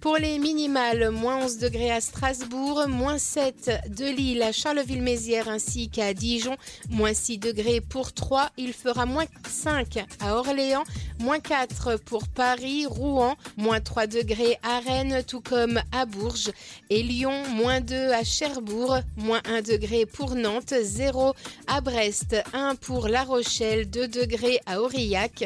Pour 0.00 0.16
les 0.16 0.38
minimales, 0.38 1.10
moins 1.10 1.44
11 1.44 1.58
degrés 1.58 1.90
à 1.90 2.00
Strasbourg, 2.00 2.88
moins 2.88 3.18
7 3.18 3.70
de 3.88 4.04
Lille 4.04 4.42
à 4.42 4.52
Charleville-Mézières 4.52 5.48
ainsi 5.48 5.88
qu'à 5.88 6.12
Dijon, 6.12 6.56
moins 6.90 7.14
6 7.14 7.38
degrés 7.38 7.80
pour 7.80 8.13
3, 8.14 8.50
il 8.56 8.72
fera 8.72 9.06
moins 9.06 9.24
5 9.48 10.04
à 10.20 10.36
Orléans, 10.36 10.84
moins 11.20 11.40
4 11.40 11.96
pour 12.04 12.28
Paris, 12.28 12.86
Rouen, 12.86 13.36
moins 13.56 13.80
3 13.80 14.06
degrés 14.06 14.58
à 14.62 14.80
Rennes, 14.80 15.22
tout 15.26 15.40
comme 15.40 15.80
à 15.92 16.06
Bourges, 16.06 16.50
et 16.90 17.02
Lyon, 17.02 17.44
moins 17.50 17.80
2 17.80 18.10
à 18.10 18.24
Cherbourg, 18.24 18.98
moins 19.16 19.40
1 19.44 19.62
degré 19.62 20.06
pour 20.06 20.34
Nantes, 20.34 20.74
0 20.82 21.34
à 21.66 21.80
Brest, 21.80 22.36
1 22.52 22.76
pour 22.76 23.08
La 23.08 23.24
Rochelle, 23.24 23.90
2 23.90 24.08
degrés 24.08 24.60
à 24.66 24.80
Aurillac, 24.80 25.44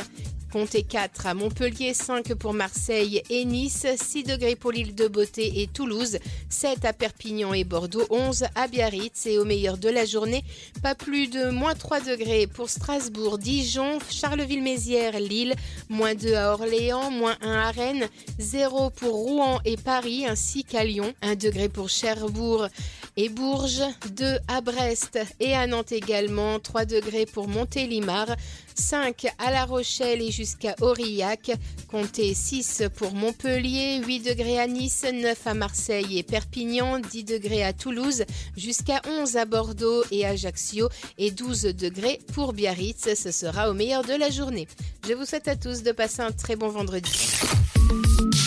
Comptez 0.51 0.83
4 0.83 1.27
à 1.27 1.35
Montpellier, 1.35 1.93
5 1.93 2.33
pour 2.35 2.55
Marseille 2.55 3.23
et 3.29 3.45
Nice, 3.45 3.87
6 3.97 4.23
degrés 4.23 4.57
pour 4.57 4.73
l'île 4.73 4.95
de 4.95 5.07
Beauté 5.07 5.61
et 5.61 5.67
Toulouse, 5.67 6.19
7 6.49 6.87
à 6.87 6.95
Perpignan 6.95 7.53
et 7.53 7.65
Bordeaux, 7.65 8.07
11 8.09 8.47
à 8.55 8.67
Biarritz 8.67 9.27
et 9.27 9.39
au 9.39 9.45
meilleur 9.45 9.77
de 9.77 9.91
la 9.91 10.07
journée, 10.07 10.43
pas 10.83 10.95
plus 10.95 11.29
de 11.29 11.51
moins 11.51 11.75
3 11.75 12.01
degrés 12.01 12.47
pour 12.47 12.71
Strasbourg, 12.71 13.37
Dijon, 13.37 13.99
Charleville-Mézières, 14.09 15.21
Lille, 15.21 15.55
moins 15.91 16.15
2 16.15 16.35
à 16.35 16.53
Orléans, 16.55 17.11
moins 17.11 17.37
1 17.43 17.53
à 17.53 17.71
Rennes, 17.71 18.09
0 18.39 18.89
pour 18.89 19.13
Rouen 19.13 19.61
et 19.67 19.77
Paris 19.77 20.27
ainsi 20.27 20.65
qu'à 20.65 20.83
Lyon, 20.83 21.13
1 21.21 21.35
degré 21.35 21.69
pour 21.69 21.91
Cherbourg 21.91 22.69
et 23.19 23.29
Bourges, 23.29 23.83
2 24.12 24.39
à 24.47 24.61
Brest 24.61 25.19
et 25.41 25.53
à 25.53 25.66
Nantes 25.66 25.91
également, 25.91 26.61
3 26.61 26.85
degrés 26.85 27.27
pour 27.27 27.49
Montélimar, 27.49 28.29
5 28.77 29.27
à 29.39 29.51
La 29.51 29.64
Rochelle 29.64 30.23
et 30.23 30.31
jusqu'à 30.31 30.77
Aurillac, 30.81 31.51
comptez 31.91 32.33
6 32.33 32.85
pour 32.95 33.14
Montpellier, 33.14 34.01
8 34.07 34.21
degrés 34.21 34.61
à 34.61 34.69
Nice, 34.69 35.05
9 35.12 35.47
à 35.47 35.55
Marseille 35.55 36.16
et 36.16 36.23
Perpignan, 36.23 37.01
10 37.01 37.25
degrés 37.25 37.64
à 37.64 37.73
Toulouse, 37.73 38.25
jusqu'à 38.57 39.03
11 39.09 39.37
à 39.37 39.45
Bordeaux 39.47 40.05
et 40.12 40.25
Ajaccio 40.25 40.89
et 41.19 41.33
12 41.33 41.62
degrés 41.75 42.21
pour 42.35 42.53
Biarritz. 42.53 43.14
Ce 43.16 43.33
sera 43.33 43.69
au 43.69 43.75
meilleur 43.75 44.05
de 44.05 44.14
la 44.14 44.31
journée. 44.31 44.69
Je 45.09 45.14
vous 45.14 45.25
souhaite 45.25 45.49
à 45.49 45.57
tous 45.57 45.83
de 45.83 45.91
passer 45.91 46.23
un 46.23 46.31
très 46.31 46.55
bon 46.55 46.69
vendredi. 46.69 47.11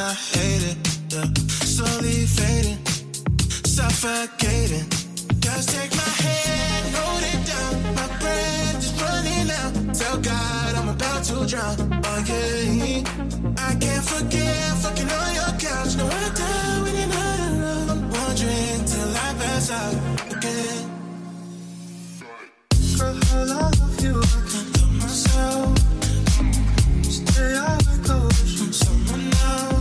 And 0.00 0.08
I 0.08 0.14
hate 0.14 0.64
it. 0.72 0.78
Yeah, 1.12 1.24
slowly 1.74 2.24
fading, 2.36 2.78
suffocating. 3.64 4.88
Just 5.40 5.68
take 5.76 5.92
my 6.02 6.12
hand, 6.24 6.94
hold 6.96 7.22
it 7.32 7.40
down. 7.50 7.72
My 7.98 8.06
breath 8.20 8.78
is 8.78 8.92
now. 9.54 9.92
Tell 9.92 10.18
God 10.18 10.74
I'm 10.76 10.88
about 10.88 11.24
to 11.24 11.46
drown. 11.46 11.76
Oh, 12.04 12.20
okay, 12.20 13.02
I 13.68 13.74
can't 13.82 14.04
forget 14.12 14.76
fucking 14.82 15.10
on 15.20 15.34
your 15.38 15.52
couch. 15.66 15.96
No, 15.96 16.06
I 16.06 16.28
die 16.40 16.82
when 16.82 16.94
you're 16.96 17.12
not 17.18 17.38
around. 17.50 18.00
One 18.12 18.34
drink 18.40 18.86
till 18.92 19.10
I 19.26 19.28
pass 19.40 19.70
out. 19.70 19.94
Okay. 20.34 20.76
Girl, 22.98 23.18
I 23.32 23.44
love 23.54 24.00
you. 24.04 24.16
I 24.16 24.40
can't 24.50 24.70
love 24.80 24.94
myself. 25.02 25.78
Stay 27.16 27.52
out 27.56 27.86
of 27.92 27.98
coach 28.08 28.50
from 28.58 28.72
someone 28.72 29.26
else. 29.34 29.79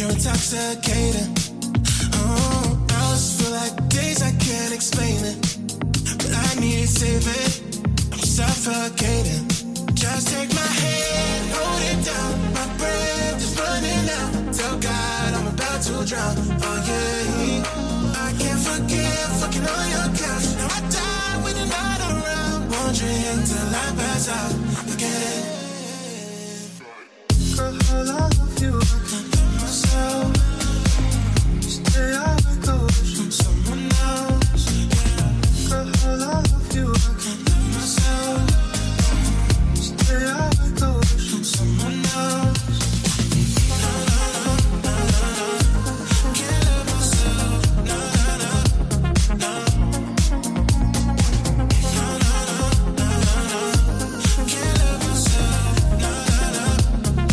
You're 0.00 0.08
intoxicating. 0.08 1.28
Oh, 2.14 2.88
uh, 2.88 2.94
hours 2.96 3.36
feel 3.36 3.52
like 3.52 3.76
days 3.90 4.22
I 4.22 4.32
can't 4.32 4.72
explain 4.72 5.20
it. 5.22 5.36
But 6.16 6.32
I 6.32 6.54
need 6.58 6.88
saving. 6.88 7.84
I'm 8.10 8.18
suffocating. 8.18 9.44
Just 9.92 10.28
take 10.32 10.48
my 10.54 10.70
hand, 10.80 11.52
hold 11.52 11.82
it 11.92 12.00
down. 12.08 12.32
My 12.56 12.66
breath 12.80 13.44
is 13.44 13.52
running 13.60 14.08
out. 14.16 14.54
Tell 14.54 14.78
God 14.78 15.34
I'm 15.36 15.48
about 15.52 15.82
to 15.82 15.92
drown. 16.08 16.34
Oh 16.64 16.78
yeah, 16.88 18.24
I 18.24 18.32
can't 18.40 18.60
forget 18.68 19.28
fucking 19.36 19.68
on 19.68 19.86
your 19.96 20.08
couch. 20.16 20.46
Now 20.56 20.76
I 20.76 20.82
die 20.96 21.36
when 21.44 21.56
you're 21.60 21.72
not 21.76 22.00
around. 22.08 22.72
Drink 22.96 23.44
till 23.44 23.68
I 23.68 23.92
pass 24.00 24.28
out 24.32 24.54
again. 24.94 25.44
Girl, 27.54 27.76
I 27.92 28.02
love 28.02 28.62
you. 28.62 29.39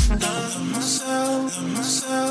I 0.09 0.19
can't 0.19 0.77
love 1.57 1.75
myself. 1.75 2.26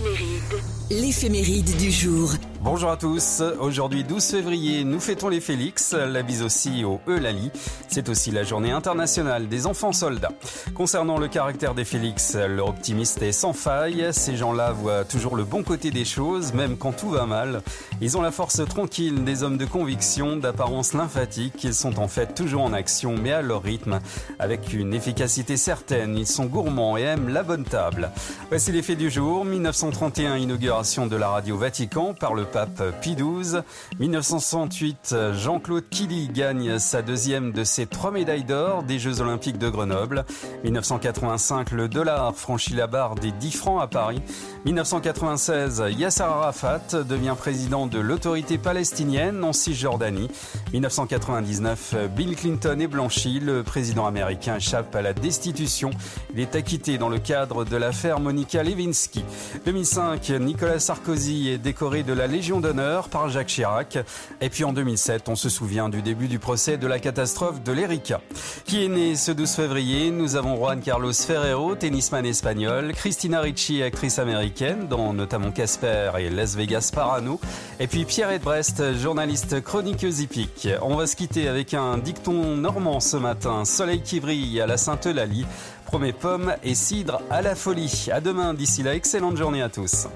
Stay 0.00 0.77
L'éphéméride. 0.90 1.76
Du 1.76 1.90
jour. 1.90 2.32
Bonjour 2.60 2.90
à 2.90 2.96
tous, 2.96 3.40
aujourd'hui 3.60 4.02
12 4.02 4.24
février, 4.24 4.82
nous 4.82 4.98
fêtons 4.98 5.28
les 5.28 5.40
Félix, 5.40 5.92
la 5.92 6.22
bise 6.22 6.42
aussi 6.42 6.82
au 6.82 7.00
Eulalie. 7.06 7.52
C'est 7.86 8.08
aussi 8.08 8.32
la 8.32 8.42
journée 8.42 8.72
internationale 8.72 9.48
des 9.48 9.66
enfants 9.66 9.92
soldats. 9.92 10.32
Concernant 10.74 11.18
le 11.18 11.28
caractère 11.28 11.74
des 11.74 11.84
Félix, 11.84 12.34
leur 12.34 12.68
optimiste 12.68 13.22
est 13.22 13.30
sans 13.30 13.52
faille. 13.52 14.08
Ces 14.10 14.36
gens-là 14.36 14.72
voient 14.72 15.04
toujours 15.04 15.36
le 15.36 15.44
bon 15.44 15.62
côté 15.62 15.92
des 15.92 16.04
choses, 16.04 16.52
même 16.52 16.76
quand 16.76 16.92
tout 16.92 17.10
va 17.10 17.26
mal. 17.26 17.62
Ils 18.00 18.18
ont 18.18 18.22
la 18.22 18.32
force 18.32 18.60
tranquille 18.66 19.22
des 19.22 19.44
hommes 19.44 19.56
de 19.56 19.64
conviction, 19.64 20.36
d'apparence 20.36 20.94
lymphatique. 20.94 21.62
Ils 21.62 21.74
sont 21.74 22.00
en 22.00 22.08
fait 22.08 22.34
toujours 22.34 22.62
en 22.62 22.72
action, 22.72 23.14
mais 23.16 23.32
à 23.32 23.40
leur 23.40 23.62
rythme, 23.62 24.00
avec 24.40 24.72
une 24.72 24.94
efficacité 24.94 25.56
certaine. 25.56 26.18
Ils 26.18 26.26
sont 26.26 26.46
gourmands 26.46 26.96
et 26.96 27.02
aiment 27.02 27.28
la 27.28 27.44
bonne 27.44 27.64
table. 27.64 28.10
Voici 28.48 28.72
les 28.72 28.82
faits 28.82 28.98
du 28.98 29.10
jour. 29.10 29.44
1931, 29.44 30.36
de 30.78 31.16
la 31.16 31.30
radio 31.30 31.56
Vatican 31.56 32.14
par 32.14 32.34
le 32.34 32.44
pape 32.44 32.80
Pie 33.00 33.16
XII. 33.16 33.62
1968, 33.98 35.16
Jean-Claude 35.32 35.88
Killy 35.90 36.28
gagne 36.28 36.78
sa 36.78 37.02
deuxième 37.02 37.50
de 37.50 37.64
ses 37.64 37.86
trois 37.86 38.12
médailles 38.12 38.44
d'or 38.44 38.84
des 38.84 39.00
Jeux 39.00 39.20
Olympiques 39.20 39.58
de 39.58 39.68
Grenoble. 39.68 40.24
1985, 40.62 41.72
le 41.72 41.88
dollar 41.88 42.32
franchit 42.36 42.74
la 42.74 42.86
barre 42.86 43.16
des 43.16 43.32
10 43.32 43.50
francs 43.50 43.82
à 43.82 43.88
Paris. 43.88 44.22
1996, 44.66 45.82
Yasser 45.96 46.22
Arafat 46.22 47.02
devient 47.08 47.34
président 47.36 47.88
de 47.88 47.98
l'autorité 47.98 48.56
palestinienne 48.56 49.42
en 49.42 49.52
Cisjordanie. 49.52 50.30
1999, 50.72 51.96
Bill 52.14 52.36
Clinton 52.36 52.78
est 52.78 52.86
blanchi. 52.86 53.40
Le 53.40 53.64
président 53.64 54.06
américain 54.06 54.56
échappe 54.56 54.94
à 54.94 55.02
la 55.02 55.12
destitution. 55.12 55.90
Il 56.34 56.40
est 56.40 56.54
acquitté 56.54 56.98
dans 56.98 57.08
le 57.08 57.18
cadre 57.18 57.64
de 57.64 57.76
l'affaire 57.76 58.20
Monica 58.20 58.62
Lewinsky. 58.62 59.24
2005, 59.64 60.30
Nicolas 60.38 60.67
Sarkozy 60.78 61.48
est 61.48 61.58
décoré 61.58 62.02
de 62.02 62.12
la 62.12 62.26
Légion 62.26 62.60
d'honneur 62.60 63.08
par 63.08 63.28
Jacques 63.30 63.46
Chirac. 63.46 63.98
Et 64.40 64.50
puis 64.50 64.64
en 64.64 64.72
2007, 64.72 65.28
on 65.28 65.36
se 65.36 65.48
souvient 65.48 65.88
du 65.88 66.02
début 66.02 66.28
du 66.28 66.38
procès 66.38 66.76
de 66.76 66.86
la 66.86 66.98
catastrophe 66.98 67.62
de 67.62 67.72
l'Erika. 67.72 68.20
Qui 68.66 68.84
est 68.84 68.88
né 68.88 69.16
ce 69.16 69.32
12 69.32 69.50
février? 69.50 70.10
Nous 70.10 70.36
avons 70.36 70.56
Juan 70.56 70.80
Carlos 70.80 71.12
Ferrero, 71.12 71.74
tennisman 71.74 72.26
espagnol, 72.26 72.92
Christina 72.92 73.40
Ricci, 73.40 73.82
actrice 73.82 74.18
américaine, 74.18 74.88
dont 74.88 75.12
notamment 75.12 75.50
Casper 75.50 76.12
et 76.18 76.28
Las 76.28 76.54
Vegas 76.56 76.90
Parano, 76.94 77.40
et 77.80 77.86
puis 77.86 78.04
Pierre 78.04 78.38
Brest, 78.40 78.82
journaliste 78.98 79.62
chroniqueuse 79.62 80.20
hippique. 80.20 80.68
On 80.82 80.96
va 80.96 81.06
se 81.06 81.16
quitter 81.16 81.48
avec 81.48 81.72
un 81.72 81.98
dicton 81.98 82.56
normand 82.56 83.00
ce 83.00 83.16
matin, 83.16 83.64
soleil 83.64 84.02
qui 84.02 84.20
brille 84.20 84.60
à 84.60 84.66
la 84.66 84.76
Sainte-Eulalie, 84.76 85.46
promet 85.86 86.12
pommes 86.12 86.54
et 86.62 86.74
cidre 86.74 87.22
à 87.30 87.40
la 87.40 87.54
folie. 87.54 88.08
À 88.12 88.20
demain, 88.20 88.52
d'ici 88.52 88.82
là, 88.82 88.94
excellente 88.94 89.36
journée 89.36 89.62
à 89.62 89.68
tous. 89.68 90.08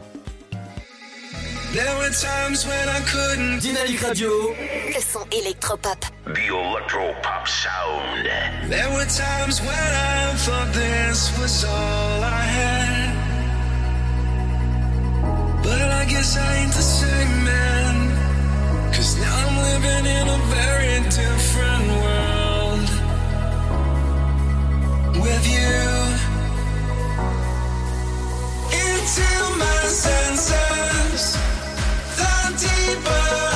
There 1.72 1.96
were 1.96 2.10
times 2.10 2.66
when 2.66 2.86
I 2.86 3.00
couldn't 3.00 3.61
Dynamique 3.61 4.03
Radio. 4.03 4.28
Le 4.94 5.00
son 5.00 5.24
électropop. 5.32 6.04
The 6.26 6.49
Electro 6.49 7.14
Pop 7.22 7.49
Sound. 7.49 8.28
There 8.68 8.90
were 8.90 9.07
times 9.07 9.62
when 9.62 9.70
I 9.70 10.34
thought 10.44 10.70
this 10.74 11.32
was 11.38 11.64
all 11.64 12.22
I 12.22 12.44
had. 12.58 13.16
But 15.62 15.80
I 15.80 16.04
guess 16.04 16.36
I 16.36 16.57
ain't 16.57 16.74
the 16.74 16.82
same 16.82 17.42
man. 17.42 18.92
Cause 18.92 19.16
now 19.16 19.34
I'm 19.34 19.57
living 19.70 20.04
in 20.18 20.28
a 20.28 20.38
very 20.53 21.00
different 21.08 21.86
world. 22.04 22.88
With 25.24 25.46
you. 25.57 25.80
Into 28.76 29.28
my 29.57 29.88
senses. 29.88 30.71
The 32.83 33.51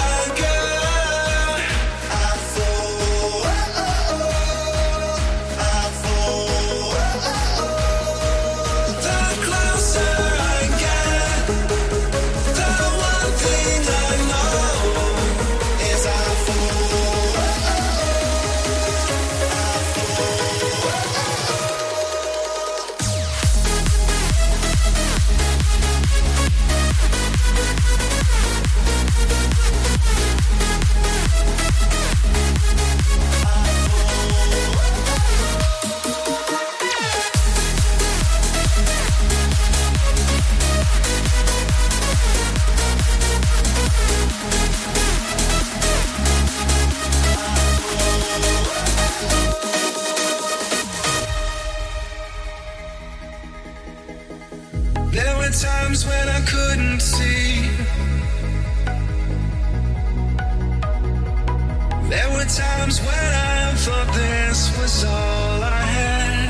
There 62.08 62.30
were 62.30 62.44
times 62.44 63.00
when 63.00 63.34
I 63.34 63.72
thought 63.84 64.08
this 64.14 64.78
was 64.78 65.04
all 65.04 65.62
I 65.62 65.82
had. 65.96 66.48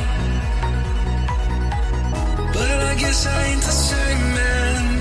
But 2.52 2.78
I 2.90 2.94
guess 2.96 3.26
I 3.26 3.46
ain't 3.46 3.62
the 3.62 3.76
same 3.90 4.34
man. 4.34 5.00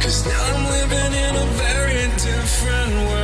Cause 0.00 0.26
now 0.26 0.42
I'm 0.52 0.64
living 0.76 1.12
in 1.26 1.34
a 1.36 1.46
very 1.64 2.02
different 2.22 2.94
world. 3.08 3.23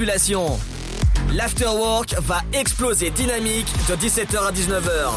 population. 0.00 0.58
L'afterwork 1.34 2.14
va 2.20 2.40
exploser 2.54 3.10
dynamique 3.10 3.66
de 3.86 3.96
17h 3.96 4.46
à 4.46 4.50
19h. 4.50 5.10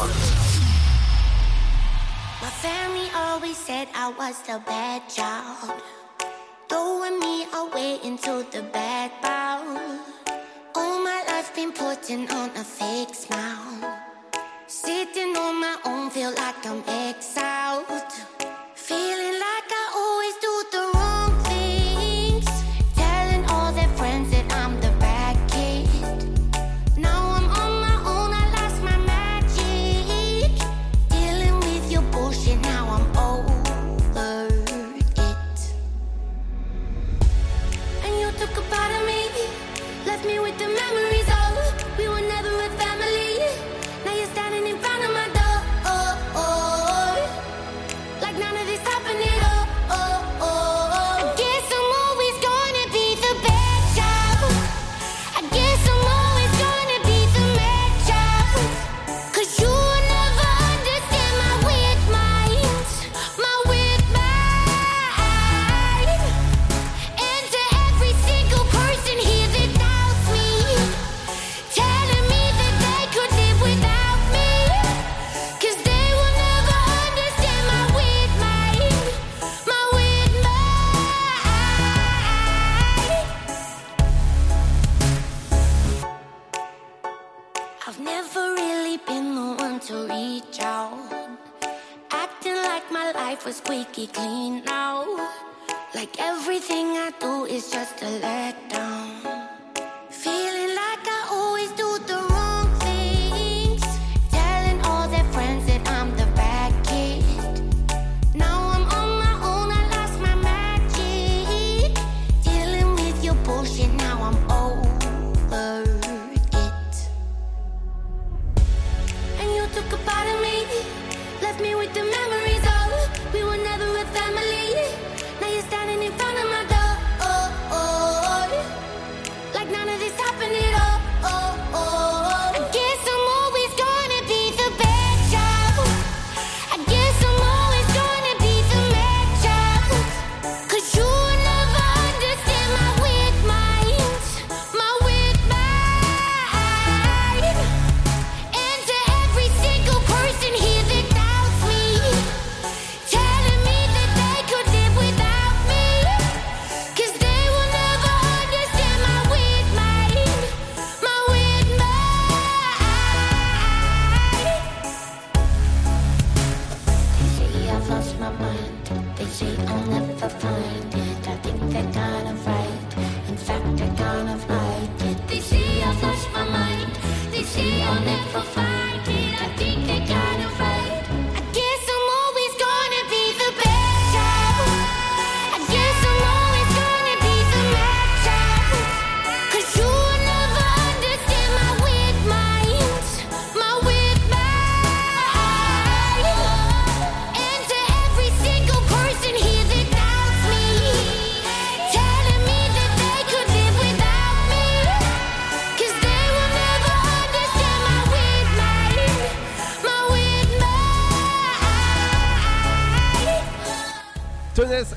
My 2.42 2.50
family 2.60 3.08
always 3.16 3.56
said 3.56 3.88
I 3.94 4.12
was 4.18 4.42
the 4.46 4.60
bad 4.66 5.00
child. 5.08 5.72
Throwing 6.68 7.18
me 7.18 7.46
away 7.54 7.98
into 8.04 8.44
the 8.52 8.62
bad 8.74 9.10
bound. 9.22 9.78
All 10.74 10.98
my 11.02 11.22
life 11.28 11.54
been 11.54 11.72
putting 11.72 12.28
on 12.30 12.50
a 12.54 12.64
fake 12.64 13.14
smile. 13.14 13.90
Sitting 14.66 15.34
on 15.34 15.60
my 15.60 15.76
own, 15.86 16.10
feel 16.10 16.34
like 16.36 16.66
I'm 16.66 16.82
exiled. 16.86 17.86
Feeling 18.74 19.23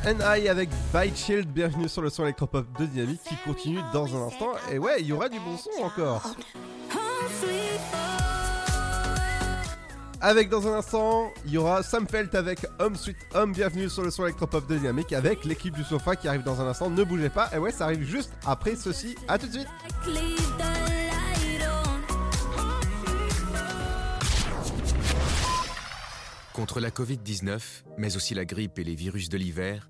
and 0.08 0.20
I 0.22 0.48
avec 0.48 0.70
Bite 0.94 1.18
Shield, 1.18 1.50
bienvenue 1.50 1.90
sur 1.90 2.02
le 2.02 2.10
son 2.10 2.24
électropop 2.24 2.66
de 2.80 2.86
Dynamique 2.86 3.20
qui 3.28 3.36
continue 3.44 3.82
dans 3.92 4.16
un 4.16 4.28
instant. 4.28 4.54
Et 4.72 4.80
ouais, 4.80 5.02
il 5.02 5.08
y 5.08 5.12
aura 5.12 5.28
du 5.28 5.38
bon 5.38 5.58
son 5.58 5.84
encore. 5.84 6.34
Avec 10.22 10.48
dans 10.48 10.66
un 10.66 10.78
instant, 10.78 11.30
il 11.46 11.52
y 11.52 11.58
aura 11.58 11.84
Sam 11.84 12.08
Felt 12.08 12.34
avec 12.36 12.66
Home 12.80 12.96
Sweet 12.96 13.18
Home, 13.36 13.52
bienvenue 13.52 13.90
sur 13.90 14.02
le 14.02 14.10
son 14.10 14.24
électropop 14.24 14.66
de 14.68 14.78
Dynamique 14.78 15.12
avec 15.12 15.44
l'équipe 15.44 15.76
du 15.76 15.84
sofa 15.84 16.16
qui 16.16 16.30
arrive 16.30 16.44
dans 16.44 16.62
un 16.62 16.68
instant. 16.68 16.90
Ne 16.90 17.04
bougez 17.04 17.30
pas, 17.30 17.50
et 17.54 17.58
ouais, 17.58 17.72
ça 17.72 17.84
arrive 17.86 18.04
juste 18.04 18.32
après 18.46 18.78
ceci. 18.78 19.16
À 19.28 19.38
tout 19.38 19.48
de 19.48 19.52
suite. 19.52 19.68
Contre 26.54 26.80
la 26.80 26.92
Covid-19, 26.92 27.60
mais 27.98 28.16
aussi 28.16 28.34
la 28.34 28.46
grippe 28.46 28.80
et 28.80 28.84
les 28.86 28.96
virus 28.96 29.30
de 29.30 29.38
l'hiver, 29.38 29.90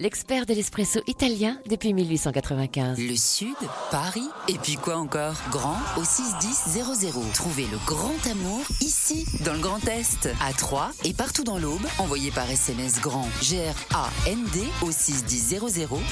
l'expert 0.00 0.46
de 0.46 0.54
l'espresso 0.54 1.00
italien 1.06 1.58
depuis 1.68 1.92
1895. 1.92 2.98
Le 2.98 3.16
Sud, 3.16 3.54
Paris, 3.90 4.28
et 4.48 4.54
puis 4.54 4.74
quoi 4.76 4.96
encore? 4.96 5.34
Grand 5.50 5.76
au 5.96 6.04
61000. 6.04 7.32
Trouvez 7.34 7.66
le 7.66 7.78
grand 7.86 8.26
amour 8.30 8.64
ici, 8.80 9.26
dans 9.44 9.52
le 9.52 9.60
Grand 9.60 9.86
Est, 9.86 10.28
à 10.40 10.52
Troyes 10.54 10.90
et 11.04 11.12
partout 11.12 11.44
dans 11.44 11.58
l'Aube. 11.58 11.86
Envoyez 11.98 12.30
par 12.30 12.50
SMS 12.50 13.00
grand 13.00 13.28
G-R-A-N-D 13.42 14.60
au 14.82 14.90
61000 14.90 15.58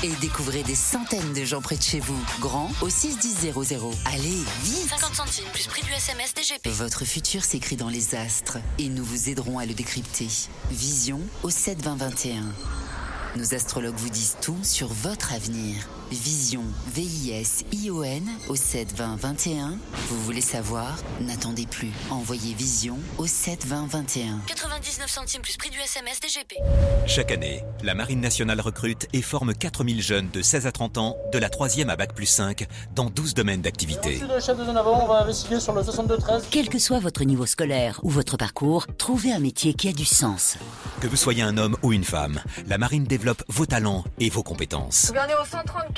et 0.04 0.12
découvrez 0.20 0.62
des 0.62 0.74
centaines 0.74 1.32
de 1.32 1.44
gens 1.44 1.62
près 1.62 1.76
de 1.76 1.82
chez 1.82 2.00
vous. 2.00 2.20
Grand 2.40 2.70
au 2.82 2.90
61000. 2.90 3.54
Allez, 4.04 4.44
vite 4.64 4.88
50 4.90 5.14
centimes 5.14 5.48
plus 5.54 5.66
prix 5.66 5.82
du 5.82 5.92
SMS 5.92 6.34
DGP. 6.34 6.68
Votre 6.68 7.06
futur 7.06 7.42
s'écrit 7.42 7.76
dans 7.76 7.88
les 7.88 8.14
astres 8.14 8.58
et 8.78 8.90
nous 8.90 9.04
vous 9.04 9.30
aiderons 9.30 9.58
à 9.58 9.64
le 9.64 9.72
décrypter. 9.72 10.28
Vision 10.70 11.20
au 11.42 11.48
72021. 11.48 12.42
Nos 13.36 13.54
astrologues 13.54 13.96
vous 13.96 14.08
disent 14.08 14.36
tout 14.40 14.58
sur 14.62 14.88
votre 14.88 15.34
avenir. 15.34 15.97
Vision, 16.10 16.62
V-I-S-I-O-N 16.94 18.30
au 18.48 18.56
7 18.56 18.94
20 18.96 19.16
21. 19.16 19.78
Vous 20.08 20.20
voulez 20.22 20.40
savoir? 20.40 20.96
N'attendez 21.20 21.66
plus. 21.66 21.90
Envoyez 22.10 22.54
Vision 22.54 22.96
au 23.18 23.26
7 23.26 23.66
20 23.66 23.88
21. 23.88 24.40
99 24.46 25.06
centimes 25.06 25.42
plus 25.42 25.58
prix 25.58 25.68
du 25.68 25.78
SMS 25.78 26.18
DGP. 26.20 26.54
Chaque 27.06 27.30
année, 27.30 27.62
la 27.82 27.94
Marine 27.94 28.20
nationale 28.20 28.60
recrute 28.62 29.06
et 29.12 29.20
forme 29.20 29.52
4000 29.52 30.02
jeunes 30.02 30.30
de 30.30 30.40
16 30.40 30.66
à 30.66 30.72
30 30.72 30.96
ans, 30.96 31.16
de 31.30 31.38
la 31.38 31.50
3e 31.50 31.88
à 31.88 31.96
Bac 31.96 32.14
plus 32.14 32.26
5, 32.26 32.66
dans 32.94 33.10
12 33.10 33.34
domaines 33.34 33.60
d'activité. 33.60 34.18
Merci 34.20 34.34
le 34.34 34.40
chef 34.40 34.58
de 34.58 34.64
zone 34.64 34.78
avant, 34.78 35.04
on 35.04 35.08
va 35.08 35.22
investiguer 35.22 35.60
sur 35.60 35.74
le 35.74 35.82
62-13. 35.82 36.44
Quel 36.50 36.70
que 36.70 36.78
soit 36.78 37.00
votre 37.00 37.24
niveau 37.24 37.44
scolaire 37.44 38.00
ou 38.02 38.08
votre 38.08 38.38
parcours, 38.38 38.86
trouvez 38.96 39.32
un 39.32 39.40
métier 39.40 39.74
qui 39.74 39.88
a 39.88 39.92
du 39.92 40.06
sens. 40.06 40.56
Que 41.00 41.06
vous 41.06 41.16
soyez 41.16 41.42
un 41.42 41.58
homme 41.58 41.76
ou 41.82 41.92
une 41.92 42.04
femme, 42.04 42.40
la 42.66 42.78
Marine 42.78 43.04
développe 43.04 43.42
vos 43.48 43.66
talents 43.66 44.04
et 44.18 44.30
vos 44.30 44.42
compétences. 44.42 45.12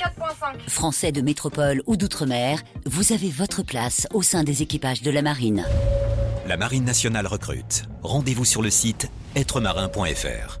134.5. 0.01 0.69
Français 0.69 1.11
de 1.11 1.21
métropole 1.21 1.81
ou 1.85 1.95
d'outre-mer, 1.95 2.61
vous 2.85 3.13
avez 3.13 3.29
votre 3.29 3.63
place 3.63 4.07
au 4.13 4.21
sein 4.21 4.43
des 4.43 4.61
équipages 4.61 5.01
de 5.01 5.11
la 5.11 5.21
marine. 5.21 5.65
La 6.47 6.57
Marine 6.57 6.85
nationale 6.85 7.27
recrute. 7.27 7.83
Rendez-vous 8.01 8.45
sur 8.45 8.61
le 8.61 8.69
site 8.69 9.09
êtremarin.fr. 9.35 10.60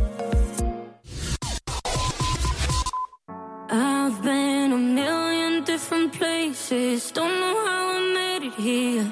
Places. 6.11 7.11
Don't 7.11 7.39
know 7.39 7.65
how 7.65 7.83
I 7.97 7.99
made 8.13 8.47
it 8.47 8.53
here. 8.55 9.11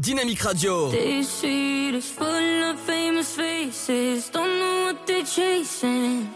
Dynamique 0.00 0.44
Radio. 0.44 0.90
This 0.90 1.28
street 1.28 1.94
is 1.94 2.10
full 2.10 2.62
of 2.70 2.80
famous 2.80 3.34
faces. 3.36 4.30
Don't 4.30 4.58
know 4.58 4.84
what 4.86 5.06
they're 5.06 5.24
chasing. 5.24 6.28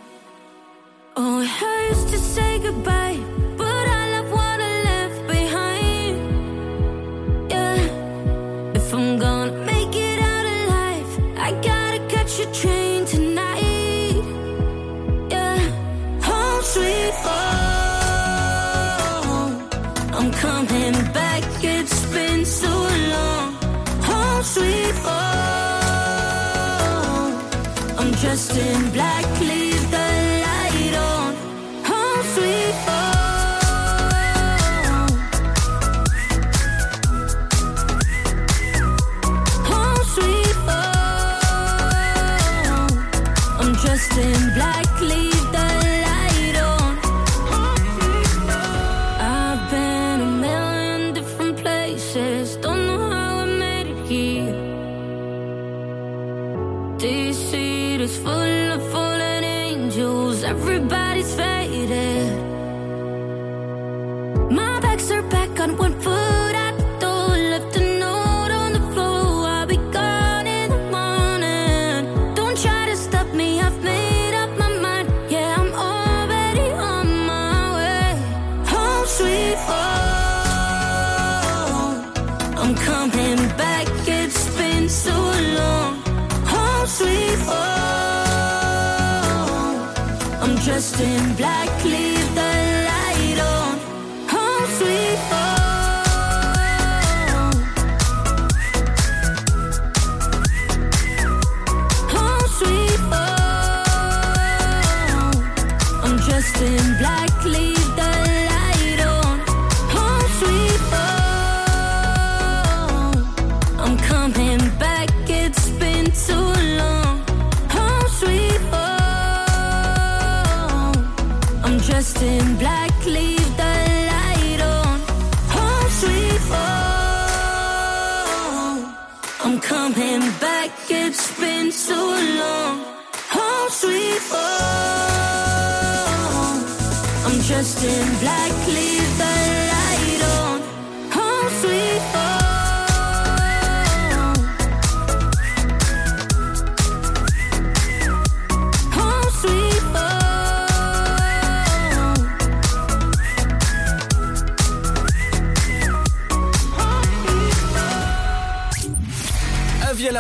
Oh, 1.17 1.41
it 1.41 1.49
hurts 1.49 2.05
to 2.11 2.19
say 2.19 2.59
goodbye, 2.59 3.21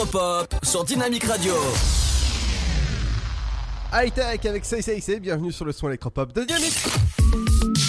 Électropop 0.00 0.54
sur 0.62 0.84
Dynamique 0.84 1.24
Radio. 1.24 1.52
High 3.92 4.12
Tech 4.14 4.46
avec 4.46 4.64
Say, 4.64 5.20
bienvenue 5.20 5.52
sur 5.52 5.66
le 5.66 5.72
son 5.72 5.88
électropop 5.88 6.32
de 6.32 6.44
Dynamique. 6.44 6.78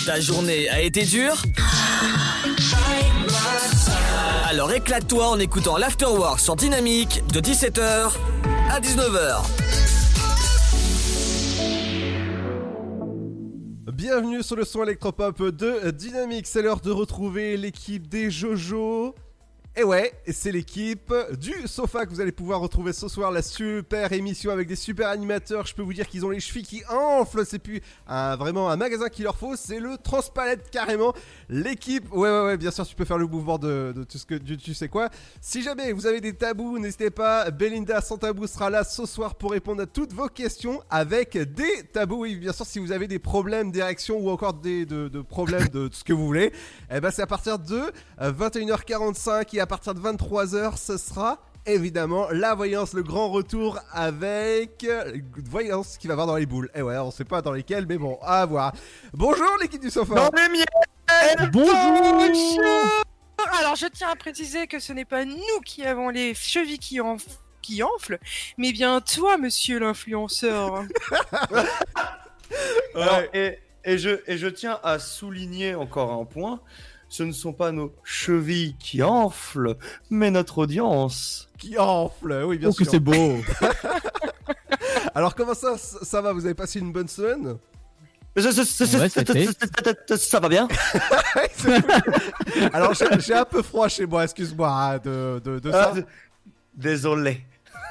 Ta 0.05 0.19
journée 0.19 0.67
a 0.69 0.81
été 0.81 1.05
dure? 1.05 1.41
Alors 4.45 4.73
éclate-toi 4.73 5.25
en 5.29 5.39
écoutant 5.39 5.77
l'Afterwork 5.77 6.41
sur 6.41 6.57
Dynamique 6.57 7.23
de 7.31 7.39
17h 7.39 8.11
à 8.69 8.79
19h. 8.81 9.43
Bienvenue 13.93 14.43
sur 14.43 14.57
le 14.57 14.65
son 14.65 14.83
électropop 14.83 15.41
de 15.41 15.91
Dynamique, 15.91 16.47
c'est 16.47 16.61
l'heure 16.61 16.81
de 16.81 16.91
retrouver 16.91 17.55
l'équipe 17.55 18.07
des 18.07 18.29
Jojo. 18.29 19.15
Et 19.77 19.85
ouais, 19.85 20.11
c'est 20.29 20.51
l'équipe 20.51 21.13
du 21.39 21.65
sofa 21.65 22.05
que 22.05 22.09
vous 22.09 22.19
allez 22.19 22.33
pouvoir 22.33 22.59
retrouver 22.59 22.91
ce 22.91 23.07
soir, 23.07 23.31
la 23.31 23.41
super 23.41 24.11
émission 24.11 24.51
avec 24.51 24.67
des 24.67 24.75
super 24.75 25.07
animateurs. 25.07 25.65
Je 25.65 25.73
peux 25.73 25.81
vous 25.81 25.93
dire 25.93 26.09
qu'ils 26.09 26.25
ont 26.25 26.29
les 26.29 26.41
chevilles 26.41 26.65
qui 26.65 26.83
enflent, 26.89 27.45
c'est 27.45 27.57
plus 27.57 27.79
un, 28.05 28.35
vraiment 28.35 28.69
un 28.69 28.75
magasin 28.75 29.07
qu'il 29.07 29.23
leur 29.23 29.37
faut, 29.37 29.55
c'est 29.55 29.79
le 29.79 29.95
Transpalette 29.97 30.69
carrément. 30.71 31.13
L'équipe, 31.47 32.11
ouais, 32.11 32.29
ouais, 32.29 32.45
ouais, 32.47 32.57
bien 32.57 32.69
sûr, 32.69 32.85
tu 32.85 32.95
peux 32.95 33.05
faire 33.05 33.17
le 33.17 33.27
mouvement 33.27 33.57
de, 33.57 33.93
de 33.95 34.03
tout 34.03 34.17
ce 34.17 34.25
que 34.25 34.35
tu, 34.35 34.73
sais 34.73 34.89
quoi. 34.89 35.09
Si 35.39 35.61
jamais 35.61 35.93
vous 35.93 36.05
avez 36.05 36.19
des 36.19 36.33
tabous, 36.33 36.77
n'hésitez 36.77 37.09
pas, 37.09 37.49
Belinda 37.49 38.01
sans 38.01 38.17
tabou 38.17 38.47
sera 38.47 38.69
là 38.69 38.83
ce 38.83 39.05
soir 39.05 39.35
pour 39.35 39.51
répondre 39.51 39.83
à 39.83 39.85
toutes 39.85 40.11
vos 40.11 40.27
questions 40.27 40.83
avec 40.89 41.37
des 41.37 41.83
tabous. 41.93 42.23
Oui, 42.23 42.35
bien 42.35 42.51
sûr, 42.51 42.65
si 42.65 42.79
vous 42.79 42.91
avez 42.91 43.07
des 43.07 43.19
problèmes 43.19 43.71
d'érection 43.71 44.17
ou 44.17 44.31
encore 44.31 44.53
des 44.53 44.85
de, 44.85 45.07
de 45.07 45.21
problèmes 45.21 45.69
de, 45.69 45.87
ce 45.93 46.03
que 46.03 46.11
vous 46.11 46.25
voulez, 46.25 46.51
eh 46.93 46.99
ben 46.99 47.09
c'est 47.09 47.21
à 47.21 47.27
partir 47.27 47.57
de 47.57 47.83
euh, 48.19 48.33
21h45 48.33 49.55
et 49.55 49.60
à 49.61 49.67
partir 49.67 49.93
de 49.93 49.99
23h, 49.99 50.77
ce 50.77 50.97
sera 50.97 51.39
évidemment 51.65 52.27
la 52.31 52.55
voyance, 52.55 52.93
le 52.93 53.03
grand 53.03 53.29
retour 53.29 53.79
avec 53.93 54.83
euh, 54.83 55.13
voyance 55.45 55.97
qu'il 55.97 56.07
va 56.07 56.13
avoir 56.13 56.27
dans 56.27 56.35
les 56.35 56.45
boules. 56.47 56.69
Et 56.73 56.81
ouais, 56.81 56.97
on 56.97 57.11
sait 57.11 57.23
pas 57.23 57.41
dans 57.41 57.51
lesquelles, 57.51 57.85
mais 57.87 57.97
bon, 57.97 58.17
à 58.23 58.45
voir. 58.45 58.73
Bonjour 59.13 59.57
l'équipe 59.61 59.81
du 59.81 59.89
sofa. 59.91 60.15
Dans 60.15 60.29
les 60.35 60.49
miennes 60.49 61.49
Bonjour 61.51 62.23
Alors, 63.59 63.75
je 63.75 63.85
tiens 63.87 64.09
à 64.09 64.15
préciser 64.15 64.65
que 64.67 64.79
ce 64.79 64.91
n'est 64.93 65.05
pas 65.05 65.23
nous 65.25 65.59
qui 65.65 65.83
avons 65.85 66.09
les 66.09 66.33
chevilles 66.33 66.79
qui, 66.79 66.97
enf- 66.99 67.37
qui 67.61 67.83
enflent, 67.83 68.19
mais 68.57 68.71
bien 68.71 68.99
toi, 69.01 69.37
monsieur 69.37 69.79
l'influenceur. 69.79 70.83
Alors, 72.95 73.21
et, 73.33 73.59
et 73.85 73.97
je, 73.97 74.19
et 74.27 74.37
je 74.37 74.47
tiens 74.47 74.79
à 74.83 74.99
souligner 74.99 75.75
encore 75.75 76.11
un 76.11 76.25
point. 76.25 76.59
Ce 77.13 77.23
ne 77.23 77.33
sont 77.33 77.51
pas 77.51 77.73
nos 77.73 77.93
chevilles 78.05 78.73
qui 78.79 79.03
enflent, 79.03 79.75
mais 80.09 80.31
notre 80.31 80.59
audience. 80.59 81.49
Qui 81.57 81.77
enfle, 81.77 82.45
oui, 82.47 82.57
bien 82.57 82.69
Oh, 82.69 82.71
sûr. 82.71 82.85
que 82.85 82.89
c'est 82.91 83.01
beau. 83.01 83.35
Alors 85.13 85.35
comment 85.35 85.53
ça, 85.53 85.75
ça 85.77 86.21
va? 86.21 86.31
Vous 86.31 86.45
avez 86.45 86.53
passé 86.53 86.79
une 86.79 86.93
bonne 86.93 87.09
semaine? 87.09 87.57
Ça 90.17 90.39
va 90.39 90.47
bien 90.47 90.69
Alors 92.71 92.93
j'ai 92.93 93.33
un 93.33 93.43
peu 93.43 93.61
froid 93.61 93.89
chez 93.89 94.05
moi, 94.05 94.23
excuse-moi 94.23 94.69
hein, 94.69 94.97
de, 94.99 95.41
de, 95.43 95.59
de 95.59 95.69
ça. 95.69 95.91
Ah, 95.93 95.99
Désolé. 96.73 97.41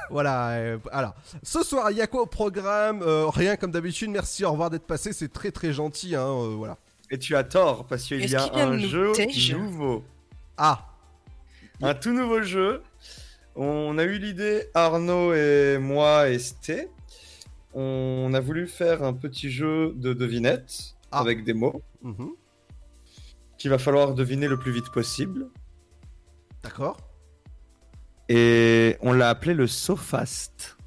Voilà, 0.09 0.49
euh, 0.53 0.77
alors 0.91 1.13
ce 1.43 1.63
soir 1.63 1.91
il 1.91 1.97
y 1.97 2.01
a 2.01 2.07
quoi 2.07 2.23
au 2.23 2.25
programme? 2.25 3.03
Euh, 3.03 3.29
Rien 3.29 3.55
comme 3.55 3.69
d'habitude, 3.71 4.09
merci, 4.09 4.43
au 4.43 4.51
revoir 4.51 4.71
d'être 4.71 4.87
passé, 4.87 5.13
c'est 5.13 5.31
très 5.31 5.51
très 5.51 5.73
gentil, 5.73 6.15
hein, 6.15 6.25
euh, 6.25 6.55
voilà. 6.57 6.77
Et 7.11 7.19
tu 7.19 7.35
as 7.35 7.43
tort, 7.43 7.85
parce 7.85 8.03
qu'il 8.03 8.25
y 8.27 8.35
a 8.35 8.43
un 8.55 8.77
jeu 8.79 9.11
nouveau. 9.57 10.03
Ah 10.57 10.87
Un 11.81 11.93
tout 11.93 12.13
nouveau 12.13 12.41
jeu. 12.41 12.81
On 13.55 13.97
a 13.97 14.03
eu 14.03 14.17
l'idée, 14.17 14.67
Arnaud 14.73 15.33
et 15.33 15.77
moi 15.77 16.29
et 16.29 16.39
Sté. 16.39 16.87
On 17.73 18.31
a 18.33 18.39
voulu 18.39 18.67
faire 18.67 19.03
un 19.03 19.13
petit 19.13 19.51
jeu 19.51 19.93
de 19.95 20.13
devinettes 20.13 20.95
avec 21.11 21.43
des 21.43 21.53
mots 21.53 21.81
Mhm. 22.01 22.31
qu'il 23.57 23.69
va 23.69 23.77
falloir 23.77 24.13
deviner 24.13 24.47
le 24.47 24.57
plus 24.57 24.71
vite 24.71 24.89
possible. 24.91 25.49
D'accord. 26.63 26.97
Et 28.29 28.95
on 29.01 29.11
l'a 29.11 29.29
appelé 29.29 29.53
le 29.53 29.67
SoFast. 29.67 30.77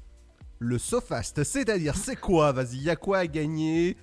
Le 0.57 0.79
Sofast, 0.79 1.43
c'est-à-dire 1.43 1.95
c'est 1.95 2.15
quoi? 2.15 2.51
Vas-y, 2.51 2.77
y 2.77 2.89
a 2.89 2.95
quoi 2.95 3.19
à 3.19 3.27
gagner? 3.27 3.95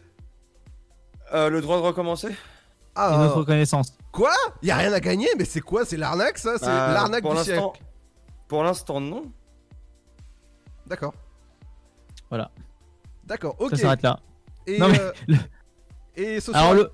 Euh, 1.33 1.49
le 1.49 1.61
droit 1.61 1.77
de 1.79 1.83
recommencer 1.83 2.29
Ah, 2.95 3.15
Une 3.17 3.23
autre 3.27 3.39
reconnaissance. 3.39 3.95
Quoi? 4.11 4.33
Y 4.63 4.71
a 4.71 4.77
rien 4.77 4.93
à 4.93 5.01
gagner 5.01 5.29
Mais 5.39 5.45
c'est 5.45 5.61
quoi? 5.61 5.85
C'est 5.85 5.97
l'arnaque 5.97 6.39
ça? 6.39 6.59
C'est 6.59 6.67
Bah, 6.67 6.93
l'arnaque 6.93 7.25
du 7.27 7.37
siècle 7.39 7.63
Pour 8.49 8.63
l'instant, 8.63 9.01
non. 9.01 9.25
D'accord. 10.87 11.15
Voilà. 12.29 12.51
D'accord, 13.25 13.57
ok. 13.59 13.71
Ça 13.71 13.77
s'arrête 13.77 14.03
là. 14.03 14.19
Et, 14.67 14.79
Non, 14.79 14.89
mais 14.89 15.01
euh, 15.01 15.13
le- 15.29 15.37
et 16.17 16.41
ce 16.41 16.53
soir... 16.53 16.63
Alors 16.65 16.75
le. 16.75 16.91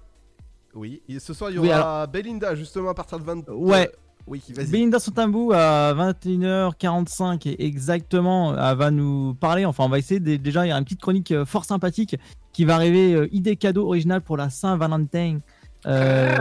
Oui, 0.74 1.02
et 1.08 1.18
ce 1.18 1.34
soir 1.34 1.50
il 1.50 1.56
y 1.56 1.58
Oui, 1.58 1.68
aura 1.70 2.06
Belinda 2.06 2.54
justement 2.54 2.90
à 2.90 2.94
partir 2.94 3.18
de 3.18 3.24
20... 3.24 3.48
Ouais. 3.48 3.90
Oui, 4.26 4.42
vas-y. 4.50 4.66
Belinda 4.70 4.98
Santambu 5.00 5.52
à 5.54 5.94
21h45 5.94 7.48
et 7.48 7.64
exactement 7.66 8.54
elle 8.54 8.76
va 8.76 8.90
nous 8.90 9.34
parler, 9.34 9.64
enfin 9.64 9.84
on 9.84 9.88
va 9.88 9.98
essayer 9.98 10.20
de- 10.20 10.36
déjà 10.36 10.66
il 10.66 10.68
y 10.68 10.72
a 10.72 10.76
une 10.76 10.84
petite 10.84 11.00
chronique 11.00 11.32
euh, 11.32 11.46
fort 11.46 11.64
sympathique 11.64 12.14
qui 12.58 12.64
va 12.64 12.74
arriver, 12.74 13.14
euh, 13.14 13.28
idée 13.30 13.54
cadeau 13.54 13.86
originale 13.86 14.20
pour 14.20 14.36
la 14.36 14.50
Saint-Valentin. 14.50 15.38
Euh, 15.86 16.36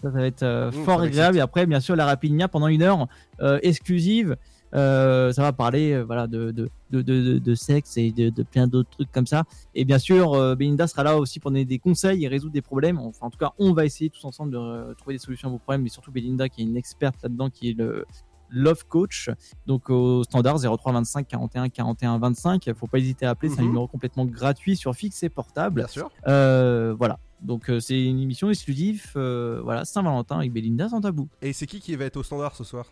ça, 0.00 0.08
va 0.08 0.24
être 0.24 0.42
euh, 0.44 0.72
fort 0.72 1.02
agréable 1.02 1.36
et 1.36 1.40
après 1.40 1.66
bien 1.66 1.78
sûr 1.78 1.94
la 1.94 2.06
Rapinia 2.06 2.48
pendant 2.48 2.68
une 2.68 2.80
heure 2.80 3.06
euh, 3.42 3.58
exclusive. 3.62 4.38
Euh, 4.74 5.30
ça 5.34 5.42
va 5.42 5.52
parler 5.52 6.02
voilà 6.04 6.26
de, 6.26 6.52
de, 6.52 6.70
de, 6.90 7.38
de, 7.38 7.54
sexe 7.54 7.98
et 7.98 8.12
de, 8.12 8.30
de 8.30 8.42
plein 8.42 8.66
d'autres 8.66 8.88
trucs 8.88 9.12
comme 9.12 9.26
ça. 9.26 9.44
Et 9.74 9.84
bien 9.84 9.98
sûr, 9.98 10.56
Belinda 10.56 10.86
sera 10.86 11.02
là 11.02 11.18
aussi 11.18 11.38
pour 11.38 11.50
donner 11.50 11.66
des 11.66 11.78
conseils 11.78 12.24
et 12.24 12.28
résoudre 12.28 12.54
des 12.54 12.62
problèmes. 12.62 12.96
Enfin, 12.96 13.26
en 13.26 13.30
tout 13.30 13.36
cas, 13.36 13.52
on 13.58 13.74
va 13.74 13.84
essayer 13.84 14.08
tous 14.08 14.24
ensemble 14.24 14.52
de 14.52 14.94
trouver 14.94 15.16
des 15.16 15.18
solutions 15.18 15.50
à 15.50 15.52
vos 15.52 15.58
problèmes, 15.58 15.82
mais 15.82 15.90
surtout 15.90 16.12
Belinda 16.12 16.48
qui 16.48 16.62
est 16.62 16.64
une 16.64 16.78
experte 16.78 17.22
là-dedans, 17.22 17.50
qui 17.50 17.68
est 17.68 17.76
le 17.76 18.06
Love 18.52 18.84
Coach. 18.86 19.30
Donc 19.66 19.90
au 19.90 20.22
standard 20.24 20.58
03 20.60 20.92
25 20.92 21.26
41 21.26 21.68
41 21.68 22.18
25. 22.18 22.66
Il 22.66 22.74
faut 22.74 22.86
pas 22.86 22.98
hésiter 22.98 23.26
à 23.26 23.30
appeler, 23.30 23.50
c'est 23.50 23.58
un 23.58 23.62
Mhm. 23.62 23.68
numéro 23.68 23.88
complètement 23.88 24.24
gratuit 24.26 24.76
sur 24.76 24.94
fixe 24.94 25.22
et 25.22 25.28
portable. 25.28 25.80
Bien 25.80 25.88
sûr. 25.88 26.10
Euh, 26.28 26.94
voilà. 26.96 27.18
Donc 27.40 27.68
euh, 27.70 27.80
c'est 27.80 28.00
une 28.04 28.20
émission 28.20 28.50
exclusive, 28.50 29.06
euh, 29.16 29.60
voilà, 29.64 29.84
Saint-Valentin 29.84 30.38
avec 30.38 30.52
Belinda 30.52 30.88
sans 30.88 31.00
tabou. 31.00 31.28
Et 31.40 31.52
c'est 31.52 31.66
qui 31.66 31.80
qui 31.80 31.96
va 31.96 32.04
être 32.04 32.16
au 32.16 32.22
standard 32.22 32.54
ce 32.54 32.62
soir? 32.62 32.86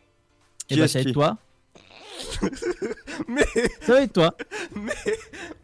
Et 0.70 0.77
bah, 0.77 0.89
ça 0.89 0.99
va 0.99 1.09
être 1.09 1.12
toi. 1.15 1.39
Mais... 3.29 3.47
Ça 3.81 3.95
va 3.95 4.03
être 4.03 4.13
toi. 4.13 4.35
Mais... 4.75 4.93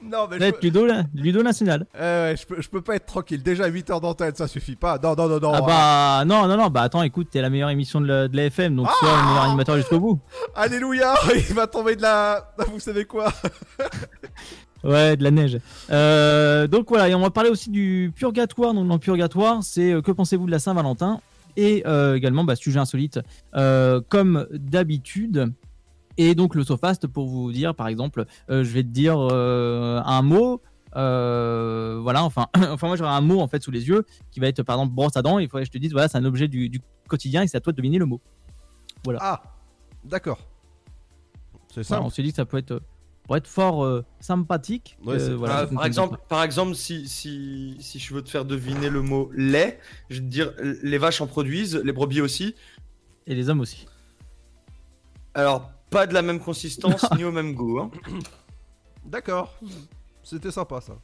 Non, 0.02 0.28
mais 0.30 0.32
Ça 0.32 0.34
je 0.34 0.38
va 0.38 0.46
être. 0.48 0.62
Ludo, 0.62 0.86
là, 0.86 1.04
Ludo 1.14 1.42
National. 1.42 1.86
Euh, 1.96 2.30
ouais, 2.30 2.36
je 2.36 2.46
peux, 2.46 2.60
je 2.60 2.68
peux 2.68 2.80
pas 2.80 2.96
être 2.96 3.06
tranquille. 3.06 3.42
Déjà 3.42 3.66
8 3.66 3.90
heures 3.90 4.00
d'antenne, 4.00 4.34
ça 4.34 4.46
suffit 4.46 4.76
pas. 4.76 4.98
Non, 5.02 5.14
non, 5.16 5.28
non, 5.28 5.40
non. 5.40 5.52
Ah 5.54 5.62
bah 5.62 6.24
non, 6.24 6.46
non, 6.46 6.56
non, 6.56 6.68
bah 6.68 6.82
attends, 6.82 7.02
écoute, 7.02 7.28
t'es 7.30 7.40
la 7.40 7.50
meilleure 7.50 7.70
émission 7.70 8.00
de 8.00 8.06
la, 8.06 8.28
de 8.28 8.36
la 8.36 8.44
FM, 8.44 8.76
donc 8.76 8.88
sois 8.90 9.08
le 9.08 9.28
meilleur 9.28 9.44
animateur 9.44 9.76
jusqu'au 9.76 10.00
bout. 10.00 10.20
Alléluia 10.54 11.14
Il 11.34 11.54
va 11.54 11.66
tomber 11.66 11.96
de 11.96 12.02
la... 12.02 12.52
Vous 12.72 12.80
savez 12.80 13.04
quoi? 13.04 13.32
Ouais, 14.84 15.16
de 15.16 15.24
la 15.24 15.30
neige. 15.30 15.58
Euh, 15.90 16.66
donc 16.68 16.88
voilà, 16.88 17.08
et 17.08 17.14
on 17.14 17.20
va 17.20 17.30
parler 17.30 17.50
aussi 17.50 17.70
du 17.70 18.12
purgatoire. 18.14 18.72
Donc 18.72 18.86
dans 18.86 18.94
le 18.94 19.00
purgatoire, 19.00 19.62
c'est 19.62 19.92
euh, 19.92 20.00
que 20.00 20.12
pensez-vous 20.12 20.46
de 20.46 20.50
la 20.50 20.60
Saint-Valentin? 20.60 21.20
Et 21.56 21.82
euh, 21.86 22.14
également, 22.14 22.44
bah, 22.44 22.54
sujet 22.54 22.78
insolite, 22.78 23.18
comme 23.52 24.46
d'habitude. 24.52 25.52
Et 26.18 26.34
donc 26.34 26.54
le 26.54 26.64
Sofast 26.64 27.06
pour 27.06 27.26
vous 27.28 27.52
dire, 27.52 27.74
par 27.74 27.88
exemple, 27.88 28.24
euh, 28.50 28.64
je 28.64 28.70
vais 28.70 28.82
te 28.82 28.88
dire 28.88 29.16
euh, 29.18 30.00
un 30.04 30.22
mot. 30.22 30.62
euh, 30.96 31.98
voilà, 32.02 32.24
enfin, 32.24 32.46
enfin 32.70 32.86
moi 32.86 32.96
j'aurai 32.96 33.10
un 33.10 33.20
mot 33.20 33.40
en 33.40 33.48
fait 33.48 33.62
sous 33.62 33.70
les 33.70 33.86
yeux 33.88 34.04
qui 34.30 34.40
va 34.40 34.48
être 34.48 34.62
par 34.62 34.76
exemple 34.76 34.94
brosse 34.94 35.16
à 35.16 35.22
dents. 35.22 35.38
Il 35.38 35.48
faudrait 35.48 35.62
que 35.64 35.66
je 35.66 35.72
te 35.72 35.78
dise, 35.78 35.92
voilà, 35.92 36.08
c'est 36.08 36.18
un 36.18 36.24
objet 36.24 36.48
du, 36.48 36.68
du 36.70 36.80
quotidien 37.08 37.42
et 37.42 37.46
c'est 37.48 37.56
à 37.58 37.60
toi 37.60 37.72
de 37.72 37.76
deviner 37.76 37.98
le 37.98 38.06
mot. 38.06 38.20
Voilà. 39.04 39.18
Ah, 39.22 39.42
d'accord. 40.04 40.38
C'est 41.74 41.82
ça. 41.82 41.96
Voilà, 41.96 42.06
on 42.06 42.10
s'est 42.10 42.22
dit 42.22 42.30
que 42.30 42.36
ça 42.36 42.46
peut 42.46 42.56
être, 42.56 42.80
pour 43.24 43.36
être 43.36 43.46
fort 43.46 43.84
euh, 43.84 44.02
sympathique. 44.20 44.96
Ouais, 45.04 45.20
euh, 45.20 45.36
voilà, 45.36 45.54
Ah, 45.54 45.58
par 45.58 45.68
fonctionne 45.68 45.86
exemple, 45.86 46.18
par 46.28 46.42
exemple 46.42 46.74
si, 46.74 47.06
si, 47.08 47.76
si 47.78 47.98
je 47.98 48.14
veux 48.14 48.22
te 48.22 48.30
faire 48.30 48.46
deviner 48.46 48.88
le 48.88 49.02
mot 49.02 49.30
lait, 49.34 49.78
je 50.08 50.16
vais 50.16 50.22
te 50.22 50.30
dire 50.30 50.52
les 50.82 50.96
vaches 50.98 51.20
en 51.20 51.26
produisent, 51.26 51.76
les 51.76 51.92
brebis 51.92 52.22
aussi. 52.22 52.54
Et 53.26 53.34
les 53.34 53.50
hommes 53.50 53.60
aussi. 53.60 53.86
Alors, 55.34 55.70
pas 55.90 56.06
de 56.06 56.14
la 56.14 56.22
même 56.22 56.40
consistance 56.40 57.04
ni 57.16 57.24
au 57.24 57.32
même 57.32 57.54
goût. 57.54 57.78
hein. 57.80 57.90
D'accord. 59.04 59.54
C'était 60.22 60.50
sympa 60.50 60.80
ça. 60.80 60.94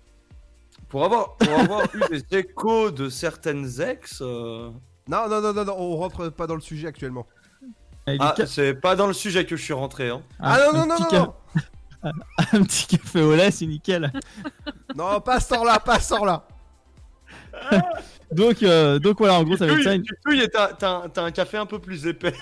Pour 0.89 1.05
avoir, 1.05 1.37
pour 1.37 1.53
avoir 1.59 1.83
eu 1.95 2.01
des 2.11 2.39
échos 2.39 2.91
de 2.91 3.09
certaines 3.09 3.69
ex. 3.81 4.21
euh, 4.21 4.71
Non, 5.09 5.29
non, 5.29 5.41
non, 5.41 5.53
non, 5.53 5.65
non, 5.65 5.75
on 5.79 5.97
rentre 5.97 6.29
pas 6.31 6.47
dans 6.47 6.55
le 6.57 6.61
sujet 6.61 6.89
actuellement. 6.89 7.27
Ah, 8.19 8.35
c'est 8.47 8.75
pas 8.75 8.97
dans 8.97 9.07
le 9.07 9.13
sujet 9.13 9.47
que 9.47 9.55
je 9.57 9.63
suis 9.63 9.73
rentré. 9.73 10.09
Hein. 10.09 10.23
Ah, 10.41 10.59
non, 10.73 10.73
non, 10.73 10.83
un 10.83 10.87
non, 10.87 10.97
petit 10.97 11.15
non, 11.15 11.35
ca- 12.03 12.13
un 12.59 12.63
petit 12.65 12.87
café 12.99 13.23
au 13.23 13.35
lait, 13.37 13.51
c'est 13.53 13.67
nickel. 13.67 14.13
Non, 14.97 15.21
pas 15.23 15.41
sans 15.41 15.65
là, 15.65 15.79
pas 15.79 16.01
sans 16.01 16.25
là. 16.25 16.47
Donc, 18.33 18.63
euh, 18.63 18.99
donc 18.99 19.19
voilà, 19.19 19.35
en 19.39 19.45
gros, 19.45 19.57
ça 19.57 19.67
va 19.67 19.73
être 19.75 19.83
ça. 19.83 19.95
une- 19.95 20.03
Tu 20.03 20.15
touilles 20.25 20.41
et 20.43 20.49
t'as 20.49 20.73
t'as 20.73 20.91
un, 21.05 21.09
t'as 21.09 21.23
un 21.23 21.31
café 21.31 21.57
un 21.59 21.67
peu 21.67 21.79
plus 21.79 22.07
épais. 22.07 22.35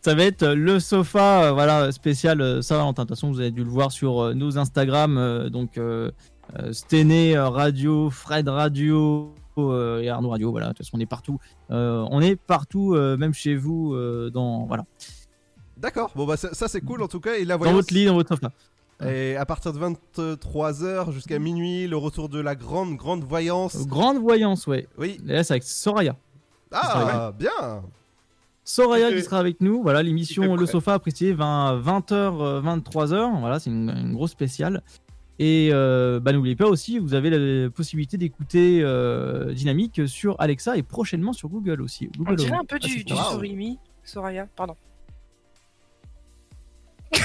Ça 0.00 0.14
va 0.14 0.22
être 0.24 0.42
euh, 0.44 0.54
le 0.54 0.78
sofa, 0.78 1.44
euh, 1.44 1.52
voilà, 1.52 1.90
spécial 1.90 2.40
euh, 2.40 2.62
Saint-Valentin. 2.62 3.02
De 3.02 3.08
toute 3.08 3.16
façon, 3.16 3.32
vous 3.32 3.40
avez 3.40 3.50
dû 3.50 3.64
le 3.64 3.70
voir 3.70 3.90
sur 3.90 4.20
euh, 4.20 4.34
nos 4.34 4.56
Instagram, 4.56 5.18
euh, 5.18 5.48
donc 5.50 5.76
euh, 5.76 6.10
euh, 6.58 6.72
Stené 6.72 7.36
euh, 7.36 7.48
Radio, 7.48 8.08
Fred 8.08 8.48
Radio 8.48 9.34
euh, 9.58 10.00
et 10.00 10.08
Arnaud 10.08 10.30
Radio. 10.30 10.50
Voilà, 10.52 10.68
de 10.68 10.72
toute 10.72 10.86
façon, 10.86 10.96
on 10.96 11.00
est 11.00 11.06
partout. 11.06 11.38
Euh, 11.70 12.06
on 12.10 12.20
est 12.20 12.36
partout, 12.36 12.94
euh, 12.94 13.16
même 13.16 13.34
chez 13.34 13.56
vous, 13.56 13.92
euh, 13.94 14.30
dans 14.30 14.66
voilà, 14.66 14.84
D'accord, 15.76 16.10
bon 16.16 16.26
bah 16.26 16.36
ça, 16.36 16.54
ça, 16.54 16.66
c'est 16.66 16.80
cool 16.80 17.02
en 17.02 17.08
tout 17.08 17.20
cas. 17.20 17.34
Et 17.34 17.44
la 17.44 17.54
dans 17.54 17.58
voyance... 17.58 17.76
votre 17.76 17.94
lit, 17.94 18.06
dans 18.06 18.14
votre 18.14 18.34
sofa. 18.34 18.50
Et 19.04 19.36
à 19.36 19.46
partir 19.46 19.72
de 19.72 19.78
23h 19.78 21.12
jusqu'à 21.12 21.38
minuit, 21.38 21.86
le 21.86 21.96
retour 21.96 22.28
de 22.28 22.40
la 22.40 22.56
grande, 22.56 22.96
grande 22.96 23.22
voyance. 23.22 23.86
Grande 23.86 24.18
voyance, 24.18 24.66
ouais. 24.66 24.88
Oui. 24.98 25.20
Et 25.28 25.32
là, 25.32 25.44
c'est 25.44 25.54
avec 25.54 25.62
Soraya. 25.62 26.16
Ah, 26.72 27.32
bien 27.38 27.82
Soraya 28.68 29.10
qui 29.10 29.22
sera 29.22 29.38
avec 29.38 29.62
nous. 29.62 29.82
Voilà, 29.82 30.02
l'émission 30.02 30.54
Le. 30.54 30.66
Sofa 30.66 30.92
apprécié 30.92 31.32
20, 31.32 31.80
20h, 31.80 32.62
23h. 32.62 33.40
Voilà, 33.40 33.58
c'est 33.58 33.70
une, 33.70 33.88
une 33.88 34.12
grosse 34.12 34.32
spéciale. 34.32 34.82
Et 35.38 35.70
euh, 35.72 36.20
bah, 36.20 36.32
n'oubliez 36.32 36.54
pas 36.56 36.66
aussi, 36.66 36.98
vous 36.98 37.14
avez 37.14 37.30
la 37.30 37.70
possibilité 37.70 38.18
d'écouter 38.18 38.80
euh, 38.82 39.54
Dynamique 39.54 40.06
sur 40.06 40.38
Alexa 40.38 40.76
et 40.76 40.82
prochainement 40.82 41.32
sur 41.32 41.48
Google 41.48 41.80
aussi. 41.80 42.10
On 42.16 42.24
Google 42.24 42.36
dirait 42.36 42.52
Home. 42.52 42.58
un 42.60 42.64
peu 42.64 42.78
du, 42.78 42.88
Assistant. 42.88 43.14
du 43.14 43.20
Sorimi. 43.22 43.78
Soraya, 44.04 44.46
pardon. 44.54 44.76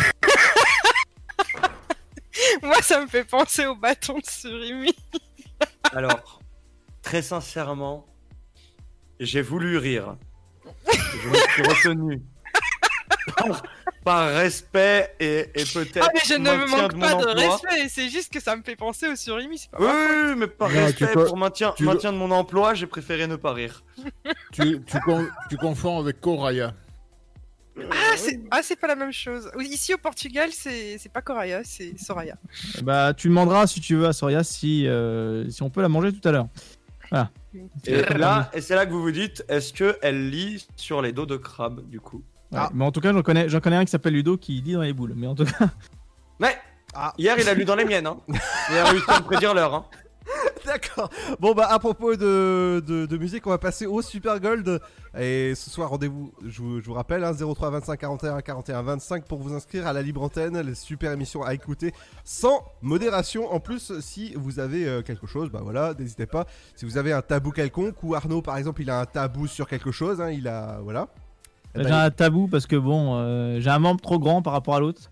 Moi, 2.64 2.82
ça 2.82 3.02
me 3.02 3.08
fait 3.08 3.26
penser 3.26 3.66
au 3.66 3.76
bâton 3.76 4.18
de 4.18 4.26
Surimi. 4.26 4.94
Alors, 5.92 6.40
très 7.02 7.22
sincèrement, 7.22 8.06
j'ai 9.20 9.42
voulu 9.42 9.78
rire. 9.78 10.16
Je 10.94 11.30
me 11.30 11.36
suis 11.36 11.64
retenu. 11.64 12.22
Par, 13.38 13.64
par 14.04 14.30
respect 14.36 15.16
et, 15.20 15.40
et 15.56 15.64
peut-être. 15.64 16.00
Ah, 16.06 16.10
mais 16.14 16.20
je 16.26 16.34
ne 16.34 16.50
me 16.52 16.66
manque 16.70 17.00
pas 17.00 17.14
de 17.14 17.30
emploi. 17.30 17.34
respect, 17.34 17.88
c'est 17.90 18.10
juste 18.10 18.34
que 18.34 18.42
ça 18.42 18.56
me 18.56 18.62
fait 18.64 18.76
penser 18.76 19.08
au 19.08 19.16
Surimi, 19.16 19.70
Oui, 19.80 19.88
mais 20.36 20.48
par 20.48 20.68
Non, 20.70 20.76
respect 20.76 21.08
tu 21.08 21.14
peux- 21.14 21.26
pour 21.26 21.38
maintien, 21.38 21.74
tu- 21.78 21.84
maintien 21.86 22.12
de 22.12 22.18
mon 22.18 22.30
emploi, 22.32 22.74
j'ai 22.74 22.86
préféré 22.86 23.28
ne 23.28 23.38
pas 23.38 23.54
rire. 23.54 23.84
Tu, 24.52 24.82
tu, 24.86 25.00
con- 25.06 25.28
tu 25.50 25.56
confonds 25.58 26.00
avec 26.00 26.20
Coraya. 26.20 26.74
Ah, 27.80 28.16
c'est 28.18 28.40
ah, 28.52 28.60
c'est 28.62 28.76
pas 28.76 28.88
la 28.88 28.96
même 28.96 29.14
chose. 29.14 29.50
Ici 29.60 29.94
au 29.94 29.98
Portugal, 29.98 30.50
c'est 30.52 30.98
c'est 31.00 31.12
pas 31.12 31.22
Coraya, 31.22 31.62
c'est 31.64 31.98
Soraya. 31.98 32.36
Bah, 32.84 33.14
tu 33.16 33.30
demanderas 33.30 33.66
si 33.68 33.80
tu 33.82 33.96
veux 33.96 34.06
à 34.06 34.14
Soraya 34.14 34.44
si, 34.44 34.86
euh, 34.86 35.50
si 35.50 35.64
on 35.64 35.70
peut 35.70 35.82
la 35.82 35.90
manger 35.90 36.12
tout 36.14 36.28
à 36.28 36.32
l'heure. 36.34 36.48
Voilà. 37.10 37.32
Et 37.86 38.02
là, 38.18 38.50
et 38.54 38.62
c'est 38.62 38.76
là 38.76 38.86
que 38.86 38.92
vous 38.92 39.02
vous 39.02 39.12
dites, 39.12 39.44
est-ce 39.48 39.74
que 39.74 39.98
elle 40.02 40.30
lit 40.30 40.66
sur 40.76 41.02
les 41.02 41.12
dos 41.12 41.26
de 41.26 41.38
crabe 41.38 41.88
du 41.90 42.00
coup 42.00 42.24
Ouais, 42.52 42.60
Mais 42.74 42.86
en 42.86 42.92
tout 42.92 43.02
cas, 43.02 43.14
j'en 43.14 43.24
connais, 43.24 43.50
j'en 43.50 43.60
connais 43.60 43.78
un 43.78 43.86
qui 43.86 43.92
s'appelle 43.92 44.14
Ludo 44.14 44.38
qui 44.38 44.62
lit 44.62 44.74
dans 44.74 44.82
les 44.82 44.94
boules. 44.94 45.14
Mais 45.16 45.28
en 45.28 45.36
tout 45.36 45.46
cas. 45.46 45.70
Mais 46.40 46.56
Hier, 47.18 47.36
il 47.40 47.50
a 47.50 47.54
lu 47.54 47.66
dans 47.66 47.76
les 47.76 47.86
miennes. 47.86 48.08
Hein. 48.08 48.18
Il 48.70 48.78
a 48.78 48.86
réussi 48.86 49.06
à 49.08 49.20
me 49.20 49.26
prédire 49.26 49.54
l'heure. 49.54 49.74
Hein. 49.74 49.86
D'accord. 50.66 51.10
Bon 51.40 51.54
bah 51.54 51.68
à 51.70 51.78
propos 51.80 52.16
de, 52.16 52.82
de, 52.86 53.18
musique, 53.18 53.46
on 53.46 53.50
va 53.50 53.58
passer 53.58 53.86
au 53.86 54.02
Super 54.02 54.40
Gold. 54.40 54.80
Et 55.20 55.54
ce 55.56 55.70
soir, 55.70 55.90
rendez-vous, 55.90 56.34
je, 56.46 56.62
vous- 56.62 56.80
je 56.80 56.86
vous 56.86 56.94
rappelle, 56.94 57.24
hein, 57.24 57.34
03 57.34 57.70
25 57.70 58.00
41 58.00 58.42
41 58.42 58.82
25 58.82 59.26
pour 59.26 59.40
vous 59.40 59.54
inscrire 59.54 59.86
à 59.86 59.94
la 59.94 60.02
libre 60.02 60.24
antenne, 60.24 60.60
les 60.62 60.76
super 60.76 61.12
émissions 61.12 61.44
à 61.44 61.54
écouter 61.54 61.94
sans 62.24 62.64
modération. 62.82 63.52
En 63.54 63.60
plus, 63.60 64.00
si 64.00 64.34
vous 64.36 64.60
avez 64.60 64.88
euh, 64.88 65.02
quelque 65.02 65.28
chose, 65.28 65.50
bah 65.52 65.60
voilà, 65.62 65.94
n'hésitez 66.00 66.26
pas. 66.26 66.46
Si 66.76 66.86
vous 66.86 66.98
avez 66.98 67.12
un 67.12 67.22
tabou 67.22 67.52
quelconque, 67.52 68.02
ou 68.02 68.16
Arnaud 68.16 68.42
par 68.42 68.58
exemple, 68.58 68.82
il 68.82 68.90
a 68.90 69.02
un 69.02 69.06
tabou 69.06 69.48
sur 69.48 69.68
quelque 69.68 69.92
chose, 69.92 70.22
hein, 70.22 70.32
il 70.32 70.48
a. 70.48 70.80
Voilà. 70.82 71.10
J'ai 71.76 71.90
un 71.90 72.12
tabou 72.12 72.48
parce 72.48 72.68
que 72.68 72.76
bon, 72.76 73.16
euh, 73.18 73.60
j'ai 73.60 73.70
un 73.70 73.80
membre 73.80 74.00
trop 74.02 74.20
grand 74.20 74.42
par 74.42 74.54
rapport 74.54 74.76
à 74.76 74.80
l'autre. 74.80 75.10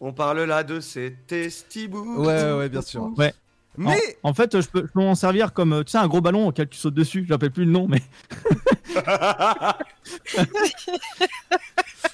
On 0.00 0.12
parle 0.12 0.42
là 0.44 0.62
de 0.62 0.78
ces 0.80 1.12
testibous. 1.26 2.24
Ouais, 2.24 2.52
ouais, 2.52 2.68
bien 2.68 2.82
sûr. 2.82 3.10
Ouais. 3.16 3.34
Mais- 3.76 3.96
en, 4.22 4.30
en 4.30 4.34
fait, 4.34 4.60
je 4.60 4.68
peux, 4.68 4.80
je 4.86 4.92
peux 4.92 5.00
m'en 5.00 5.14
servir 5.14 5.52
comme 5.52 5.72
euh, 5.72 5.84
tu 5.84 5.92
sais 5.92 5.98
un 5.98 6.08
gros 6.08 6.20
ballon 6.20 6.48
auquel 6.48 6.68
tu 6.68 6.78
sautes 6.78 6.94
dessus. 6.94 7.24
Je 7.26 7.32
rappelle 7.32 7.50
plus 7.52 7.64
le 7.64 7.70
nom, 7.70 7.86
mais 7.88 8.00
tu 10.24 10.44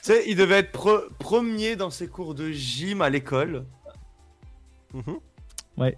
sais, 0.03 0.25
il 0.27 0.37
devait 0.37 0.59
être 0.59 0.73
pre- 0.77 1.09
premier 1.19 1.77
dans 1.77 1.91
ses 1.91 2.07
cours 2.09 2.35
de 2.35 2.51
gym 2.51 3.01
à 3.03 3.09
l'école. 3.11 3.65
ouais. 5.77 5.97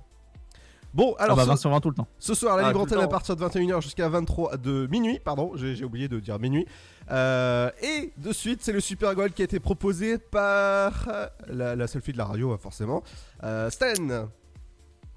Bon, 0.96 1.14
alors. 1.18 1.38
ah 1.38 1.44
bah, 1.46 1.56
ce- 1.56 1.80
tout 1.80 1.90
le 1.90 1.94
temps. 1.94 2.08
Ce 2.18 2.34
soir, 2.34 2.56
la 2.56 2.64
Ah, 2.64 2.68
libre 2.68 2.80
antenne 2.80 2.98
à 3.00 3.06
partir 3.08 3.36
de 3.36 3.40
21h 3.44 3.82
jusqu'à 3.82 4.08
23 4.08 4.56
de 4.56 4.86
minuit, 4.90 5.20
pardon, 5.22 5.52
j'ai 5.54 5.76
j'ai 5.76 5.84
oublié 5.84 6.08
de 6.08 6.18
dire 6.18 6.38
minuit. 6.38 6.66
Euh, 7.10 7.70
et 7.82 8.12
de 8.16 8.32
suite, 8.32 8.60
c'est 8.62 8.72
le 8.72 8.80
Super 8.80 9.14
Gold 9.14 9.34
qui 9.34 9.42
a 9.42 9.44
été 9.44 9.60
proposé 9.60 10.18
par 10.18 11.06
euh, 11.08 11.26
la, 11.48 11.76
la 11.76 11.86
seule 11.86 12.02
fille 12.02 12.14
de 12.14 12.18
la 12.18 12.24
radio, 12.24 12.50
hein, 12.52 12.58
forcément. 12.60 13.02
Euh, 13.44 13.68
Stan. 13.70 14.28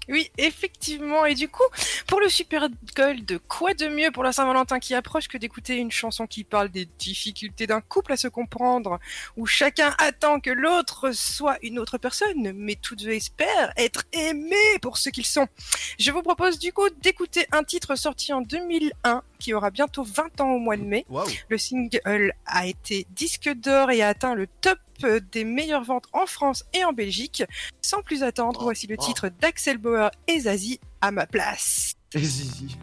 Oui, 0.08 0.30
effectivement. 0.38 1.24
Et 1.24 1.34
du 1.34 1.48
coup, 1.48 1.62
pour 2.06 2.20
le 2.20 2.28
Super 2.28 2.68
Gold, 2.96 3.38
quoi 3.48 3.74
de 3.74 3.86
mieux 3.86 4.10
pour 4.10 4.24
la 4.24 4.32
Saint-Valentin 4.32 4.80
qui 4.80 4.94
approche 4.94 5.28
que 5.28 5.38
d'écouter 5.38 5.76
une 5.76 5.90
chanson 5.92 6.26
qui 6.26 6.42
parle 6.42 6.68
des 6.68 6.88
difficultés 6.98 7.66
d'un 7.66 7.80
couple 7.80 8.12
à 8.12 8.16
se 8.16 8.28
comprendre, 8.28 8.98
où 9.36 9.46
chacun 9.46 9.94
attend 9.98 10.40
que 10.40 10.50
l'autre 10.50 11.12
soit 11.12 11.58
une 11.62 11.78
autre 11.78 11.98
personne, 11.98 12.52
mais 12.54 12.74
tous 12.74 12.96
deux 12.96 13.10
espèrent 13.10 13.72
être 13.76 14.04
aimés 14.12 14.78
pour 14.82 14.96
ce 14.98 15.10
qu'ils 15.10 15.26
sont. 15.26 15.46
Je 15.98 16.10
vous 16.10 16.22
propose 16.22 16.58
du 16.58 16.72
coup 16.72 16.88
d'écouter 17.02 17.46
un 17.52 17.62
titre 17.62 17.94
sorti 17.94 18.32
en 18.32 18.40
2001 18.40 19.22
qui 19.38 19.54
aura 19.54 19.70
bientôt 19.70 20.02
20 20.02 20.40
ans 20.40 20.50
au 20.50 20.58
mois 20.58 20.76
de 20.76 20.82
mai. 20.82 21.06
Le 21.48 21.58
single 21.58 22.34
a 22.46 22.66
été 22.66 23.06
disque 23.10 23.48
d'or 23.54 23.90
et 23.90 24.02
a 24.02 24.08
atteint 24.08 24.34
le 24.34 24.46
top 24.60 24.78
des 25.06 25.44
meilleures 25.44 25.84
ventes 25.84 26.06
en 26.12 26.26
France 26.26 26.64
et 26.72 26.84
en 26.84 26.92
Belgique. 26.92 27.44
Sans 27.80 28.02
plus 28.02 28.22
attendre, 28.22 28.62
voici 28.62 28.86
le 28.86 28.96
titre 28.96 29.30
d'Axel 29.40 29.78
Bauer 29.78 30.10
et 30.26 30.40
Zazie 30.40 30.80
à 31.00 31.10
ma 31.10 31.26
place. 31.26 31.94
Et 32.14 32.18
Zizi. 32.18 32.76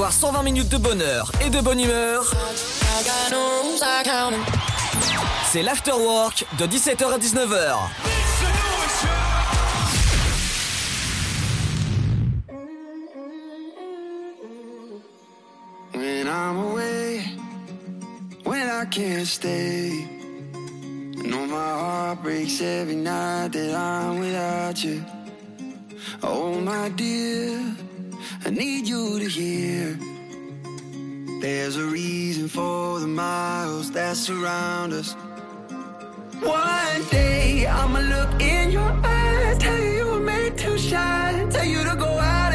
Avoir 0.00 0.12
120 0.14 0.42
minutes 0.44 0.68
de 0.70 0.78
bonheur 0.78 1.30
et 1.44 1.50
de 1.50 1.60
bonne 1.60 1.78
humeur, 1.78 2.24
c'est 5.52 5.62
l'afterwork 5.62 6.46
de 6.58 6.64
17h 6.64 7.04
à 7.04 7.18
19h. 7.18 7.76
When 15.92 16.26
I'm 16.26 16.56
away, 16.56 17.20
when 18.46 18.70
I 18.70 18.86
can't 18.86 19.26
stay. 19.26 20.06
Breaks 22.22 22.62
I 28.42 28.48
need 28.50 28.88
you 28.88 29.18
to 29.18 29.28
hear. 29.28 29.98
There's 31.40 31.76
a 31.76 31.84
reason 31.84 32.48
for 32.48 32.98
the 32.98 33.06
miles 33.06 33.90
that 33.92 34.16
surround 34.16 34.92
us. 34.94 35.12
One 36.40 37.02
day 37.10 37.66
I'ma 37.66 38.00
look 38.00 38.42
in 38.42 38.70
your 38.70 38.92
eyes, 39.04 39.58
tell 39.58 39.78
you 39.78 39.90
you 39.90 40.06
were 40.06 40.20
made 40.20 40.56
to 40.56 40.78
shine, 40.78 41.50
tell 41.50 41.66
you 41.66 41.84
to 41.84 41.94
go 41.96 42.18
out 42.18 42.49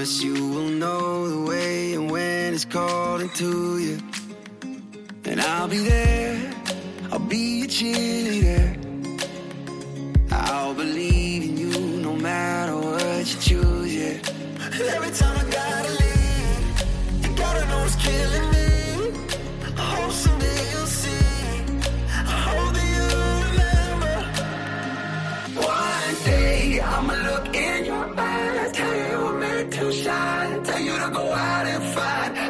promise 0.00 0.22
you 0.22 0.32
will 0.32 0.70
know 0.70 1.28
the 1.28 1.50
way 1.50 1.92
and 1.92 2.10
when 2.10 2.54
it's 2.54 2.64
calling 2.64 3.28
to 3.28 3.78
you. 3.78 3.98
And 5.26 5.38
I'll 5.42 5.68
be 5.68 5.78
there, 5.78 6.54
I'll 7.12 7.18
be 7.18 7.60
your 7.60 7.68
cheerleader. 7.68 8.66
I'll 10.32 10.72
believe 10.72 11.42
in 11.50 11.56
you 11.58 12.00
no 12.00 12.16
matter 12.16 12.76
what 12.76 13.26
you 13.30 13.40
choose, 13.48 13.94
yeah. 13.94 14.72
And 14.72 14.82
every 14.96 15.10
time 15.10 15.36
I 15.36 15.44
gotta 15.60 15.92
leave, 16.02 16.64
you 17.22 17.36
gotta 17.36 17.66
know 17.68 17.84
it's 17.84 17.96
killing 17.96 18.48
me. 18.56 18.68
I 19.76 19.84
hope 19.96 20.12
someday 20.12 20.60
you'll 20.72 20.94
see. 21.02 21.26
I 22.32 22.36
hope 22.48 22.72
that 22.76 22.88
you 22.96 23.06
remember. 23.50 24.16
One 25.60 26.14
day 26.24 26.80
I'ma 26.80 27.14
look 27.28 27.54
in 27.54 27.84
your 27.84 28.18
eyes, 28.18 28.72
you 29.80 29.92
shine, 29.92 30.62
tell 30.62 30.80
you 30.80 30.98
to 30.98 31.10
go 31.10 31.32
out 31.32 31.66
and 31.66 31.84
find, 31.94 32.49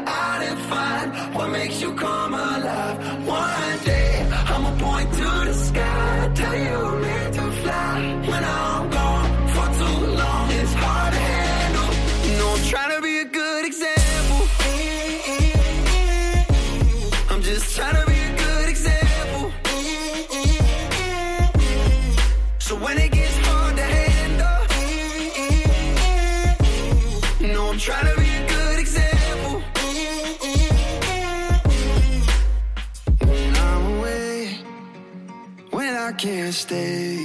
can't 36.21 36.53
stay, 36.53 37.17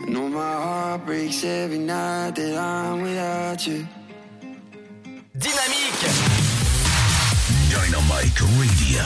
I 0.00 0.06
know 0.08 0.30
my 0.30 0.40
heart 0.40 1.04
breaks 1.04 1.44
every 1.44 1.76
night 1.76 2.34
that 2.36 2.56
I'm 2.56 3.02
without 3.02 3.66
you. 3.66 3.86
Dynamique 5.36 6.08
Dynamite 7.70 8.40
Radio. 8.56 9.04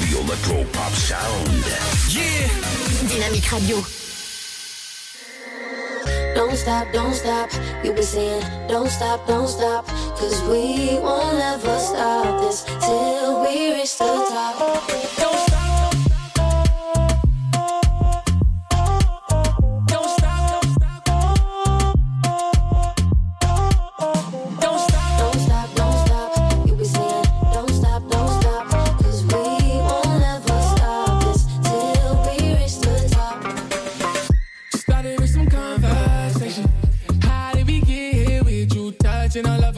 The 0.00 0.18
electro 0.18 0.64
pop 0.72 0.92
sound. 0.92 1.50
Yeah 2.08 2.48
Dynamique 3.04 3.52
Radio. 3.52 3.84
Don't 6.34 6.56
stop, 6.56 6.90
don't 6.94 7.12
stop. 7.12 7.50
You 7.84 7.92
be 7.92 8.00
saying, 8.00 8.42
don't 8.66 8.88
stop, 8.88 9.26
don't 9.26 9.46
stop. 9.46 9.86
Cause 10.16 10.40
we 10.44 10.98
won't 11.00 11.38
ever 11.38 11.78
stop 11.78 12.40
this 12.40 12.64
till 12.80 13.42
we 13.42 13.74
reach 13.74 13.98
the 13.98 14.06
top. 14.06 14.58
Don't 14.58 15.04
stop. 15.04 15.16
Don't 15.18 15.45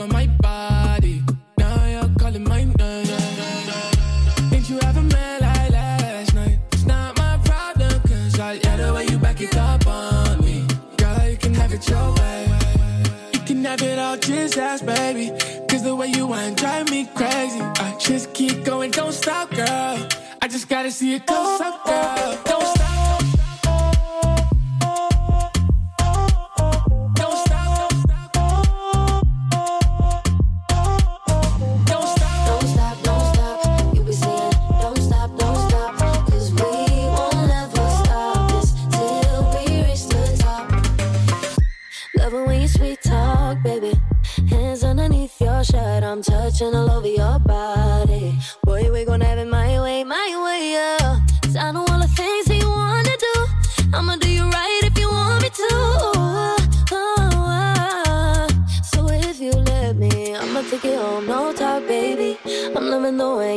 my 0.09 0.26
body? 0.40 1.22
Now 1.56 1.86
you're 1.86 2.10
calling 2.18 2.44
my 2.44 2.64
you 4.68 4.78
like 5.40 5.70
last 5.70 6.35
night? 6.35 6.59
It's 6.72 6.85
not 6.85 7.16
my 7.16 7.39
problem, 7.44 8.01
cause 8.02 8.39
I 8.39 8.59
the 8.59 8.93
way 8.94 9.06
you 9.06 9.18
back 9.18 9.40
it 9.40 9.56
up 9.56 9.86
on 9.86 10.40
me. 10.44 10.66
Girl, 10.97 11.28
you 11.28 11.36
can 11.36 11.55
have 11.55 11.72
it 11.72 11.89
your 11.89 12.14
way. 12.14 12.48
You 13.32 13.40
can 13.40 13.64
have 13.64 13.82
it 13.82 13.98
all, 13.98 14.16
just 14.16 14.59
ask, 14.59 14.85
baby. 14.85 15.30
Cause 15.68 15.82
the 15.82 15.94
way 15.94 16.09
you 16.09 16.26
want 16.26 16.59
drive 16.59 16.90
me 16.90 17.09
crazy. 17.14 17.60
I 17.60 17.97
just 17.98 18.35
keep 18.35 18.64
going, 18.64 18.90
don't 18.90 19.12
stop, 19.12 19.51
girl. 19.51 20.09
I 20.43 20.48
just 20.48 20.68
gotta 20.68 20.90
see 20.90 21.14
it 21.14 21.26
close 21.26 21.60
up, 21.60 21.85
girl. 21.85 22.39
Don't 22.44 22.66
stop. 22.66 22.78
I'm 46.09 46.22
touching 46.22 46.74
all 46.74 46.90
over 46.90 47.06
your 47.06 47.39
body. 47.40 48.35
Boy, 48.64 48.90
we 48.90 49.05
gon' 49.05 49.20
have 49.20 49.39
it 49.39 49.47
my 49.47 49.68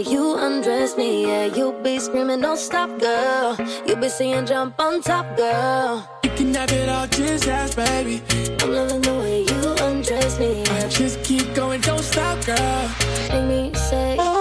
you 0.08 0.36
undress 0.36 0.98
me, 0.98 1.28
yeah. 1.28 1.46
You 1.46 1.74
be 1.84 2.00
screaming, 2.00 2.42
don't 2.42 2.58
stop, 2.58 2.90
girl. 3.00 3.58
You 3.86 3.96
be 3.96 4.10
saying, 4.10 4.46
jump 4.46 4.80
on 4.80 5.02
top, 5.02 5.38
girl. 5.38 6.08
You 6.24 6.30
can 6.32 6.54
have 6.54 6.72
it 6.72 6.90
all, 6.90 7.08
just 7.08 7.48
ask, 7.48 7.76
baby. 7.76 8.22
I'm 8.62 8.72
loving 8.72 9.02
the 9.02 9.14
way 9.14 9.42
you 9.42 9.86
undress 9.86 10.40
me, 10.40 10.64
I 10.64 10.88
just 10.88 11.24
keep 11.24 11.54
going, 11.54 11.82
don't 11.82 12.04
stop, 12.04 12.44
girl. 12.46 12.90
Make 13.32 13.48
me 13.48 13.74
say, 13.76 14.16
Don't 14.16 14.41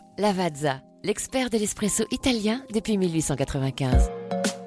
Lavazza, 0.17 0.81
l'expert 1.03 1.49
de 1.49 1.57
l'espresso 1.57 2.03
italien 2.11 2.61
depuis 2.73 2.97
1895. 2.97 4.09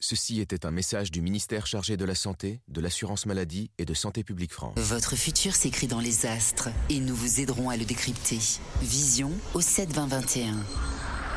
Ceci 0.00 0.40
était 0.40 0.66
un 0.66 0.70
message 0.70 1.10
du 1.10 1.22
ministère 1.22 1.66
chargé 1.66 1.96
de 1.96 2.04
la 2.04 2.14
Santé, 2.14 2.60
de 2.68 2.80
l'Assurance 2.82 3.24
Maladie 3.24 3.70
et 3.78 3.86
de 3.86 3.94
Santé 3.94 4.22
Publique 4.22 4.52
France. 4.52 4.74
Votre 4.76 5.16
futur 5.16 5.54
s'écrit 5.54 5.86
dans 5.86 6.00
les 6.00 6.26
astres 6.26 6.68
et 6.90 7.00
nous 7.00 7.14
vous 7.14 7.40
aiderons 7.40 7.70
à 7.70 7.76
le 7.78 7.84
décrypter. 7.86 8.38
Vision 8.82 9.32
au 9.54 9.62
7 9.62 9.92
20 9.92 10.06
21. 10.08 10.56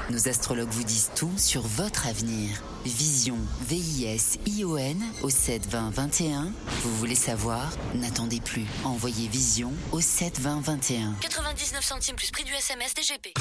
Nos 0.10 0.28
astrologues 0.28 0.72
vous 0.72 0.84
disent 0.84 1.12
tout 1.16 1.32
sur 1.38 1.62
votre 1.62 2.08
avenir. 2.08 2.62
Vision, 2.84 3.38
V-I-S-I-O-N 3.62 5.04
au 5.22 5.30
7 5.30 5.68
20 5.68 5.92
21. 5.92 6.52
Vous 6.84 6.98
voulez 6.98 7.16
savoir? 7.16 7.72
N'attendez 7.96 8.42
plus. 8.42 8.66
Envoyez 8.84 9.30
Vision 9.30 9.72
au 9.94 10.02
7 10.02 10.40
20 10.40 10.62
21. 10.62 11.14
99 11.22 11.84
centimes 11.84 12.16
plus 12.18 12.32
prix 12.32 12.44
du 12.44 12.54
SMS 12.54 12.94
DGP. 12.94 13.34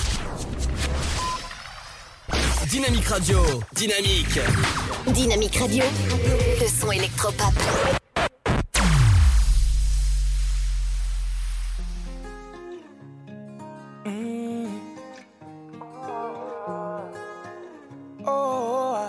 Dynamique 2.69 3.07
Radio, 3.07 3.39
dynamique. 3.73 4.41
Dynamique 5.07 5.57
Radio, 5.57 5.85
le 6.61 6.69
son 6.69 6.91
électropop. 6.93 7.55
Oh, 18.27 18.95
ah. 18.97 19.09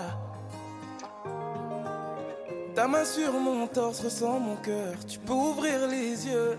Ta 2.74 2.88
main 2.88 3.04
sur 3.04 3.32
mon 3.32 3.66
torse 3.66 4.00
ressent 4.00 4.40
mon 4.40 4.56
cœur. 4.56 4.94
Tu 5.06 5.18
peux 5.18 5.32
ouvrir 5.32 5.86
les 5.88 6.26
yeux. 6.26 6.58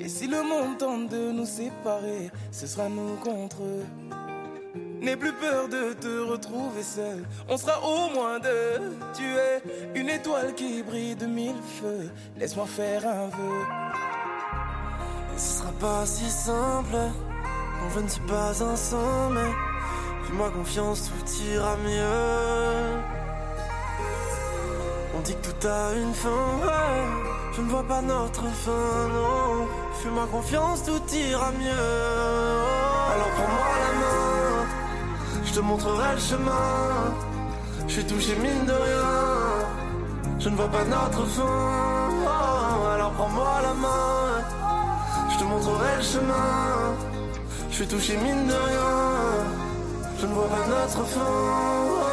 Et 0.00 0.08
si 0.08 0.26
le 0.26 0.42
monde 0.42 0.78
tente 0.78 1.08
de 1.08 1.32
nous 1.32 1.46
séparer, 1.46 2.30
ce 2.52 2.66
sera 2.66 2.88
nous 2.88 3.16
contre 3.16 3.62
eux. 3.62 3.84
N'aie 5.00 5.16
plus 5.16 5.32
peur 5.32 5.68
de 5.68 5.92
te 5.92 6.30
retrouver 6.30 6.82
seul. 6.82 7.24
On 7.48 7.56
sera 7.56 7.80
au 7.82 8.10
moins 8.10 8.38
deux. 8.38 8.96
Tu 9.14 9.24
es 9.24 9.62
une 9.94 10.08
étoile 10.08 10.54
qui 10.54 10.82
brille 10.82 11.14
de 11.16 11.26
mille 11.26 11.60
feux. 11.80 12.10
Laisse-moi 12.38 12.66
faire 12.66 13.06
un 13.06 13.26
vœu. 13.26 13.66
Ce 15.36 15.58
sera 15.58 15.72
pas 15.72 16.06
si 16.06 16.30
simple. 16.30 16.94
Non, 16.94 17.90
je 17.94 18.00
ne 18.00 18.08
suis 18.08 18.20
pas 18.22 18.62
un 18.62 18.76
saint, 18.76 19.30
mais 19.30 19.52
fais-moi 20.24 20.50
confiance, 20.50 21.10
tout 21.10 21.42
ira 21.52 21.76
mieux. 21.76 23.02
On 25.14 25.20
dit 25.20 25.34
que 25.34 25.48
tout 25.48 25.68
a 25.68 25.92
une 25.94 26.14
fin. 26.14 26.30
Je 27.52 27.60
ne 27.60 27.68
vois 27.68 27.84
pas 27.84 28.02
notre 28.02 28.44
fin, 28.44 29.08
non. 29.12 29.68
Fais-moi 30.02 30.26
confiance, 30.30 30.84
tout 30.84 31.02
ira 31.14 31.50
mieux. 31.52 31.70
Alors 33.12 33.30
prends-moi 33.36 33.66
la 33.84 33.92
main, 34.00 34.25
te 35.56 35.60
montrerai 35.62 36.12
le 36.16 36.20
chemin. 36.20 37.14
Je 37.86 37.92
suis 37.94 38.04
touché 38.04 38.36
mine 38.36 38.66
de 38.66 38.72
rien. 38.72 39.12
Je 40.38 40.48
ne 40.50 40.56
vois 40.56 40.68
pas 40.68 40.84
notre 40.84 41.24
fin. 41.36 41.54
Oh, 42.26 42.86
alors 42.94 43.12
prends-moi 43.12 43.52
la 43.62 43.74
main, 43.84 44.44
je 45.30 45.38
te 45.38 45.44
montrerai 45.44 45.96
le 45.96 46.02
chemin. 46.02 46.52
Je 47.70 47.74
suis 47.74 47.86
touché 47.86 48.18
mine 48.18 48.46
de 48.46 48.58
rien. 48.68 48.92
Je 50.20 50.26
ne 50.26 50.34
vois 50.34 50.48
pas 50.56 50.66
notre 50.74 51.04
fin. 51.14 52.05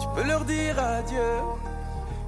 Tu 0.00 0.06
peux 0.14 0.26
leur 0.26 0.44
dire 0.44 0.78
adieu. 0.78 1.20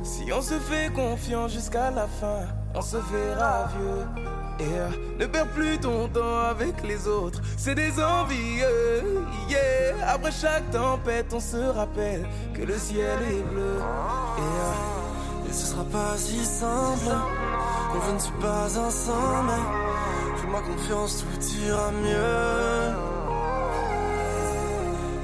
Si 0.03 0.31
on 0.33 0.43
se 0.43 0.55
fait 0.55 0.93
confiance 0.93 1.53
jusqu'à 1.53 1.91
la 1.91 2.07
fin, 2.07 2.45
on 2.75 2.83
se 2.83 2.97
verra 2.97 3.69
vieux. 3.79 4.25
Et 4.61 4.79
euh, 4.79 4.89
ne 5.19 5.27
perds 5.27 5.49
plus 5.49 5.79
ton 5.79 6.09
temps 6.09 6.41
avec 6.49 6.87
les 6.87 7.09
autres, 7.09 7.41
c'est 7.57 7.75
des 7.75 7.93
envieux. 8.03 9.25
Yeah. 9.49 10.13
Après 10.13 10.31
chaque 10.31 10.71
tempête, 10.71 11.33
on 11.33 11.41
se 11.41 11.57
rappelle 11.57 12.27
que 12.53 12.63
le 12.63 12.77
ciel 12.79 13.19
est 13.23 13.43
bleu. 13.43 13.79
Et, 14.39 14.41
euh, 14.41 15.49
et 15.49 15.53
ce 15.53 15.67
sera 15.67 15.85
pas 15.85 16.17
si 16.17 16.45
simple. 16.45 17.17
Quand 17.93 18.01
je 18.09 18.15
ne 18.15 18.19
suis 18.19 18.33
pas 18.33 18.67
mais 19.47 20.37
fais-moi 20.37 20.61
confiance, 20.61 21.25
tout 21.25 21.47
ira 21.67 21.91
mieux. 21.93 22.95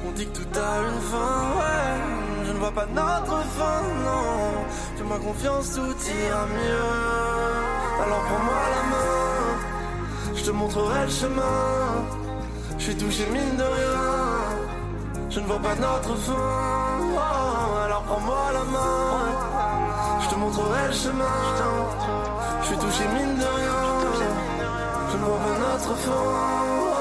On 0.09 0.12
dit 0.12 0.27
que 0.27 0.39
tout 0.39 0.59
a 0.59 0.79
une 0.89 1.01
fin, 1.01 1.59
ouais. 1.59 1.80
Je 2.61 2.66
ne 2.66 2.70
vois 2.70 2.82
pas 2.85 2.91
notre 2.93 3.39
fin, 3.57 3.81
non. 4.05 4.66
Fais-moi 4.95 5.19
confiance, 5.19 5.73
tout 5.77 5.81
ira 5.81 6.45
mieux. 6.45 8.05
Alors 8.05 8.20
prends-moi 8.28 8.62
la 8.77 8.82
main, 8.93 10.35
je 10.35 10.45
te 10.45 10.51
montrerai 10.51 11.05
le 11.07 11.11
chemin. 11.11 12.05
Je 12.77 12.85
suis 12.85 12.97
touché 12.99 13.24
mine 13.32 13.57
de 13.57 13.62
rien. 13.62 14.01
Je 15.31 15.41
ne 15.41 15.47
vois 15.47 15.59
pas 15.59 15.74
notre 15.74 16.15
fin. 16.16 16.35
Oh, 17.15 17.78
alors 17.87 18.03
prends-moi 18.03 18.53
la 18.53 18.65
main, 18.65 20.20
je 20.20 20.28
te 20.28 20.35
montrerai 20.35 20.89
le 20.89 20.93
chemin. 20.93 21.39
Je 22.61 22.66
suis 22.66 22.77
touché 22.77 23.05
mine 23.09 23.37
de 23.39 23.47
rien. 23.59 23.81
Je 25.11 25.16
ne 25.16 25.23
vois 25.23 25.39
pas 25.39 25.57
notre 25.66 25.97
fin. 25.97 26.99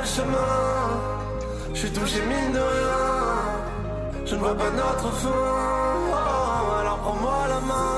Le 0.00 0.06
chemin. 0.06 0.54
Je 1.74 1.78
suis 1.78 1.92
touché 1.92 2.20
mine 2.22 2.52
de 2.52 2.58
rien, 2.58 2.98
je 4.26 4.34
ne 4.34 4.40
vois 4.40 4.54
pas 4.54 4.70
notre 4.70 5.10
fin. 5.22 5.28
Alors 6.80 6.98
prends-moi 6.98 7.38
la 7.48 7.60
main, 7.60 7.94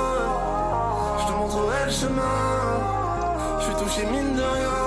je 1.21 1.27
te 1.27 1.33
montrerai 1.33 1.85
le 1.87 1.93
chemin. 1.93 2.39
Je 3.59 3.65
suis 3.65 3.75
touché 3.83 4.07
mine 4.07 4.35
de 4.37 4.43
rien, 4.43 4.81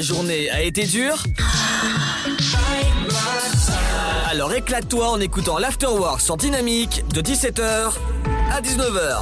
Ta 0.00 0.06
journée 0.06 0.48
a 0.48 0.62
été 0.62 0.86
dure 0.86 1.22
Alors 4.30 4.54
éclate-toi 4.54 5.10
en 5.10 5.20
écoutant 5.20 5.58
l'Afterwork 5.58 6.22
sur 6.22 6.38
Dynamique 6.38 7.04
de 7.12 7.20
17h 7.20 7.92
à 8.50 8.62
19h. 8.62 9.18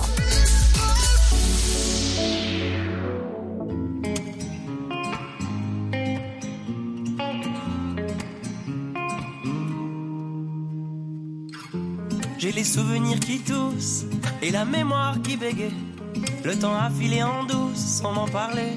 J'ai 12.39 12.53
les 12.53 12.63
souvenirs 12.63 13.19
qui 13.19 13.41
toussent 13.41 14.05
et 14.43 14.53
la 14.53 14.65
mémoire 14.65 15.21
qui 15.23 15.37
bégaye. 15.37 15.73
Le 16.45 16.57
temps 16.57 16.77
a 16.77 16.89
filé 16.89 17.25
en 17.25 17.43
douce 17.43 17.79
sans 17.79 18.13
m'en 18.13 18.29
parler. 18.29 18.77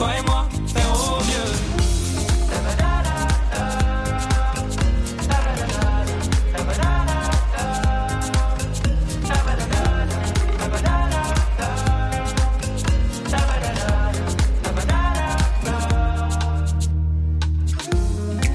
Toi 0.00 0.08
et 0.18 0.22
moi, 0.24 0.48
faire 0.66 0.90
au 0.94 1.22
mieux. 1.24 1.52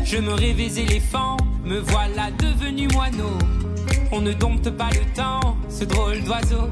Je 0.03 0.17
me 0.17 0.33
rêvais 0.33 0.63
éléphant, 0.81 1.37
me 1.63 1.77
voilà 1.77 2.31
devenu 2.39 2.87
moineau. 2.87 3.37
On 4.11 4.21
ne 4.21 4.33
dompte 4.33 4.71
pas 4.71 4.89
le 4.89 5.05
temps, 5.13 5.57
ce 5.69 5.83
drôle 5.83 6.23
d'oiseau. 6.23 6.71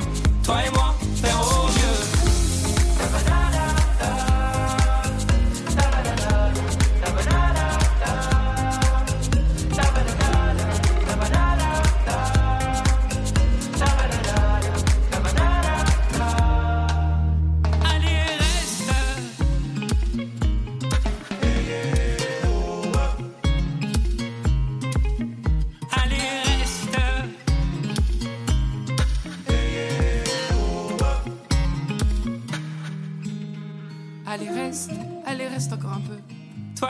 Toi 0.43 0.55
et 0.65 0.71
moi, 0.71 0.95
faire 1.15 1.60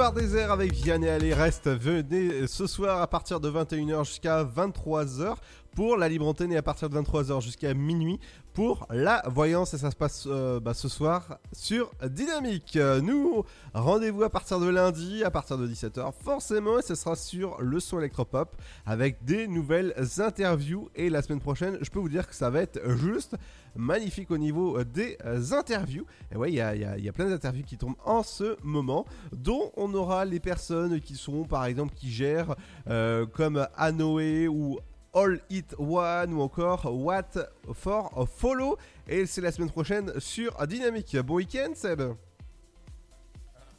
Boulevard 0.00 0.14
désert 0.14 0.50
avec 0.50 0.72
Vianney 0.72 1.10
Allez 1.10 1.34
Reste. 1.34 1.68
Venez 1.68 2.46
ce 2.46 2.66
soir 2.66 3.02
à 3.02 3.06
partir 3.06 3.38
de 3.38 3.50
21h 3.50 4.06
jusqu'à 4.06 4.42
23h 4.44 5.34
pour 5.74 5.96
la 5.96 6.08
libre 6.08 6.26
antenne 6.26 6.52
et 6.52 6.56
à 6.56 6.62
partir 6.62 6.88
de 6.88 6.98
23h 6.98 7.40
jusqu'à 7.40 7.74
minuit 7.74 8.18
pour 8.52 8.86
la 8.90 9.22
voyance 9.28 9.74
et 9.74 9.78
ça 9.78 9.90
se 9.90 9.96
passe 9.96 10.24
euh, 10.26 10.60
bah, 10.60 10.74
ce 10.74 10.88
soir 10.88 11.38
sur 11.52 11.92
Dynamique. 12.04 12.76
Nous, 13.02 13.44
rendez-vous 13.74 14.24
à 14.24 14.30
partir 14.30 14.58
de 14.60 14.68
lundi 14.68 15.22
à 15.24 15.30
partir 15.30 15.56
de 15.58 15.66
17h 15.66 16.12
forcément 16.22 16.78
et 16.78 16.82
ce 16.82 16.94
sera 16.94 17.16
sur 17.16 17.60
le 17.60 17.78
son 17.80 17.98
électropop 17.98 18.56
avec 18.86 19.24
des 19.24 19.46
nouvelles 19.46 19.94
interviews 20.18 20.90
et 20.94 21.10
la 21.10 21.22
semaine 21.22 21.40
prochaine 21.40 21.78
je 21.80 21.90
peux 21.90 22.00
vous 22.00 22.08
dire 22.08 22.28
que 22.28 22.34
ça 22.34 22.50
va 22.50 22.60
être 22.60 22.80
juste 22.96 23.36
magnifique 23.76 24.30
au 24.30 24.38
niveau 24.38 24.82
des 24.84 25.16
interviews. 25.52 26.06
Et 26.32 26.36
ouais, 26.36 26.50
il 26.50 26.56
y 26.56 26.60
a 27.08 27.12
plein 27.12 27.28
d'interviews 27.28 27.64
qui 27.64 27.76
tombent 27.76 27.96
en 28.04 28.22
ce 28.22 28.56
moment, 28.62 29.06
dont 29.32 29.72
on 29.76 29.92
aura 29.94 30.24
les 30.24 30.40
personnes 30.40 31.00
qui 31.00 31.14
sont, 31.14 31.44
par 31.44 31.64
exemple, 31.64 31.94
qui 31.94 32.10
gèrent 32.10 32.56
euh, 32.88 33.26
comme 33.26 33.66
Anoé 33.76 34.48
ou 34.48 34.78
All 35.14 35.40
It 35.50 35.74
One 35.78 36.34
ou 36.34 36.40
encore 36.40 36.86
What 36.86 37.32
for 37.74 38.28
Follow. 38.36 38.76
Et 39.08 39.26
c'est 39.26 39.40
la 39.40 39.52
semaine 39.52 39.70
prochaine 39.70 40.12
sur 40.18 40.66
Dynamique. 40.66 41.16
Bon 41.18 41.34
week-end, 41.34 41.72
Seb 41.74 42.02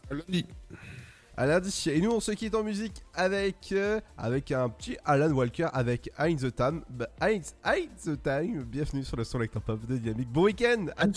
Lundi. 0.10 0.45
À 1.38 1.45
lundi. 1.45 1.90
Et 1.90 2.02
nous, 2.02 2.12
on 2.12 2.20
se 2.20 2.34
quitte 2.34 2.53
en 2.56 2.64
musique 2.64 3.03
avec, 3.14 3.72
euh, 3.72 4.02
avec 4.18 4.52
un 4.52 4.68
petit 4.70 4.98
Alan 5.06 5.32
Walker 5.32 5.68
avec 5.74 6.12
Heinz 6.18 6.41
the 6.41 6.53
Time. 6.53 6.84
Bah, 6.90 7.08
Heinz, 7.22 7.56
the 8.06 8.22
Time. 8.22 8.64
Bienvenue 8.64 9.06
sur 9.06 9.16
le 9.16 9.24
son 9.24 9.40
Electropop 9.40 9.86
de 9.86 9.98
Dynamique. 9.98 10.30
Bon 10.30 10.44
week-end. 10.44 10.88
À 10.98 11.08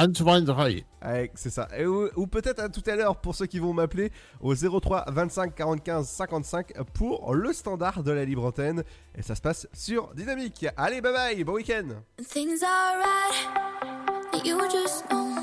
Antoine 0.00 0.48
Ray. 0.48 0.84
Ouais, 1.04 1.28
c'est 1.34 1.50
ça. 1.50 1.66
Et 1.76 1.84
ou 1.84 2.08
ou 2.14 2.28
peut-être 2.28 2.60
à 2.60 2.68
tout 2.68 2.84
à 2.86 2.94
l'heure 2.94 3.16
pour 3.16 3.34
ceux 3.34 3.46
qui 3.46 3.58
vont 3.58 3.72
m'appeler 3.72 4.12
au 4.40 4.54
03 4.54 5.06
25 5.08 5.52
45 5.56 6.04
55 6.04 6.84
pour 6.94 7.34
le 7.34 7.52
standard 7.52 8.04
de 8.04 8.12
la 8.12 8.24
libre 8.24 8.44
antenne. 8.44 8.84
Et 9.16 9.22
ça 9.22 9.34
se 9.34 9.40
passe 9.40 9.66
sur 9.72 10.14
Dynamique. 10.14 10.66
Allez, 10.76 11.00
bye 11.00 11.12
bye, 11.12 11.42
bon 11.42 11.54
week-end. 11.54 11.88
Things 12.22 12.62
are 12.62 12.98
right, 13.00 14.46
you 14.46 14.60
just 14.70 15.08
know. 15.10 15.34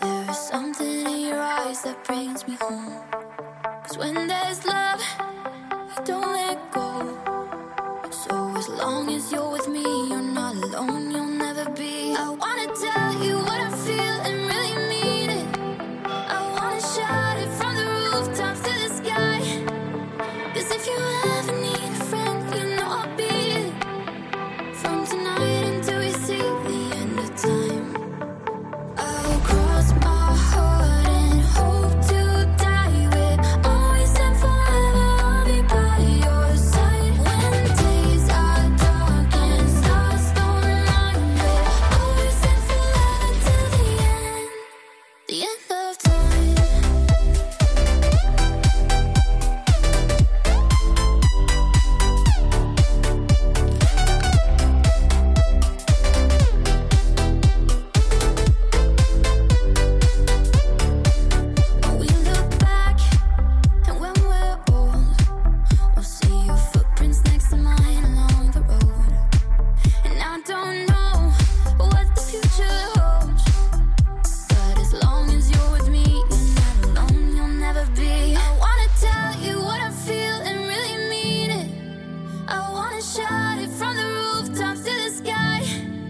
There 0.00 0.30
is 0.30 0.38
something 0.38 1.04
in 1.04 1.26
your 1.26 1.40
eyes 1.40 1.82
that 1.82 2.04
brings 2.06 2.46
me 2.46 2.56
home. 2.60 2.92
Cause 3.84 3.98
when 3.98 4.14
there's 4.28 4.64
love, 4.64 5.02
you 5.90 6.04
don't 6.04 6.32
let 6.32 6.72
go. 6.72 7.02
So 8.12 8.56
as 8.56 8.68
long 8.68 9.08
as 9.08 9.32
you're 9.32 9.50
with 9.50 9.66
me, 9.66 9.82
you're 9.82 10.22
not 10.22 10.54
alone, 10.54 11.10
you're 11.10 11.24
tell 12.84 13.24
you 13.24 13.33